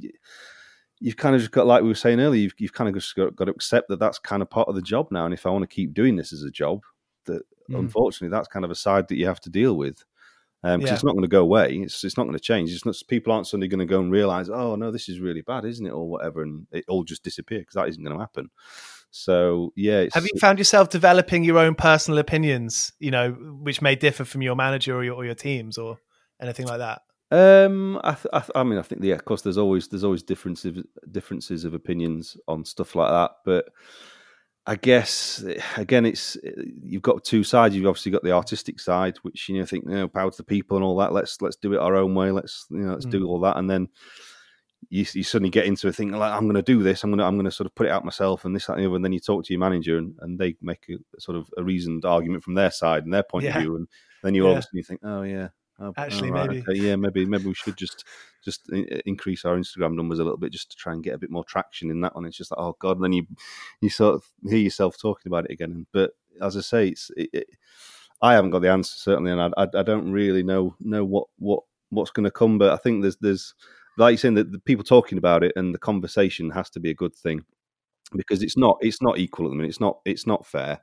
you've 1.01 1.17
kind 1.17 1.35
of 1.35 1.41
just 1.41 1.53
got 1.53 1.67
like 1.67 1.83
we 1.83 1.89
were 1.89 1.95
saying 1.95 2.21
earlier 2.21 2.43
you've, 2.43 2.55
you've 2.59 2.73
kind 2.73 2.89
of 2.89 2.95
just 2.95 3.15
got, 3.15 3.37
got, 3.37 3.45
to 3.45 3.53
accept 3.53 3.89
that 3.89 4.01
that's 4.01 4.19
kind 4.19 4.43
of 4.43 4.51
part 4.51 4.69
of 4.69 4.75
the 4.75 4.83
job 4.83 5.07
now 5.13 5.25
and 5.25 5.33
if 5.33 5.47
i 5.47 5.51
want 5.51 5.63
to 5.63 5.73
keep 5.73 5.95
doing 5.95 6.17
this 6.17 6.33
as 6.33 6.43
a 6.43 6.51
job 6.51 6.83
that 7.27 7.43
mm. 7.71 7.79
unfortunately 7.79 8.35
that's 8.37 8.49
kind 8.49 8.65
of 8.65 8.71
a 8.73 8.75
side 8.75 9.07
that 9.07 9.17
you 9.17 9.27
have 9.27 9.41
to 9.41 9.51
deal 9.51 9.77
with 9.77 10.05
because 10.63 10.75
um, 10.75 10.81
yeah. 10.81 10.95
it's 10.95 11.05
not 11.05 11.13
going 11.13 11.23
to 11.23 11.29
go 11.29 11.43
away. 11.43 11.77
It's, 11.83 12.03
it's 12.05 12.17
not 12.17 12.25
going 12.25 12.37
to 12.37 12.41
change. 12.41 12.71
It's 12.73 12.85
not 12.85 12.97
people 13.09 13.33
aren't 13.33 13.47
suddenly 13.47 13.69
going 13.69 13.79
to 13.81 13.87
go 13.87 14.01
and 14.01 14.11
realize 14.11 14.49
oh 14.49 14.75
no 14.77 14.91
this 14.91 15.09
is 15.09 15.21
really 15.21 15.43
bad 15.43 15.65
isn't 15.65 15.87
it? 15.87 15.91
or 15.91 16.09
whatever 16.09 16.43
and 16.43 16.67
it 16.73 16.85
all 16.89 17.05
just 17.05 17.23
disappear 17.23 17.61
because 17.61 17.75
that 17.75 17.89
isn't 17.89 18.03
going 18.03 18.17
to 18.17 18.21
happen. 18.21 18.51
So 19.11 19.73
yeah 19.77 20.07
have 20.13 20.25
you 20.25 20.39
found 20.39 20.59
yourself 20.59 20.91
developing 20.91 21.45
your 21.45 21.59
own 21.59 21.75
personal 21.75 22.19
opinions 22.19 22.93
you 22.99 23.11
know 23.11 23.31
which 23.31 23.81
may 23.81 23.95
differ 23.95 24.25
from 24.25 24.43
your 24.43 24.55
manager 24.55 24.97
or 24.97 25.05
your, 25.05 25.15
or 25.15 25.25
your 25.25 25.35
teams 25.35 25.79
or 25.79 25.99
anything 26.41 26.67
like 26.67 26.79
that? 26.79 27.03
Um, 27.31 28.01
I, 28.03 28.15
th- 28.15 28.27
I, 28.33 28.41
th- 28.41 28.51
I, 28.55 28.63
mean, 28.65 28.79
I 28.79 28.83
think 28.83 29.03
yeah, 29.05 29.15
of 29.15 29.25
course, 29.25 29.43
there's 29.43 29.59
always 29.59 29.89
there's 29.89 30.05
always 30.05 30.23
differences 30.23 30.83
differences 31.11 31.65
of 31.65 31.75
opinions 31.75 32.39
on 32.49 32.65
stuff 32.65 32.95
like 32.95 33.11
that, 33.11 33.33
but 33.45 33.67
I 34.69 34.77
guess 34.77 35.43
again, 35.79 36.05
it's 36.05 36.37
you've 36.83 37.01
got 37.01 37.25
two 37.25 37.43
sides. 37.43 37.75
You've 37.75 37.87
obviously 37.87 38.13
got 38.13 38.23
the 38.23 38.33
artistic 38.33 38.79
side, 38.79 39.17
which 39.23 39.49
you 39.49 39.59
know 39.59 39.65
think 39.65 39.85
you 39.87 39.95
know 39.95 40.09
power 40.09 40.31
to 40.31 40.37
the 40.37 40.43
people 40.43 40.77
and 40.77 40.85
all 40.85 40.99
that. 40.99 41.15
Let's 41.15 41.41
let's 41.41 41.57
do 41.57 41.73
it 41.73 41.79
our 41.79 41.97
own 41.97 42.15
way. 42.15 42.31
Let's 42.31 42.67
you 42.69 42.81
know 42.81 42.93
let's 42.93 43.07
mm. 43.07 43.11
do 43.11 43.27
all 43.27 43.41
that, 43.41 43.57
and 43.57 43.71
then 43.71 43.89
you, 44.91 45.07
you 45.15 45.23
suddenly 45.23 45.49
get 45.49 45.65
into 45.65 45.89
a 45.89 45.93
thing 45.93 46.13
like 46.13 46.33
I'm 46.33 46.45
going 46.45 46.55
to 46.55 46.63
do 46.63 46.83
this. 46.83 47.03
I'm 47.03 47.11
going 47.11 47.19
to 47.19 47.25
I'm 47.25 47.37
going 47.37 47.47
to 47.47 47.51
sort 47.51 47.67
of 47.67 47.75
put 47.75 47.87
it 47.87 47.93
out 47.93 48.05
myself 48.05 48.45
and 48.45 48.55
this 48.55 48.67
that, 48.67 48.75
and 48.75 48.83
the 48.83 48.87
other. 48.87 48.97
And 48.97 49.05
then 49.07 49.13
you 49.15 49.21
talk 49.21 49.47
to 49.47 49.55
your 49.55 49.61
manager, 49.61 49.97
and, 49.97 50.15
and 50.21 50.39
they 50.39 50.55
make 50.61 50.85
a 50.91 51.19
sort 51.19 51.39
of 51.39 51.49
a 51.57 51.65
reasoned 51.65 52.05
argument 52.05 52.45
from 52.45 52.53
their 52.53 52.71
side 52.71 53.05
and 53.05 53.15
their 53.15 53.23
point 53.23 53.47
yeah. 53.47 53.57
of 53.57 53.63
view, 53.63 53.77
and 53.77 53.89
then 54.23 54.35
you 54.35 54.45
yeah. 54.45 54.51
obviously 54.51 54.83
think, 54.83 55.01
oh 55.03 55.23
yeah, 55.23 55.49
Oh, 55.81 55.93
Actually, 55.97 56.33
right, 56.33 56.49
maybe 56.49 56.63
okay. 56.69 56.81
yeah, 56.81 56.97
maybe 56.97 57.25
maybe 57.25 57.47
we 57.47 57.55
should 57.55 57.77
just 57.77 58.05
just 58.45 58.69
uh, 58.73 58.83
increase 59.07 59.45
our 59.45 59.57
Instagram 59.57 59.95
numbers 59.95 60.19
a 60.19 60.25
little 60.25 60.39
bit 60.39 60.53
just 60.53 60.71
to 60.73 60.77
try 60.77 60.93
and 60.93 61.05
get 61.05 61.15
a 61.15 61.19
bit 61.19 61.31
more 61.31 61.45
traction 61.45 61.91
in 61.91 62.01
that 62.01 62.17
one. 62.17 62.25
It's 62.25 62.37
just 62.37 62.51
like 62.51 62.59
oh 62.59 62.77
god, 62.81 62.97
and 62.97 63.05
then 63.05 63.13
you 63.13 63.27
you 63.81 63.89
sort 63.89 64.17
of 64.17 64.25
hear 64.43 64.59
yourself 64.59 64.99
talking 64.99 65.31
about 65.31 65.45
it 65.45 65.53
again. 65.53 65.87
But 65.93 66.13
as 66.43 66.57
I 66.57 66.63
say, 66.63 66.89
it's 66.89 67.11
it, 67.17 67.31
it, 67.33 67.47
I 68.21 68.33
haven't 68.35 68.51
got 68.51 68.63
the 68.63 68.71
answer 68.71 68.97
certainly, 68.97 69.31
and 69.31 69.41
I, 69.41 69.51
I, 69.57 69.69
I 69.75 69.83
don't 69.85 70.11
really 70.11 70.43
know 70.43 70.75
know 70.81 71.05
what 71.05 71.29
what 71.39 71.63
what's 71.91 72.11
going 72.11 72.25
to 72.25 72.31
come. 72.33 72.59
But 72.59 72.73
I 72.73 72.77
think 72.77 73.03
there's 73.03 73.17
there's 73.19 73.55
like 73.99 74.13
you're 74.13 74.19
saying 74.19 74.35
that 74.35 74.51
the 74.51 74.59
people 74.59 74.85
talking 74.85 75.19
about 75.19 75.45
it 75.45 75.53
and 75.55 75.73
the 75.73 75.79
conversation 75.79 76.51
has 76.51 76.71
to 76.71 76.81
be 76.81 76.91
a 76.91 76.95
good 76.95 77.15
thing 77.15 77.45
because 78.17 78.43
it's 78.43 78.57
not 78.57 78.79
it's 78.81 79.01
not 79.01 79.19
equal 79.19 79.47
at 79.47 79.51
the 79.51 79.57
minute. 79.57 79.69
It's 79.69 79.81
not 79.81 79.99
it's 80.05 80.27
not 80.27 80.45
fair 80.45 80.81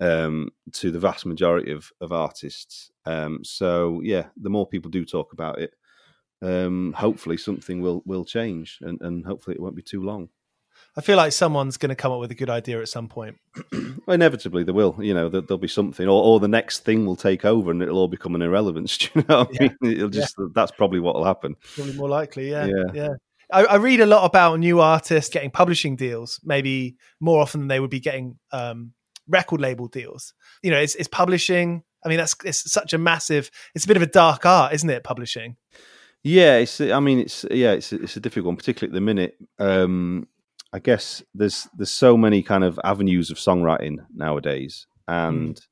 um, 0.00 0.50
to 0.72 0.90
the 0.90 0.98
vast 0.98 1.26
majority 1.26 1.72
of, 1.72 1.92
of 2.00 2.12
artists. 2.12 2.90
Um, 3.06 3.40
so 3.44 4.00
yeah, 4.02 4.26
the 4.36 4.50
more 4.50 4.66
people 4.66 4.90
do 4.90 5.04
talk 5.04 5.32
about 5.32 5.60
it, 5.60 5.74
um, 6.42 6.94
hopefully 6.96 7.36
something 7.36 7.80
will 7.80 8.02
will 8.04 8.24
change, 8.24 8.78
and, 8.80 9.00
and 9.00 9.24
hopefully 9.24 9.56
it 9.56 9.62
won't 9.62 9.76
be 9.76 9.82
too 9.82 10.02
long. 10.02 10.28
I 10.96 11.00
feel 11.00 11.16
like 11.16 11.32
someone's 11.32 11.76
going 11.76 11.90
to 11.90 11.96
come 11.96 12.12
up 12.12 12.20
with 12.20 12.30
a 12.30 12.36
good 12.36 12.50
idea 12.50 12.80
at 12.80 12.88
some 12.88 13.08
point. 13.08 13.36
inevitably, 14.08 14.62
there 14.62 14.74
will. 14.74 14.96
You 15.00 15.14
know, 15.14 15.28
there, 15.28 15.42
will 15.42 15.58
be 15.58 15.68
something, 15.68 16.06
or, 16.06 16.22
or, 16.22 16.40
the 16.40 16.48
next 16.48 16.80
thing 16.80 17.04
will 17.04 17.16
take 17.16 17.44
over, 17.44 17.70
and 17.70 17.82
it'll 17.82 17.98
all 17.98 18.08
become 18.08 18.34
an 18.34 18.42
irrelevance. 18.42 18.98
Do 18.98 19.08
you 19.14 19.24
know? 19.28 19.48
Yeah. 19.52 19.68
I 19.68 19.76
mean? 19.80 19.92
It'll 19.96 20.08
just 20.08 20.34
yeah. 20.38 20.46
that's 20.54 20.72
probably 20.72 21.00
what 21.00 21.14
will 21.14 21.24
happen. 21.24 21.56
Probably 21.74 21.94
more 21.94 22.08
likely. 22.08 22.50
Yeah, 22.50 22.66
yeah. 22.66 22.92
yeah. 22.92 23.08
I, 23.52 23.64
I, 23.64 23.74
read 23.76 24.00
a 24.00 24.06
lot 24.06 24.24
about 24.24 24.58
new 24.58 24.80
artists 24.80 25.32
getting 25.32 25.50
publishing 25.50 25.96
deals, 25.96 26.40
maybe 26.44 26.96
more 27.20 27.42
often 27.42 27.60
than 27.60 27.68
they 27.68 27.80
would 27.80 27.90
be 27.90 28.00
getting 28.00 28.38
um, 28.52 28.92
record 29.28 29.60
label 29.60 29.88
deals. 29.88 30.34
You 30.62 30.70
know, 30.70 30.78
it's, 30.78 30.94
it's 30.94 31.08
publishing. 31.08 31.82
I 32.04 32.08
mean, 32.08 32.18
that's 32.18 32.34
it's 32.44 32.70
such 32.70 32.92
a 32.92 32.98
massive. 32.98 33.50
It's 33.74 33.84
a 33.84 33.88
bit 33.88 33.96
of 33.96 34.02
a 34.02 34.06
dark 34.06 34.44
art, 34.44 34.74
isn't 34.74 34.90
it? 34.90 35.04
Publishing. 35.04 35.56
Yeah, 36.22 36.56
it's. 36.56 36.80
I 36.80 37.00
mean, 37.00 37.20
it's 37.20 37.44
yeah, 37.50 37.72
it's 37.72 37.92
it's 37.92 38.16
a 38.16 38.20
difficult 38.20 38.46
one, 38.46 38.56
particularly 38.56 38.90
at 38.90 38.94
the 38.94 39.00
minute. 39.00 39.36
Um, 39.58 40.26
I 40.72 40.78
guess 40.78 41.22
there's 41.34 41.68
there's 41.76 41.90
so 41.90 42.16
many 42.16 42.42
kind 42.42 42.64
of 42.64 42.80
avenues 42.82 43.30
of 43.30 43.36
songwriting 43.36 43.98
nowadays, 44.14 44.86
and 45.06 45.54
mm. 45.54 45.62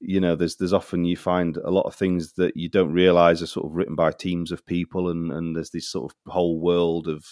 you 0.00 0.20
know, 0.20 0.36
there's 0.36 0.56
there's 0.56 0.72
often 0.72 1.04
you 1.04 1.16
find 1.16 1.56
a 1.56 1.70
lot 1.70 1.86
of 1.86 1.94
things 1.94 2.32
that 2.32 2.56
you 2.56 2.68
don't 2.68 2.92
realize 2.92 3.42
are 3.42 3.46
sort 3.46 3.66
of 3.66 3.76
written 3.76 3.94
by 3.94 4.10
teams 4.10 4.52
of 4.52 4.66
people, 4.66 5.08
and 5.08 5.32
and 5.32 5.56
there's 5.56 5.70
this 5.70 5.88
sort 5.88 6.12
of 6.12 6.32
whole 6.32 6.60
world 6.60 7.08
of 7.08 7.24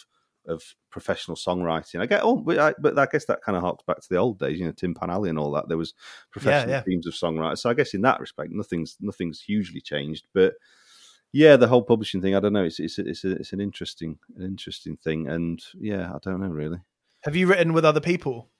of 0.46 0.62
professional 0.90 1.36
songwriting. 1.36 2.00
I 2.00 2.06
get 2.06 2.22
oh, 2.22 2.36
but 2.36 2.58
I, 2.58 2.74
but 2.78 2.98
I 2.98 3.06
guess 3.06 3.24
that 3.26 3.42
kind 3.42 3.56
of 3.56 3.62
harks 3.62 3.84
back 3.86 4.00
to 4.00 4.08
the 4.08 4.16
old 4.16 4.38
days, 4.38 4.58
you 4.58 4.66
know, 4.66 4.72
Tin 4.72 4.94
Pan 4.94 5.10
Alley 5.10 5.30
and 5.30 5.38
all 5.38 5.50
that. 5.52 5.68
There 5.68 5.78
was 5.78 5.94
professional 6.30 6.70
yeah, 6.70 6.76
yeah. 6.76 6.82
teams 6.82 7.06
of 7.06 7.14
songwriters. 7.14 7.58
So 7.58 7.70
I 7.70 7.74
guess 7.74 7.94
in 7.94 8.02
that 8.02 8.20
respect, 8.20 8.50
nothing's 8.52 8.96
nothing's 9.00 9.40
hugely 9.40 9.80
changed. 9.80 10.26
But 10.32 10.54
yeah, 11.32 11.56
the 11.56 11.68
whole 11.68 11.82
publishing 11.82 12.22
thing, 12.22 12.34
I 12.34 12.40
don't 12.40 12.52
know. 12.52 12.64
It's 12.64 12.78
it's 12.78 12.98
it's, 12.98 13.24
a, 13.24 13.32
it's 13.32 13.52
an 13.52 13.60
interesting 13.60 14.18
an 14.36 14.44
interesting 14.44 14.96
thing, 14.96 15.28
and 15.28 15.62
yeah, 15.74 16.12
I 16.12 16.18
don't 16.22 16.40
know 16.40 16.48
really. 16.48 16.78
Have 17.22 17.36
you 17.36 17.46
written 17.46 17.72
with 17.72 17.84
other 17.84 18.00
people? 18.00 18.50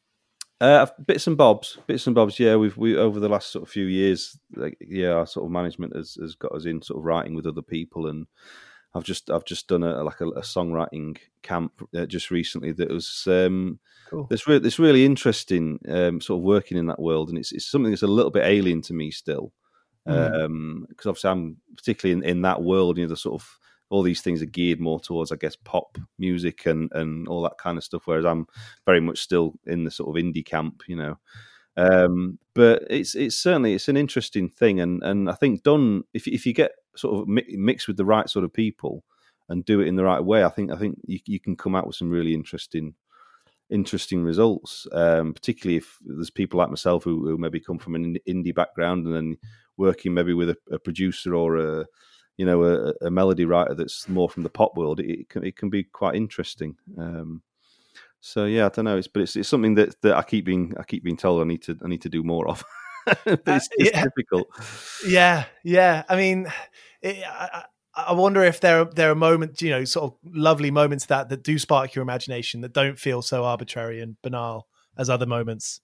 Uh, 0.61 0.87
bits 1.07 1.27
and 1.27 1.37
bobs, 1.37 1.79
bits 1.87 2.07
and 2.07 2.14
bobs. 2.14 2.38
Yeah, 2.38 2.57
we've 2.57 2.77
we 2.77 2.97
over 2.97 3.20
the 3.20 3.29
last 3.29 3.53
sort 3.53 3.64
of 3.64 3.68
few 3.68 3.87
years, 3.87 4.38
like 4.57 4.77
yeah, 4.81 5.11
our 5.11 5.27
sort 5.27 5.44
of 5.44 5.53
management 5.53 5.94
has 5.94 6.14
has 6.20 6.35
got 6.35 6.53
us 6.53 6.64
in 6.64 6.81
sort 6.81 6.99
of 6.99 7.05
writing 7.05 7.35
with 7.35 7.47
other 7.47 7.62
people 7.62 8.07
and 8.07 8.27
I've 8.94 9.04
just 9.04 9.30
I've 9.30 9.44
just 9.44 9.68
done 9.68 9.83
a 9.83 10.02
like 10.04 10.20
a, 10.20 10.28
a 10.28 10.42
songwriting 10.42 11.18
camp 11.42 11.72
uh, 11.96 12.07
just 12.07 12.30
recently 12.30 12.72
that 12.72 12.90
was 12.90 13.24
um, 13.26 13.80
cool. 14.09 14.28
It's 14.30 14.46
really 14.46 14.66
it's 14.66 14.78
really 14.78 15.04
interesting 15.04 15.80
um, 15.88 16.20
sort 16.20 16.38
of 16.38 16.44
working 16.44 16.78
in 16.78 16.87
that 16.87 17.00
world, 17.00 17.28
and 17.28 17.38
it's 17.38 17.52
it's 17.52 17.66
something 17.66 17.90
that's 17.90 18.02
a 18.02 18.09
little 18.09 18.30
bit 18.30 18.44
alien 18.44 18.83
to 18.83 18.94
me 18.94 19.11
still 19.11 19.52
because 20.04 20.30
mm. 20.30 20.44
um, 20.44 20.87
obviously 21.07 21.30
I'm 21.30 21.57
particularly 21.76 22.20
in, 22.20 22.28
in 22.28 22.42
that 22.42 22.62
world. 22.62 22.98
You 22.98 23.04
know, 23.04 23.09
the 23.09 23.16
sort 23.16 23.40
of 23.40 23.59
all 23.90 24.02
these 24.02 24.22
things 24.22 24.42
are 24.42 24.46
geared 24.46 24.80
more 24.80 25.00
towards, 25.00 25.33
I 25.33 25.37
guess, 25.37 25.57
pop 25.57 25.98
music 26.18 26.66
and 26.66 26.90
and 26.92 27.26
all 27.28 27.42
that 27.42 27.59
kind 27.59 27.78
of 27.78 27.85
stuff. 27.85 28.02
Whereas 28.04 28.24
I'm 28.24 28.46
very 28.87 29.00
much 29.00 29.20
still 29.20 29.54
in 29.66 29.85
the 29.85 29.90
sort 29.90 30.16
of 30.16 30.22
indie 30.22 30.44
camp, 30.44 30.83
you 30.87 30.96
know. 30.96 31.18
Um, 31.76 32.38
but 32.54 32.84
it's 32.88 33.14
it's 33.14 33.37
certainly 33.37 33.74
it's 33.74 33.88
an 33.88 33.96
interesting 33.96 34.48
thing, 34.48 34.80
and 34.80 35.02
and 35.02 35.28
I 35.28 35.34
think 35.34 35.62
done 35.62 36.04
if 36.14 36.26
if 36.26 36.46
you 36.46 36.52
get 36.52 36.72
sort 36.96 37.20
of 37.20 37.28
mi- 37.28 37.56
mix 37.56 37.88
with 37.88 37.96
the 37.96 38.04
right 38.04 38.28
sort 38.28 38.44
of 38.44 38.52
people 38.52 39.04
and 39.48 39.64
do 39.64 39.80
it 39.80 39.88
in 39.88 39.96
the 39.96 40.04
right 40.04 40.24
way, 40.24 40.44
I 40.44 40.48
think 40.48 40.70
I 40.70 40.76
think 40.76 40.98
you, 41.04 41.18
you 41.26 41.40
can 41.40 41.56
come 41.56 41.74
out 41.74 41.87
with 41.87 41.96
some 41.96 42.10
really 42.10 42.34
interesting 42.34 42.94
interesting 43.70 44.22
results. 44.22 44.87
Um, 44.92 45.34
particularly 45.34 45.76
if 45.76 45.98
there's 46.04 46.30
people 46.30 46.58
like 46.58 46.70
myself 46.70 47.04
who, 47.04 47.26
who, 47.26 47.37
maybe 47.37 47.60
come 47.60 47.78
from 47.78 47.94
an 47.94 48.18
indie 48.28 48.54
background 48.54 49.06
and 49.06 49.14
then 49.14 49.37
working 49.76 50.14
maybe 50.14 50.34
with 50.34 50.50
a, 50.50 50.56
a 50.70 50.78
producer 50.78 51.34
or 51.34 51.56
a 51.56 51.87
you 52.37 52.46
know 52.46 52.62
a, 52.64 53.06
a, 53.06 53.10
melody 53.10 53.44
writer 53.44 53.74
that's 53.74 54.08
more 54.08 54.28
from 54.28 54.42
the 54.44 54.50
pop 54.50 54.76
world. 54.76 55.00
It, 55.00 55.20
it 55.20 55.28
can 55.28 55.44
it 55.44 55.56
can 55.56 55.70
be 55.70 55.84
quite 55.84 56.14
interesting. 56.14 56.76
Um, 56.98 57.42
so 58.26 58.46
yeah, 58.46 58.64
I 58.64 58.68
don't 58.70 58.87
know. 58.87 58.96
It's 58.96 59.06
but 59.06 59.20
it's, 59.20 59.37
it's 59.37 59.50
something 59.50 59.74
that, 59.74 60.00
that 60.00 60.16
I 60.16 60.22
keep 60.22 60.46
being 60.46 60.72
I 60.80 60.82
keep 60.82 61.04
being 61.04 61.18
told 61.18 61.42
I 61.42 61.44
need 61.44 61.62
to 61.64 61.78
I 61.84 61.88
need 61.88 62.00
to 62.02 62.08
do 62.08 62.22
more 62.22 62.48
of. 62.48 62.64
it's, 63.06 63.46
uh, 63.46 63.58
it's 63.72 63.90
yeah. 63.92 64.02
difficult. 64.02 64.48
Yeah, 65.06 65.44
yeah. 65.62 66.04
I 66.08 66.16
mean, 66.16 66.46
it, 67.02 67.22
I, 67.22 67.64
I 67.94 68.14
wonder 68.14 68.42
if 68.42 68.60
there 68.60 68.80
are, 68.80 68.84
there 68.87 69.10
are 69.10 69.14
moments, 69.14 69.60
you 69.60 69.68
know, 69.68 69.84
sort 69.84 70.04
of 70.10 70.18
lovely 70.34 70.70
moments 70.70 71.04
that 71.06 71.28
that 71.28 71.42
do 71.42 71.58
spark 71.58 71.94
your 71.94 72.02
imagination 72.02 72.62
that 72.62 72.72
don't 72.72 72.98
feel 72.98 73.20
so 73.20 73.44
arbitrary 73.44 74.00
and 74.00 74.16
banal 74.22 74.68
as 74.96 75.10
other 75.10 75.26
moments. 75.26 75.82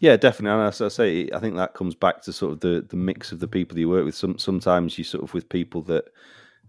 Yeah, 0.00 0.16
definitely. 0.16 0.58
And 0.58 0.68
as 0.68 0.80
I 0.80 0.88
say, 0.88 1.28
I 1.34 1.40
think 1.40 1.56
that 1.56 1.74
comes 1.74 1.94
back 1.94 2.22
to 2.22 2.32
sort 2.32 2.52
of 2.52 2.60
the 2.60 2.86
the 2.88 2.96
mix 2.96 3.32
of 3.32 3.40
the 3.40 3.48
people 3.48 3.78
you 3.78 3.90
work 3.90 4.06
with. 4.06 4.14
Some 4.14 4.38
sometimes 4.38 4.96
you 4.96 5.04
sort 5.04 5.24
of 5.24 5.34
with 5.34 5.46
people 5.50 5.82
that, 5.82 6.06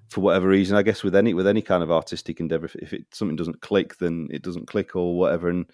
for 0.09 0.21
whatever 0.21 0.47
reason, 0.47 0.77
I 0.77 0.83
guess 0.83 1.03
with 1.03 1.15
any 1.15 1.33
with 1.33 1.47
any 1.47 1.61
kind 1.61 1.83
of 1.83 1.91
artistic 1.91 2.39
endeavor, 2.39 2.65
if, 2.65 2.75
if 2.75 2.93
it 2.93 3.05
something 3.11 3.35
doesn't 3.35 3.61
click, 3.61 3.97
then 3.97 4.27
it 4.31 4.41
doesn't 4.41 4.67
click 4.67 4.95
or 4.95 5.17
whatever. 5.17 5.49
And 5.49 5.65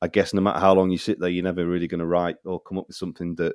I 0.00 0.08
guess 0.08 0.34
no 0.34 0.40
matter 0.40 0.60
how 0.60 0.74
long 0.74 0.90
you 0.90 0.98
sit 0.98 1.18
there, 1.18 1.30
you're 1.30 1.44
never 1.44 1.66
really 1.66 1.88
going 1.88 2.00
to 2.00 2.06
write 2.06 2.36
or 2.44 2.60
come 2.60 2.78
up 2.78 2.86
with 2.88 2.96
something 2.96 3.34
that 3.36 3.54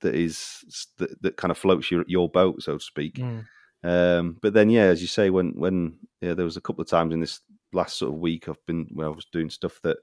that 0.00 0.14
is 0.14 0.90
that, 0.98 1.20
that 1.22 1.36
kind 1.36 1.50
of 1.50 1.58
floats 1.58 1.90
your 1.90 2.04
your 2.08 2.28
boat, 2.28 2.62
so 2.62 2.78
to 2.78 2.84
speak. 2.84 3.14
Mm. 3.14 3.44
Um, 3.84 4.36
but 4.40 4.54
then, 4.54 4.70
yeah, 4.70 4.84
as 4.84 5.00
you 5.00 5.08
say, 5.08 5.30
when 5.30 5.52
when 5.58 5.98
yeah, 6.20 6.34
there 6.34 6.44
was 6.44 6.56
a 6.56 6.60
couple 6.60 6.82
of 6.82 6.88
times 6.88 7.14
in 7.14 7.20
this 7.20 7.40
last 7.72 7.98
sort 7.98 8.12
of 8.12 8.20
week, 8.20 8.48
I've 8.48 8.64
been 8.66 8.86
when 8.92 9.06
I 9.06 9.10
was 9.10 9.26
doing 9.26 9.50
stuff 9.50 9.80
that 9.82 9.98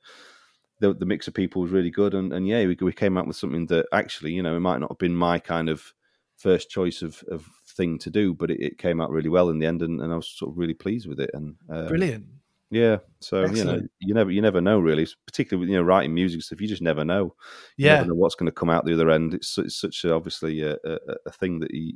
the, 0.79 0.93
the 0.93 1.05
mix 1.05 1.27
of 1.27 1.33
people 1.33 1.61
was 1.61 1.71
really 1.71 1.91
good, 1.91 2.13
and, 2.13 2.33
and 2.33 2.47
yeah, 2.47 2.65
we, 2.65 2.77
we 2.81 2.93
came 2.93 3.17
out 3.17 3.27
with 3.27 3.35
something 3.35 3.65
that 3.67 3.87
actually, 3.91 4.31
you 4.31 4.43
know, 4.43 4.55
it 4.55 4.61
might 4.61 4.79
not 4.79 4.91
have 4.91 4.97
been 4.97 5.15
my 5.15 5.39
kind 5.39 5.69
of 5.69 5.93
first 6.37 6.69
choice 6.69 7.01
of, 7.01 7.21
of 7.29 7.47
thing 7.69 7.99
to 7.99 8.09
do, 8.09 8.33
but 8.33 8.51
it, 8.51 8.59
it 8.61 8.77
came 8.77 9.01
out 9.01 9.11
really 9.11 9.29
well 9.29 9.49
in 9.49 9.59
the 9.59 9.65
end, 9.65 9.81
and, 9.81 10.01
and 10.01 10.11
I 10.11 10.15
was 10.15 10.27
sort 10.27 10.51
of 10.51 10.57
really 10.57 10.73
pleased 10.73 11.07
with 11.07 11.19
it. 11.19 11.31
And 11.33 11.55
um, 11.69 11.87
brilliant, 11.87 12.25
yeah. 12.71 12.97
So 13.19 13.43
Excellent. 13.43 13.57
you 13.57 13.63
know, 13.63 13.87
you 13.99 14.13
never 14.13 14.31
you 14.31 14.41
never 14.41 14.61
know 14.61 14.79
really, 14.79 15.07
particularly 15.25 15.61
with 15.61 15.69
you 15.69 15.77
know 15.77 15.83
writing 15.83 16.13
music 16.13 16.41
stuff. 16.41 16.61
You 16.61 16.67
just 16.67 16.81
never 16.81 17.03
know. 17.03 17.35
You 17.77 17.87
yeah, 17.87 17.95
never 17.95 18.09
know 18.09 18.15
what's 18.15 18.35
going 18.35 18.47
to 18.47 18.51
come 18.51 18.69
out 18.69 18.85
the 18.85 18.93
other 18.93 19.09
end. 19.09 19.33
It's, 19.33 19.57
it's 19.57 19.79
such 19.79 20.03
a, 20.05 20.13
obviously 20.13 20.61
a, 20.61 20.73
a, 20.83 20.97
a, 21.25 21.31
thing 21.31 21.59
that 21.59 21.73
you 21.73 21.93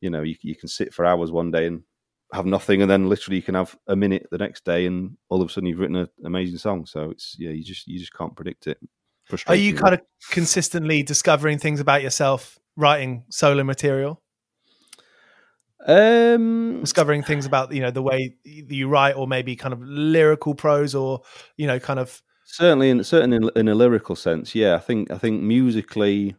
you 0.00 0.10
know 0.10 0.22
you, 0.22 0.36
you 0.42 0.56
can 0.56 0.68
sit 0.68 0.92
for 0.92 1.04
hours 1.04 1.30
one 1.30 1.50
day 1.50 1.66
and 1.66 1.82
have 2.32 2.46
nothing, 2.46 2.82
and 2.82 2.90
then 2.90 3.08
literally 3.08 3.36
you 3.36 3.42
can 3.42 3.54
have 3.54 3.76
a 3.86 3.94
minute 3.94 4.26
the 4.30 4.38
next 4.38 4.64
day, 4.64 4.86
and 4.86 5.16
all 5.28 5.40
of 5.40 5.48
a 5.48 5.52
sudden 5.52 5.68
you've 5.68 5.78
written 5.78 5.96
an 5.96 6.08
amazing 6.24 6.58
song. 6.58 6.84
So 6.86 7.10
it's 7.10 7.36
yeah, 7.38 7.50
you 7.50 7.62
just 7.62 7.86
you 7.86 7.98
just 7.98 8.12
can't 8.12 8.34
predict 8.34 8.66
it. 8.66 8.78
Are 9.46 9.54
you 9.54 9.74
kind 9.74 9.94
of 9.94 10.00
consistently 10.30 11.02
discovering 11.02 11.58
things 11.58 11.80
about 11.80 12.02
yourself 12.02 12.58
writing 12.76 13.24
solo 13.30 13.62
material? 13.62 14.21
Um, 15.86 16.80
discovering 16.80 17.24
things 17.24 17.44
about 17.44 17.72
you 17.72 17.80
know 17.80 17.90
the 17.90 18.02
way 18.02 18.36
you 18.44 18.88
write, 18.88 19.16
or 19.16 19.26
maybe 19.26 19.56
kind 19.56 19.72
of 19.72 19.82
lyrical 19.82 20.54
prose, 20.54 20.94
or 20.94 21.22
you 21.56 21.66
know, 21.66 21.80
kind 21.80 21.98
of 21.98 22.22
certainly 22.44 22.90
in 22.90 23.02
certain 23.02 23.32
in, 23.32 23.50
in 23.56 23.68
a 23.68 23.74
lyrical 23.74 24.14
sense. 24.14 24.54
Yeah, 24.54 24.76
I 24.76 24.78
think 24.78 25.10
I 25.10 25.18
think 25.18 25.42
musically, 25.42 26.36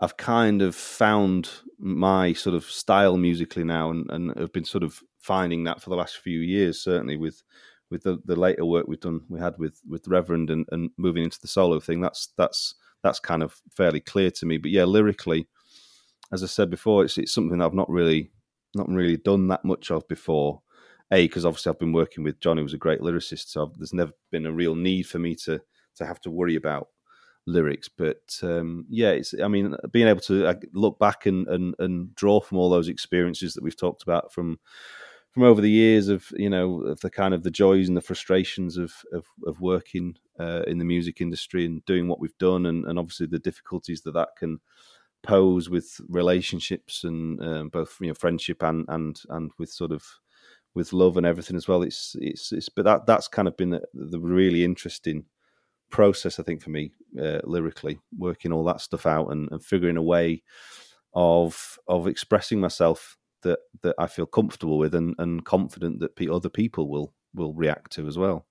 I've 0.00 0.16
kind 0.16 0.60
of 0.60 0.74
found 0.74 1.50
my 1.78 2.34
sort 2.34 2.54
of 2.54 2.64
style 2.64 3.16
musically 3.16 3.64
now, 3.64 3.90
and 3.90 4.10
and 4.10 4.38
have 4.38 4.52
been 4.52 4.64
sort 4.64 4.84
of 4.84 5.00
finding 5.20 5.64
that 5.64 5.80
for 5.80 5.90
the 5.90 5.96
last 5.96 6.18
few 6.18 6.40
years. 6.40 6.82
Certainly 6.82 7.16
with 7.16 7.42
with 7.90 8.02
the, 8.02 8.18
the 8.24 8.36
later 8.36 8.64
work 8.64 8.86
we've 8.86 9.00
done, 9.00 9.22
we 9.28 9.40
had 9.40 9.54
with 9.58 9.80
with 9.88 10.06
Reverend, 10.06 10.50
and, 10.50 10.66
and 10.70 10.90
moving 10.98 11.24
into 11.24 11.40
the 11.40 11.48
solo 11.48 11.80
thing. 11.80 12.02
That's 12.02 12.28
that's 12.36 12.74
that's 13.02 13.20
kind 13.20 13.42
of 13.42 13.60
fairly 13.70 14.00
clear 14.00 14.30
to 14.32 14.44
me. 14.44 14.58
But 14.58 14.70
yeah, 14.70 14.84
lyrically, 14.84 15.48
as 16.30 16.42
I 16.42 16.46
said 16.46 16.68
before, 16.68 17.04
it's 17.04 17.16
it's 17.16 17.32
something 17.32 17.58
that 17.58 17.64
I've 17.64 17.72
not 17.72 17.88
really 17.88 18.30
not 18.74 18.88
really 18.88 19.16
done 19.16 19.48
that 19.48 19.64
much 19.64 19.90
of 19.90 20.06
before. 20.08 20.62
A, 21.12 21.24
because 21.24 21.44
obviously 21.44 21.70
I've 21.70 21.78
been 21.78 21.92
working 21.92 22.22
with 22.22 22.38
Jon, 22.38 22.56
who 22.56 22.62
was 22.62 22.74
a 22.74 22.78
great 22.78 23.00
lyricist, 23.00 23.48
so 23.48 23.64
I've, 23.64 23.76
there's 23.78 23.92
never 23.92 24.12
been 24.30 24.46
a 24.46 24.52
real 24.52 24.76
need 24.76 25.08
for 25.08 25.18
me 25.18 25.34
to 25.36 25.60
to 25.96 26.06
have 26.06 26.20
to 26.20 26.30
worry 26.30 26.54
about 26.54 26.88
lyrics. 27.46 27.88
But 27.88 28.38
um, 28.42 28.86
yeah, 28.88 29.10
it's 29.10 29.34
I 29.42 29.48
mean 29.48 29.74
being 29.90 30.06
able 30.06 30.20
to 30.22 30.56
look 30.72 30.98
back 30.98 31.26
and, 31.26 31.48
and 31.48 31.74
and 31.78 32.14
draw 32.14 32.40
from 32.40 32.58
all 32.58 32.70
those 32.70 32.88
experiences 32.88 33.54
that 33.54 33.64
we've 33.64 33.76
talked 33.76 34.02
about 34.02 34.32
from 34.32 34.58
from 35.32 35.44
over 35.44 35.60
the 35.60 35.70
years 35.70 36.08
of 36.08 36.26
you 36.36 36.50
know 36.50 36.82
of 36.82 37.00
the 37.00 37.10
kind 37.10 37.34
of 37.34 37.42
the 37.42 37.50
joys 37.50 37.88
and 37.88 37.96
the 37.96 38.02
frustrations 38.02 38.76
of 38.76 38.92
of, 39.12 39.26
of 39.46 39.60
working 39.60 40.16
uh, 40.38 40.62
in 40.66 40.78
the 40.78 40.84
music 40.84 41.20
industry 41.20 41.66
and 41.66 41.84
doing 41.86 42.08
what 42.08 42.20
we've 42.20 42.38
done, 42.38 42.66
and, 42.66 42.84
and 42.86 42.98
obviously 42.98 43.26
the 43.26 43.38
difficulties 43.38 44.02
that 44.02 44.12
that 44.12 44.28
can 44.38 44.60
pose 45.22 45.68
with 45.68 46.00
relationships 46.08 47.04
and 47.04 47.42
um, 47.42 47.68
both 47.68 47.96
you 48.00 48.08
know 48.08 48.14
friendship 48.14 48.62
and 48.62 48.84
and 48.88 49.20
and 49.28 49.50
with 49.58 49.70
sort 49.70 49.92
of 49.92 50.04
with 50.74 50.92
love 50.92 51.16
and 51.16 51.26
everything 51.26 51.56
as 51.56 51.68
well. 51.68 51.82
It's 51.82 52.16
it's 52.20 52.52
it's 52.52 52.68
but 52.68 52.84
that 52.84 53.06
that's 53.06 53.28
kind 53.28 53.48
of 53.48 53.56
been 53.56 53.70
the, 53.70 53.82
the 53.92 54.20
really 54.20 54.64
interesting 54.64 55.24
process 55.90 56.38
I 56.38 56.44
think 56.44 56.62
for 56.62 56.70
me 56.70 56.92
uh, 57.20 57.40
lyrically 57.44 57.98
working 58.16 58.52
all 58.52 58.64
that 58.64 58.80
stuff 58.80 59.06
out 59.06 59.32
and, 59.32 59.48
and 59.50 59.64
figuring 59.64 59.96
a 59.96 60.02
way 60.02 60.42
of 61.14 61.78
of 61.88 62.06
expressing 62.06 62.60
myself 62.60 63.18
that 63.42 63.58
that 63.82 63.96
I 63.98 64.06
feel 64.06 64.26
comfortable 64.26 64.78
with 64.78 64.94
and, 64.94 65.14
and 65.18 65.44
confident 65.44 66.00
that 66.00 66.16
pe- 66.16 66.28
other 66.28 66.48
people 66.48 66.88
will 66.88 67.12
will 67.34 67.54
react 67.54 67.92
to 67.92 68.06
as 68.06 68.16
well. 68.16 68.46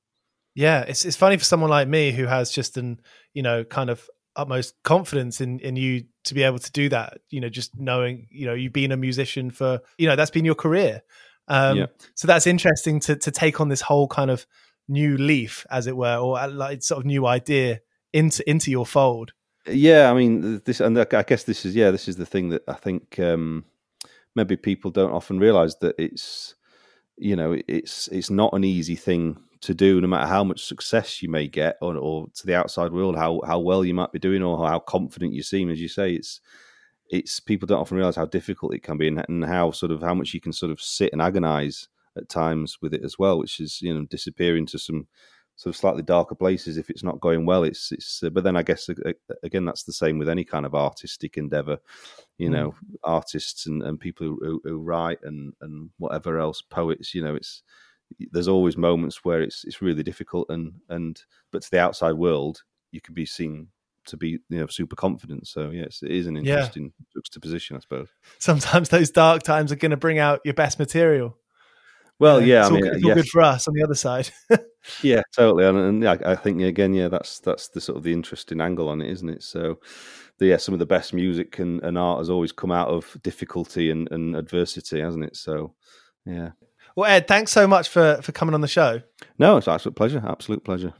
Yeah, 0.55 0.81
it's 0.81 1.05
it's 1.05 1.15
funny 1.15 1.37
for 1.37 1.43
someone 1.43 1.69
like 1.69 1.87
me 1.87 2.11
who 2.11 2.25
has 2.25 2.51
just 2.51 2.77
an 2.77 2.99
you 3.33 3.41
know 3.41 3.63
kind 3.63 3.89
of 3.89 4.09
utmost 4.39 4.75
confidence 4.83 5.41
in 5.41 5.59
in 5.59 5.75
you 5.75 6.03
to 6.25 6.33
be 6.33 6.43
able 6.43 6.59
to 6.59 6.71
do 6.71 6.89
that. 6.89 7.19
You 7.29 7.41
know, 7.41 7.49
just 7.49 7.77
knowing 7.77 8.27
you 8.29 8.45
know 8.45 8.53
you've 8.53 8.73
been 8.73 8.91
a 8.91 8.97
musician 8.97 9.51
for 9.51 9.81
you 9.97 10.07
know 10.07 10.15
that's 10.15 10.31
been 10.31 10.45
your 10.45 10.55
career. 10.55 11.01
Um, 11.47 11.77
yeah. 11.77 11.85
So 12.15 12.27
that's 12.27 12.47
interesting 12.47 12.99
to 13.01 13.15
to 13.15 13.31
take 13.31 13.59
on 13.59 13.69
this 13.69 13.81
whole 13.81 14.07
kind 14.07 14.31
of 14.31 14.45
new 14.87 15.17
leaf, 15.17 15.65
as 15.69 15.87
it 15.87 15.95
were, 15.95 16.17
or 16.17 16.39
uh, 16.39 16.49
like 16.49 16.83
sort 16.83 16.99
of 16.99 17.05
new 17.05 17.25
idea 17.25 17.81
into 18.13 18.47
into 18.49 18.71
your 18.71 18.85
fold. 18.85 19.33
Yeah, 19.67 20.09
I 20.09 20.13
mean 20.13 20.61
this, 20.65 20.79
and 20.79 20.97
I 20.97 21.23
guess 21.23 21.43
this 21.43 21.65
is 21.65 21.75
yeah, 21.75 21.91
this 21.91 22.07
is 22.07 22.15
the 22.15 22.25
thing 22.25 22.49
that 22.49 22.63
I 22.67 22.73
think 22.73 23.19
um, 23.19 23.65
maybe 24.35 24.55
people 24.55 24.91
don't 24.91 25.11
often 25.11 25.39
realize 25.39 25.75
that 25.77 25.95
it's 25.99 26.55
you 27.17 27.35
know 27.35 27.57
it's 27.67 28.07
it's 28.09 28.29
not 28.29 28.53
an 28.53 28.63
easy 28.63 28.95
thing 28.95 29.37
to 29.61 29.73
do 29.73 29.99
no 29.99 30.07
matter 30.07 30.27
how 30.27 30.43
much 30.43 30.65
success 30.65 31.21
you 31.21 31.29
may 31.29 31.47
get 31.47 31.77
or, 31.81 31.95
or 31.97 32.27
to 32.33 32.45
the 32.47 32.55
outside 32.55 32.91
world 32.91 33.15
how 33.15 33.41
how 33.45 33.59
well 33.59 33.83
you 33.83 33.93
might 33.93 34.11
be 34.11 34.19
doing 34.19 34.41
or 34.41 34.67
how 34.67 34.79
confident 34.79 35.33
you 35.33 35.43
seem 35.43 35.69
as 35.69 35.81
you 35.81 35.87
say 35.87 36.13
it's 36.13 36.39
it's 37.09 37.39
people 37.39 37.65
don't 37.65 37.81
often 37.81 37.97
realize 37.97 38.15
how 38.15 38.25
difficult 38.25 38.73
it 38.73 38.83
can 38.83 38.97
be 38.97 39.07
and, 39.07 39.23
and 39.27 39.43
how 39.43 39.71
sort 39.71 39.91
of 39.91 40.01
how 40.01 40.13
much 40.13 40.33
you 40.33 40.39
can 40.39 40.53
sort 40.53 40.71
of 40.71 40.79
sit 40.79 41.11
and 41.11 41.21
agonize 41.21 41.89
at 42.17 42.29
times 42.29 42.77
with 42.81 42.93
it 42.93 43.03
as 43.03 43.19
well 43.19 43.37
which 43.37 43.59
is 43.59 43.81
you 43.81 43.93
know 43.93 44.05
disappearing 44.05 44.65
to 44.65 44.79
some 44.79 45.07
sort 45.59 45.75
of 45.75 45.77
slightly 45.77 46.01
darker 46.01 46.35
places 46.35 46.77
if 46.77 46.89
it's 46.89 47.03
not 47.03 47.19
going 47.19 47.45
well. 47.45 47.63
It's 47.63 47.91
it's. 47.91 48.23
Uh, 48.23 48.29
but 48.29 48.45
then 48.45 48.55
I 48.55 48.63
guess 48.63 48.89
again 49.43 49.65
that's 49.65 49.83
the 49.83 49.91
same 49.91 50.17
with 50.17 50.29
any 50.29 50.45
kind 50.45 50.65
of 50.65 50.73
artistic 50.73 51.35
endeavor. 51.37 51.79
You 52.37 52.49
mm. 52.49 52.53
know, 52.53 52.75
artists 53.03 53.67
and, 53.67 53.83
and 53.83 53.99
people 53.99 54.25
who, 54.25 54.61
who, 54.63 54.77
write 54.77 55.19
and 55.23 55.53
and 55.59 55.89
whatever 55.97 56.39
else, 56.39 56.61
poets. 56.61 57.13
You 57.13 57.23
know, 57.23 57.35
it's 57.35 57.61
there's 58.31 58.47
always 58.47 58.77
moments 58.77 59.23
where 59.23 59.41
it's 59.41 59.63
it's 59.65 59.81
really 59.81 60.03
difficult 60.03 60.47
and 60.49 60.73
and 60.89 61.23
but 61.51 61.61
to 61.61 61.71
the 61.71 61.79
outside 61.79 62.13
world 62.13 62.63
you 62.91 63.01
can 63.01 63.13
be 63.13 63.25
seen 63.25 63.67
to 64.05 64.17
be 64.17 64.39
you 64.49 64.59
know 64.59 64.67
super 64.67 64.95
confident. 64.95 65.47
So 65.47 65.69
yes, 65.69 66.01
it 66.03 66.11
is 66.11 66.27
an 66.27 66.37
interesting 66.37 66.91
yeah. 66.97 67.05
juxtaposition, 67.15 67.75
I 67.75 67.79
suppose. 67.79 68.09
Sometimes 68.39 68.89
those 68.89 69.11
dark 69.11 69.43
times 69.43 69.71
are 69.71 69.77
going 69.77 69.91
to 69.91 69.97
bring 69.97 70.19
out 70.19 70.41
your 70.43 70.53
best 70.53 70.79
material. 70.79 71.37
Well, 72.19 72.41
yeah, 72.41 72.61
it's 72.61 72.69
I 72.69 72.73
mean, 72.73 72.83
all, 72.83 72.91
it's 72.91 73.03
all 73.03 73.09
yes. 73.09 73.15
good 73.15 73.29
for 73.29 73.41
us 73.41 73.67
on 73.67 73.73
the 73.73 73.83
other 73.83 73.95
side. 73.95 74.29
yeah, 75.01 75.21
totally, 75.33 75.65
and, 75.65 75.77
and 75.77 76.03
yeah, 76.03 76.17
I 76.25 76.35
think 76.35 76.61
again, 76.61 76.93
yeah, 76.93 77.07
that's 77.07 77.39
that's 77.39 77.69
the 77.69 77.79
sort 77.79 77.97
of 77.97 78.03
the 78.03 78.11
interesting 78.11 78.59
angle 78.59 78.89
on 78.89 79.01
it, 79.01 79.09
isn't 79.09 79.29
it? 79.29 79.41
So, 79.41 79.79
the, 80.37 80.47
yeah, 80.47 80.57
some 80.57 80.73
of 80.73 80.79
the 80.79 80.85
best 80.85 81.13
music 81.13 81.59
and, 81.59 81.81
and 81.81 81.97
art 81.97 82.19
has 82.19 82.29
always 82.29 82.51
come 82.51 82.71
out 82.71 82.89
of 82.89 83.15
difficulty 83.23 83.89
and, 83.89 84.11
and 84.11 84.35
adversity, 84.35 84.99
hasn't 84.99 85.23
it? 85.23 85.37
So, 85.37 85.75
yeah. 86.25 86.51
Well, 86.99 87.09
Ed, 87.09 87.29
thanks 87.29 87.53
so 87.53 87.65
much 87.65 87.87
for 87.87 88.19
for 88.21 88.33
coming 88.33 88.53
on 88.53 88.59
the 88.59 88.67
show. 88.67 89.01
No, 89.37 89.55
it's 89.55 89.69
absolute 89.69 89.95
pleasure. 89.95 90.21
Absolute 90.27 90.65
pleasure. 90.65 90.93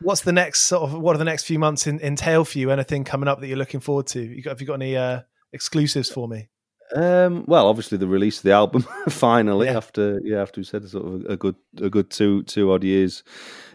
What's 0.00 0.20
the 0.20 0.30
next 0.30 0.60
sort 0.60 0.84
of 0.84 1.00
what 1.00 1.16
are 1.16 1.18
the 1.18 1.24
next 1.24 1.42
few 1.42 1.58
months 1.58 1.88
in, 1.88 1.98
entail 1.98 2.44
for 2.44 2.56
you? 2.56 2.70
Anything 2.70 3.02
coming 3.02 3.26
up 3.26 3.40
that 3.40 3.48
you're 3.48 3.56
looking 3.56 3.80
forward 3.80 4.06
to? 4.08 4.22
You 4.22 4.44
got, 4.44 4.50
have 4.50 4.60
you 4.60 4.66
got 4.68 4.74
any 4.74 4.96
uh, 4.96 5.22
exclusives 5.52 6.08
for 6.08 6.28
me? 6.28 6.50
Um, 6.94 7.44
well, 7.48 7.66
obviously 7.66 7.98
the 7.98 8.06
release 8.06 8.36
of 8.36 8.44
the 8.44 8.52
album 8.52 8.82
finally 9.08 9.66
yeah. 9.66 9.76
after 9.76 10.20
yeah 10.22 10.40
after 10.40 10.60
we 10.60 10.64
said 10.64 10.88
sort 10.88 11.04
of 11.04 11.24
a, 11.24 11.32
a, 11.32 11.36
good 11.36 11.56
a 11.82 11.90
good 11.90 12.10
two 12.10 12.44
two 12.44 12.70
odd 12.70 12.84
years 12.84 13.24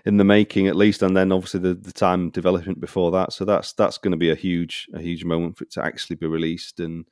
in 0.05 0.15
the 0.15 0.23
making 0.23 0.69
at 0.69 0.77
least, 0.77 1.01
and 1.01 1.17
then 1.17 1.33
obviously 1.33 1.59
the, 1.59 1.73
the 1.73 1.91
time 1.91 2.29
development 2.29 2.79
before 2.79 3.11
that. 3.11 3.33
So 3.33 3.43
that's 3.43 3.73
that's 3.73 3.97
going 3.97 4.11
to 4.11 4.17
be 4.17 4.31
a 4.31 4.35
huge 4.35 4.87
a 4.93 5.01
huge 5.01 5.25
moment 5.25 5.57
for 5.57 5.65
it 5.65 5.71
to 5.71 5.83
actually 5.83 6.15
be 6.15 6.27
released. 6.27 6.79
And 6.79 7.05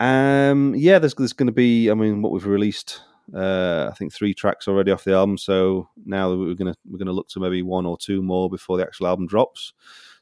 um, 0.00 0.74
yeah, 0.74 0.98
there's 0.98 1.14
there's 1.14 1.32
going 1.32 1.46
to 1.46 1.52
be 1.52 1.92
I 1.92 1.94
mean 1.94 2.22
what 2.22 2.32
we've 2.32 2.44
released. 2.44 3.02
Uh, 3.34 3.88
I 3.90 3.94
think 3.94 4.12
three 4.12 4.32
tracks 4.32 4.68
already 4.68 4.90
off 4.90 5.04
the 5.04 5.14
album. 5.14 5.36
So 5.38 5.88
now 6.04 6.34
we're 6.34 6.54
gonna 6.54 6.74
we're 6.86 6.98
gonna 6.98 7.12
look 7.12 7.28
to 7.30 7.40
maybe 7.40 7.62
one 7.62 7.86
or 7.86 7.98
two 7.98 8.22
more 8.22 8.48
before 8.48 8.76
the 8.76 8.84
actual 8.84 9.06
album 9.06 9.26
drops. 9.26 9.72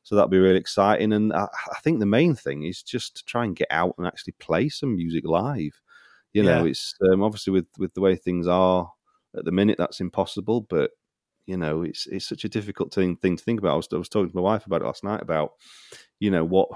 So 0.02 0.14
that'll 0.14 0.28
be 0.28 0.38
really 0.38 0.59
exciting. 0.59 1.12
And 1.12 1.32
I, 1.32 1.48
I, 1.72 1.80
think 1.80 1.98
the 1.98 2.07
main 2.07 2.36
thing 2.36 2.62
is 2.62 2.80
just 2.80 3.16
to 3.16 3.24
try 3.24 3.44
and 3.44 3.57
get 3.57 3.66
out 3.72 3.96
and 3.98 4.07
actually 4.07 4.34
play 4.34 4.68
some 4.68 4.94
music 4.94 5.24
live. 5.26 5.80
You 6.32 6.44
know, 6.44 6.62
yeah. 6.62 6.70
it's 6.70 6.94
um, 7.12 7.22
obviously 7.22 7.52
with 7.52 7.66
with 7.78 7.94
the 7.94 8.00
way 8.00 8.14
things 8.14 8.46
are 8.46 8.90
at 9.36 9.44
the 9.44 9.52
minute, 9.52 9.78
that's 9.78 10.00
impossible. 10.00 10.62
But 10.62 10.90
you 11.46 11.57
know, 11.57 11.82
it's 11.82 12.07
it's 12.07 12.28
such 12.28 12.44
a 12.44 12.48
difficult 12.48 12.92
thing 12.92 13.16
thing 13.16 13.36
to 13.36 13.44
think 13.44 13.61
about. 13.61 13.72
I 13.72 13.76
was, 13.76 13.88
I 13.92 13.96
was 13.96 14.09
talking 14.09 14.30
to 14.30 14.36
my 14.36 14.42
wife 14.42 14.66
about 14.66 14.82
it 14.82 14.86
last 14.86 15.04
night 15.04 15.22
about, 15.22 15.52
you 16.18 16.30
know, 16.30 16.44
what 16.44 16.68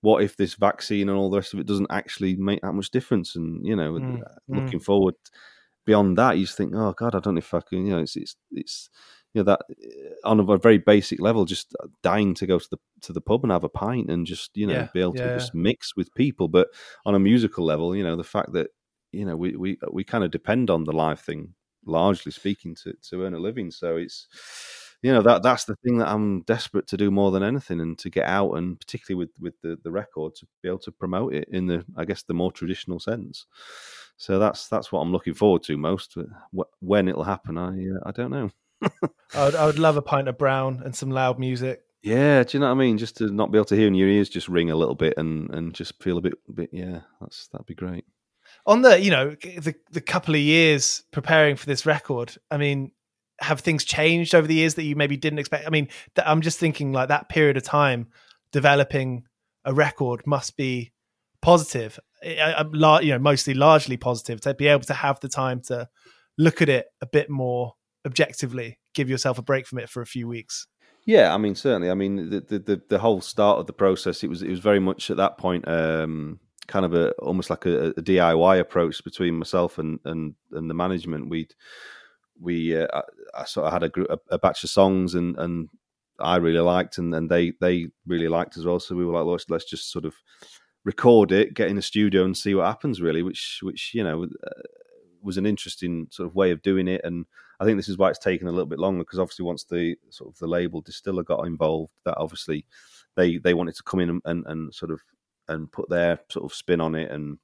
what 0.00 0.22
if 0.22 0.36
this 0.36 0.54
vaccine 0.54 1.08
and 1.08 1.18
all 1.18 1.30
the 1.30 1.38
rest 1.38 1.54
of 1.54 1.60
it 1.60 1.66
doesn't 1.66 1.90
actually 1.90 2.36
make 2.36 2.60
that 2.62 2.72
much 2.72 2.90
difference? 2.90 3.36
And 3.36 3.66
you 3.66 3.74
know, 3.74 3.92
mm, 3.92 4.22
looking 4.48 4.80
mm. 4.80 4.84
forward 4.84 5.14
beyond 5.88 6.18
that, 6.18 6.36
you 6.36 6.44
just 6.44 6.58
think, 6.58 6.74
oh 6.74 6.92
God, 6.92 7.14
I 7.14 7.20
don't 7.20 7.34
know 7.34 7.38
if 7.38 7.54
I 7.54 7.62
can. 7.62 7.86
You 7.86 7.94
know, 7.94 8.02
it's 8.02 8.14
it's 8.14 8.36
it's 8.52 8.90
you 9.32 9.40
know 9.40 9.44
that 9.44 9.60
uh, 9.70 10.28
on 10.28 10.38
a 10.38 10.58
very 10.58 10.76
basic 10.76 11.18
level, 11.18 11.46
just 11.46 11.74
uh, 11.82 11.86
dying 12.02 12.34
to 12.34 12.46
go 12.46 12.58
to 12.58 12.68
the 12.70 12.78
to 13.00 13.14
the 13.14 13.22
pub 13.22 13.42
and 13.42 13.50
have 13.50 13.64
a 13.64 13.70
pint 13.70 14.10
and 14.10 14.26
just 14.26 14.50
you 14.54 14.66
know 14.66 14.74
yeah, 14.74 14.88
be 14.92 15.00
able 15.00 15.14
to 15.14 15.24
yeah. 15.24 15.38
just 15.38 15.54
mix 15.54 15.96
with 15.96 16.14
people. 16.14 16.46
But 16.46 16.68
on 17.06 17.14
a 17.14 17.18
musical 17.18 17.64
level, 17.64 17.96
you 17.96 18.04
know 18.04 18.16
the 18.16 18.22
fact 18.22 18.52
that 18.52 18.68
you 19.12 19.24
know 19.24 19.34
we 19.34 19.56
we 19.56 19.78
we 19.90 20.04
kind 20.04 20.24
of 20.24 20.30
depend 20.30 20.68
on 20.68 20.84
the 20.84 20.92
live 20.92 21.20
thing 21.20 21.54
largely 21.86 22.32
speaking 22.32 22.74
to 22.82 22.92
to 23.08 23.24
earn 23.24 23.32
a 23.32 23.38
living. 23.38 23.70
So 23.70 23.96
it's 23.96 24.26
you 25.02 25.10
know 25.10 25.22
that 25.22 25.42
that's 25.42 25.64
the 25.64 25.76
thing 25.76 25.98
that 25.98 26.08
I'm 26.08 26.42
desperate 26.42 26.86
to 26.88 26.98
do 26.98 27.10
more 27.10 27.30
than 27.30 27.42
anything, 27.42 27.80
and 27.80 27.98
to 28.00 28.10
get 28.10 28.26
out 28.26 28.52
and 28.58 28.78
particularly 28.78 29.24
with 29.24 29.34
with 29.40 29.54
the 29.62 29.78
the 29.82 29.90
record 29.90 30.34
to 30.36 30.46
be 30.62 30.68
able 30.68 30.80
to 30.80 30.92
promote 30.92 31.32
it 31.32 31.48
in 31.50 31.66
the 31.66 31.86
I 31.96 32.04
guess 32.04 32.24
the 32.24 32.34
more 32.34 32.52
traditional 32.52 33.00
sense. 33.00 33.46
So 34.18 34.40
that's 34.40 34.68
that's 34.68 34.92
what 34.92 35.00
I'm 35.00 35.12
looking 35.12 35.34
forward 35.34 35.62
to 35.64 35.76
most. 35.76 36.16
When 36.80 37.08
it'll 37.08 37.24
happen, 37.24 37.56
I 37.56 37.70
uh, 37.70 38.00
I 38.04 38.10
don't 38.10 38.30
know. 38.30 38.50
I, 39.34 39.44
would, 39.44 39.54
I 39.54 39.66
would 39.66 39.78
love 39.78 39.96
a 39.96 40.02
pint 40.02 40.28
of 40.28 40.36
brown 40.36 40.82
and 40.84 40.94
some 40.94 41.10
loud 41.10 41.38
music. 41.38 41.82
Yeah, 42.02 42.42
do 42.42 42.56
you 42.56 42.60
know 42.60 42.66
what 42.66 42.72
I 42.72 42.78
mean? 42.78 42.98
Just 42.98 43.16
to 43.18 43.28
not 43.28 43.50
be 43.50 43.58
able 43.58 43.66
to 43.66 43.76
hear 43.76 43.86
in 43.86 43.94
your 43.94 44.08
ears 44.08 44.28
just 44.28 44.48
ring 44.48 44.70
a 44.70 44.76
little 44.76 44.96
bit 44.96 45.14
and 45.16 45.50
and 45.50 45.72
just 45.72 46.02
feel 46.02 46.18
a 46.18 46.20
bit 46.20 46.34
bit 46.52 46.70
yeah, 46.72 47.00
that's 47.20 47.48
that'd 47.48 47.66
be 47.66 47.74
great. 47.74 48.04
On 48.66 48.82
the 48.82 49.00
you 49.00 49.10
know 49.10 49.30
the 49.30 49.74
the 49.92 50.00
couple 50.00 50.34
of 50.34 50.40
years 50.40 51.04
preparing 51.12 51.54
for 51.54 51.66
this 51.66 51.86
record, 51.86 52.36
I 52.50 52.56
mean, 52.56 52.90
have 53.40 53.60
things 53.60 53.84
changed 53.84 54.34
over 54.34 54.48
the 54.48 54.54
years 54.54 54.74
that 54.74 54.84
you 54.84 54.96
maybe 54.96 55.16
didn't 55.16 55.38
expect? 55.38 55.66
I 55.66 55.70
mean, 55.70 55.86
th- 56.16 56.26
I'm 56.26 56.40
just 56.40 56.58
thinking 56.58 56.92
like 56.92 57.08
that 57.08 57.28
period 57.28 57.56
of 57.56 57.62
time 57.62 58.08
developing 58.50 59.24
a 59.64 59.72
record 59.72 60.26
must 60.26 60.56
be 60.56 60.92
positive. 61.42 61.98
I, 62.22 62.64
I, 62.72 63.00
you 63.00 63.12
know, 63.12 63.18
mostly 63.18 63.54
largely 63.54 63.96
positive 63.96 64.40
to 64.42 64.54
be 64.54 64.66
able 64.66 64.84
to 64.84 64.94
have 64.94 65.20
the 65.20 65.28
time 65.28 65.60
to 65.66 65.88
look 66.36 66.62
at 66.62 66.68
it 66.68 66.86
a 67.00 67.06
bit 67.06 67.30
more 67.30 67.74
objectively 68.06 68.78
give 68.94 69.08
yourself 69.08 69.38
a 69.38 69.42
break 69.42 69.66
from 69.66 69.78
it 69.78 69.88
for 69.88 70.02
a 70.02 70.06
few 70.06 70.26
weeks. 70.26 70.66
Yeah, 71.06 71.32
I 71.32 71.38
mean, 71.38 71.54
certainly. 71.54 71.90
I 71.90 71.94
mean, 71.94 72.30
the 72.30 72.40
the, 72.40 72.82
the 72.88 72.98
whole 72.98 73.20
start 73.20 73.58
of 73.58 73.66
the 73.66 73.72
process, 73.72 74.22
it 74.22 74.28
was 74.28 74.42
it 74.42 74.50
was 74.50 74.60
very 74.60 74.80
much 74.80 75.10
at 75.10 75.16
that 75.16 75.38
point. 75.38 75.66
Um, 75.66 76.40
kind 76.66 76.84
of 76.84 76.92
a 76.92 77.12
almost 77.12 77.48
like 77.48 77.64
a, 77.64 77.88
a 77.88 78.02
DIY 78.02 78.60
approach 78.60 79.02
between 79.02 79.38
myself 79.38 79.78
and 79.78 80.00
and 80.04 80.34
and 80.52 80.68
the 80.68 80.74
management. 80.74 81.30
We 81.30 81.48
we 82.38 82.76
uh, 82.76 82.88
I, 82.92 83.02
I, 83.40 83.44
sort 83.44 83.66
of 83.66 83.72
had 83.72 83.84
a, 83.84 83.88
group, 83.88 84.08
a, 84.10 84.18
a 84.34 84.38
batch 84.38 84.64
of 84.64 84.70
songs 84.70 85.14
and 85.14 85.38
and 85.38 85.68
I 86.20 86.36
really 86.36 86.60
liked 86.60 86.98
and, 86.98 87.14
and 87.14 87.30
they 87.30 87.52
they 87.60 87.88
really 88.06 88.28
liked 88.28 88.58
as 88.58 88.66
well. 88.66 88.80
So 88.80 88.94
we 88.94 89.06
were 89.06 89.14
like, 89.14 89.24
let's 89.24 89.48
let's 89.48 89.64
just 89.64 89.90
sort 89.90 90.04
of 90.04 90.14
record 90.88 91.32
it, 91.32 91.52
get 91.52 91.68
in 91.68 91.76
the 91.76 91.82
studio 91.82 92.24
and 92.24 92.34
see 92.34 92.54
what 92.54 92.66
happens. 92.66 93.00
Really, 93.00 93.22
which 93.22 93.60
which 93.62 93.92
you 93.94 94.02
know 94.02 94.24
uh, 94.24 94.62
was 95.22 95.36
an 95.36 95.44
interesting 95.44 96.08
sort 96.10 96.26
of 96.26 96.34
way 96.34 96.50
of 96.50 96.62
doing 96.62 96.88
it. 96.88 97.02
And 97.04 97.26
I 97.60 97.64
think 97.64 97.76
this 97.76 97.90
is 97.90 97.98
why 97.98 98.08
it's 98.08 98.18
taken 98.18 98.48
a 98.48 98.50
little 98.50 98.66
bit 98.66 98.78
longer 98.78 99.04
because 99.04 99.18
obviously 99.18 99.44
once 99.44 99.64
the 99.64 99.96
sort 100.08 100.30
of 100.32 100.38
the 100.38 100.46
label 100.46 100.80
distiller 100.80 101.22
got 101.22 101.46
involved, 101.46 101.92
that 102.06 102.16
obviously 102.16 102.64
they 103.16 103.36
they 103.36 103.52
wanted 103.52 103.76
to 103.76 103.82
come 103.82 104.00
in 104.00 104.08
and, 104.08 104.22
and, 104.24 104.46
and 104.46 104.74
sort 104.74 104.90
of 104.90 105.00
and 105.48 105.70
put 105.70 105.90
their 105.90 106.18
sort 106.30 106.50
of 106.50 106.56
spin 106.56 106.80
on 106.80 106.94
it 106.94 107.10
and 107.10 107.38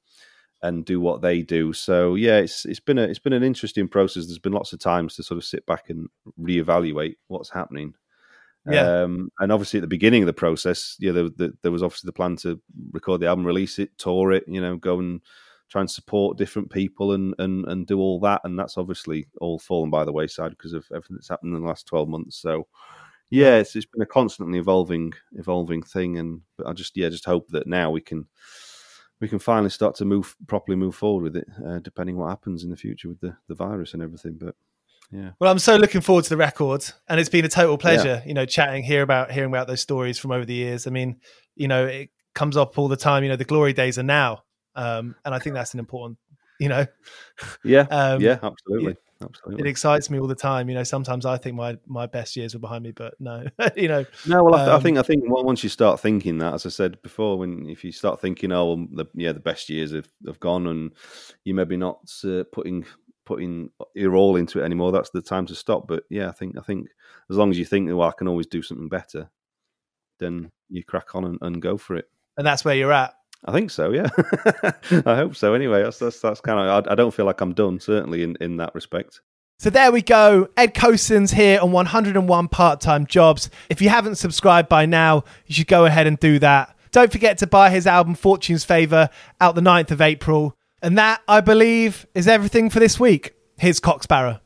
and 0.63 0.87
do 0.87 0.99
what 0.99 1.21
they 1.21 1.43
do. 1.43 1.75
So 1.75 2.15
yeah, 2.15 2.39
it's 2.39 2.65
it's 2.65 2.81
been 2.81 2.99
a 2.99 3.03
it's 3.03 3.19
been 3.19 3.35
an 3.35 3.45
interesting 3.45 3.89
process. 3.89 4.25
There's 4.25 4.39
been 4.39 4.53
lots 4.53 4.73
of 4.73 4.79
times 4.79 5.17
to 5.17 5.23
sort 5.23 5.37
of 5.37 5.45
sit 5.45 5.67
back 5.67 5.91
and 5.91 6.09
reevaluate 6.41 7.17
what's 7.29 7.51
happening. 7.51 7.93
Yeah. 8.67 9.03
Um, 9.03 9.31
and 9.41 9.53
obviously 9.53 9.79
at 9.79 9.83
the 9.83 9.89
beginning 9.89 10.23
of 10.23 10.27
the 10.27 10.33
process, 10.33 10.97
yeah, 10.99 11.13
there, 11.13 11.29
there, 11.37 11.51
there, 11.63 11.73
was 11.73 11.83
obviously 11.83 12.09
the 12.09 12.15
plan 12.15 12.37
to 12.37 12.61
record 12.93 13.21
the 13.21 13.27
album, 13.27 13.45
release 13.45 13.79
it, 13.79 13.91
tour 13.99 14.33
it, 14.33 14.45
you 14.49 14.61
know, 14.61 14.77
go 14.77 14.99
and 14.99 15.21
try 15.69 15.81
and 15.81 15.91
support 15.91 16.39
different 16.39 16.71
people 16.71 17.13
and 17.13 17.35
and 17.39 17.67
and 17.67 17.87
do 17.87 17.99
all 17.99 18.21
that. 18.21 18.41
And 18.45 18.59
that's 18.59 18.79
obviously 18.79 19.27
all 19.41 19.59
fallen 19.59 19.91
by 19.91 20.05
the 20.05 20.13
wayside 20.13 20.51
because 20.51 20.73
of 20.73 20.87
everything 20.91 21.17
that's 21.17 21.29
happened 21.29 21.55
in 21.55 21.61
the 21.61 21.67
last 21.67 21.87
twelve 21.87 22.09
months. 22.09 22.37
So 22.39 22.67
yeah, 23.31 23.57
it's, 23.57 23.75
it's 23.75 23.87
been 23.87 24.03
a 24.03 24.07
constantly 24.07 24.59
evolving 24.59 25.13
evolving 25.33 25.83
thing, 25.83 26.19
and 26.19 26.41
I 26.65 26.73
just 26.73 26.97
yeah 26.97 27.09
just 27.09 27.25
hope 27.25 27.49
that 27.49 27.67
now 27.67 27.91
we 27.91 28.01
can 28.01 28.27
we 29.21 29.29
can 29.29 29.39
finally 29.39 29.71
start 29.71 29.95
to 29.97 30.05
move 30.05 30.37
properly 30.47 30.77
move 30.77 30.95
forward 30.95 31.25
with 31.25 31.37
it, 31.37 31.49
uh, 31.67 31.79
depending 31.81 32.17
what 32.17 32.29
happens 32.29 32.65
in 32.65 32.71
the 32.71 32.77
future 32.77 33.09
with 33.09 33.21
the 33.21 33.37
the 33.49 33.55
virus 33.55 33.95
and 33.95 34.03
everything. 34.03 34.37
But 34.39 34.55
yeah. 35.11 35.31
Well, 35.39 35.51
I'm 35.51 35.59
so 35.59 35.77
looking 35.77 36.01
forward 36.01 36.25
to 36.25 36.31
the 36.31 36.37
record, 36.37 36.85
and 37.09 37.21
it's 37.21 37.29
been 37.29 37.45
a 37.45 37.49
total 37.49 37.79
pleasure, 37.79 38.23
yeah. 38.23 38.29
you 38.29 38.35
know, 38.35 38.47
chatting 38.47 38.83
here 38.83 39.03
about 39.03 39.31
hearing 39.31 39.51
about 39.51 39.67
those 39.67 39.81
stories 39.81 40.19
from 40.19 40.33
over 40.33 40.45
the 40.45 40.55
years. 40.55 40.87
I 40.87 40.91
mean, 40.91 41.21
you 41.57 41.69
know, 41.69 41.87
it 41.87 42.11
comes 42.35 42.57
up 42.57 42.79
all 42.79 42.89
the 42.89 42.97
time. 42.97 43.23
You 43.23 43.31
know, 43.31 43.37
the 43.37 43.45
glory 43.45 43.73
days 43.73 43.99
are 43.99 44.05
now, 44.05 44.43
um, 44.75 45.15
and 45.25 45.35
I 45.35 45.39
think 45.39 45.55
that's 45.55 45.75
an 45.75 45.81
important, 45.81 46.19
you 46.59 46.69
know, 46.69 46.87
yeah, 47.65 47.87
um, 47.91 48.21
yeah, 48.21 48.39
absolutely. 48.43 48.97
Absolutely. 49.23 49.65
It 49.65 49.71
excites 49.71 50.11
me 50.11 50.19
all 50.19 50.27
the 50.27 50.35
time. 50.35 50.69
You 50.69 50.75
know, 50.75 50.83
sometimes 50.83 51.25
I 51.25 51.37
think 51.39 51.57
my 51.57 51.79
my 51.87 52.07
best 52.07 52.37
years 52.37 52.55
were 52.55 52.61
behind 52.61 52.85
me, 52.85 52.91
but 52.91 53.15
no, 53.21 53.47
you 53.77 53.89
know. 53.89 54.05
No, 54.27 54.45
well, 54.45 54.55
um, 54.55 54.77
I, 54.77 54.81
think 54.81 54.99
I 54.99 55.03
think 55.03 55.23
once 55.27 55.63
you 55.63 55.71
start 55.71 56.01
thinking 56.01 56.39
that, 56.39 56.55
as 56.55 56.67
I 56.67 56.69
said 56.69 57.01
before, 57.03 57.39
when 57.39 57.69
if 57.69 57.85
you 57.85 57.93
start 57.93 58.21
thinking, 58.21 58.53
oh, 58.53 58.75
well, 58.75 58.87
the, 58.91 59.07
yeah, 59.15 59.33
the 59.33 59.41
best 59.41 59.71
years 59.71 59.93
have, 59.93 60.09
have 60.27 60.41
gone, 60.41 60.67
and 60.67 60.93
you 61.45 61.55
maybe 61.55 61.77
not 61.77 62.13
uh, 62.25 62.45
putting 62.53 62.85
putting 63.25 63.71
your 63.95 64.17
all 64.17 64.37
into 64.37 64.61
it 64.61 64.65
anymore, 64.65 64.93
that's 64.93 65.11
the 65.11 65.23
time 65.23 65.47
to 65.47 65.55
stop. 65.55 65.87
But 65.89 66.05
yeah, 66.11 66.29
I 66.29 66.33
think 66.33 66.57
I 66.59 66.63
think 66.63 66.89
as 67.31 67.37
long 67.37 67.51
as 67.51 67.59
you 67.59 67.65
think, 67.65 67.89
well, 67.89 68.09
I 68.09 68.13
can 68.13 68.29
always 68.29 68.47
do 68.47 68.63
something 68.63 68.89
better, 68.89 69.31
then 70.19 70.51
you 70.69 70.85
crack 70.85 71.15
on 71.15 71.25
and, 71.25 71.39
and 71.41 71.63
go 71.63 71.77
for 71.77 71.97
it. 71.97 72.09
And 72.37 72.47
that's 72.47 72.65
where 72.65 72.75
you're 72.75 72.93
at. 72.93 73.15
I 73.45 73.53
think 73.53 73.71
so. 73.71 73.91
Yeah, 73.93 74.09
I 75.07 75.17
hope 75.17 75.37
so. 75.37 75.55
Anyway, 75.55 75.83
that's 75.83 75.99
that's, 75.99 76.21
that's 76.21 76.41
kind 76.41 76.59
of. 76.59 76.87
I, 76.87 76.93
I, 76.93 76.95
don't 76.95 77.13
feel 77.13 77.27
like 77.27 77.41
I'm 77.41 77.53
done. 77.53 77.79
Certainly 77.79 78.23
in 78.23 78.37
in 78.41 78.57
that 78.57 78.75
respect. 78.75 79.21
So 79.59 79.71
there 79.71 79.93
we 79.93 80.03
go. 80.03 80.49
Ed 80.57 80.75
Cosens 80.75 81.33
here 81.33 81.61
on 81.61 81.71
101 81.71 82.49
Part 82.49 82.81
Time 82.81 83.07
Jobs. 83.07 83.51
If 83.69 83.81
you 83.81 83.89
haven't 83.89 84.17
subscribed 84.17 84.69
by 84.69 84.85
now, 84.85 85.25
you 85.47 85.55
should 85.55 85.69
go 85.69 85.85
ahead 85.85 86.07
and 86.07 86.19
do 86.19 86.39
that. 86.41 86.77
Don't 86.91 87.13
forget 87.13 87.39
to 87.39 87.47
buy 87.47 87.71
his 87.71 87.87
album 87.87 88.15
Fortune's 88.15 88.65
Favour 88.65 89.11
out 89.41 89.55
the 89.55 89.61
9th 89.61 89.91
of 89.91 90.01
April. 90.01 90.57
And 90.85 90.99
that, 90.99 91.23
I 91.27 91.41
believe, 91.41 92.07
is 92.15 92.29
everything 92.29 92.69
for 92.69 92.79
this 92.79 93.01
week. 93.01 93.33
Here's 93.57 93.81
Cocksparrow. 93.81 94.41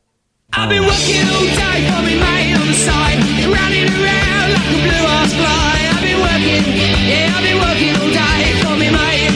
I've 0.53 0.69
been 0.69 0.83
working 0.83 1.27
all 1.35 1.43
day 1.43 1.83
for 1.91 2.01
me 2.01 2.15
mate 2.15 2.55
on 2.55 2.65
the 2.65 2.73
side, 2.79 3.19
running 3.43 3.91
around 3.91 4.53
like 4.55 4.71
a 4.71 4.79
blue 4.79 5.03
ass 5.19 5.35
fly. 5.35 5.75
I've 5.91 5.99
been 5.99 6.15
working, 6.15 6.63
yeah, 7.11 7.35
I've 7.35 7.43
been 7.43 7.59
working 7.59 7.91
all 7.91 8.07
day 8.15 8.55
for 8.63 8.71
me 8.79 8.87
mate. 8.87 9.35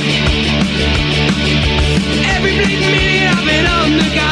Every 2.23 2.55
minute 2.55 3.35
I've 3.35 3.43
been 3.51 3.67
on 3.67 3.99
the 3.99 4.07
go, 4.15 4.31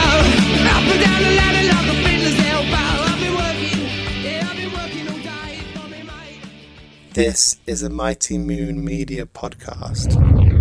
up 0.71 0.87
and 0.87 0.99
down 1.03 1.19
the 1.27 1.33
ladder 1.35 1.67
like 1.75 1.91
a 1.91 1.95
fiddler's 2.07 2.39
elbow. 2.55 2.87
I've 3.03 3.19
been 3.19 3.35
working, 3.35 3.83
yeah, 4.23 4.47
I've 4.47 4.55
been 4.55 4.71
working 4.71 5.11
all 5.11 5.19
day 5.19 5.59
for 5.75 5.85
me 5.89 6.03
mate. 6.07 6.39
This 7.15 7.57
is 7.67 7.83
a 7.83 7.89
Mighty 7.89 8.37
Moon 8.37 8.85
Media 8.85 9.25
podcast. 9.25 10.60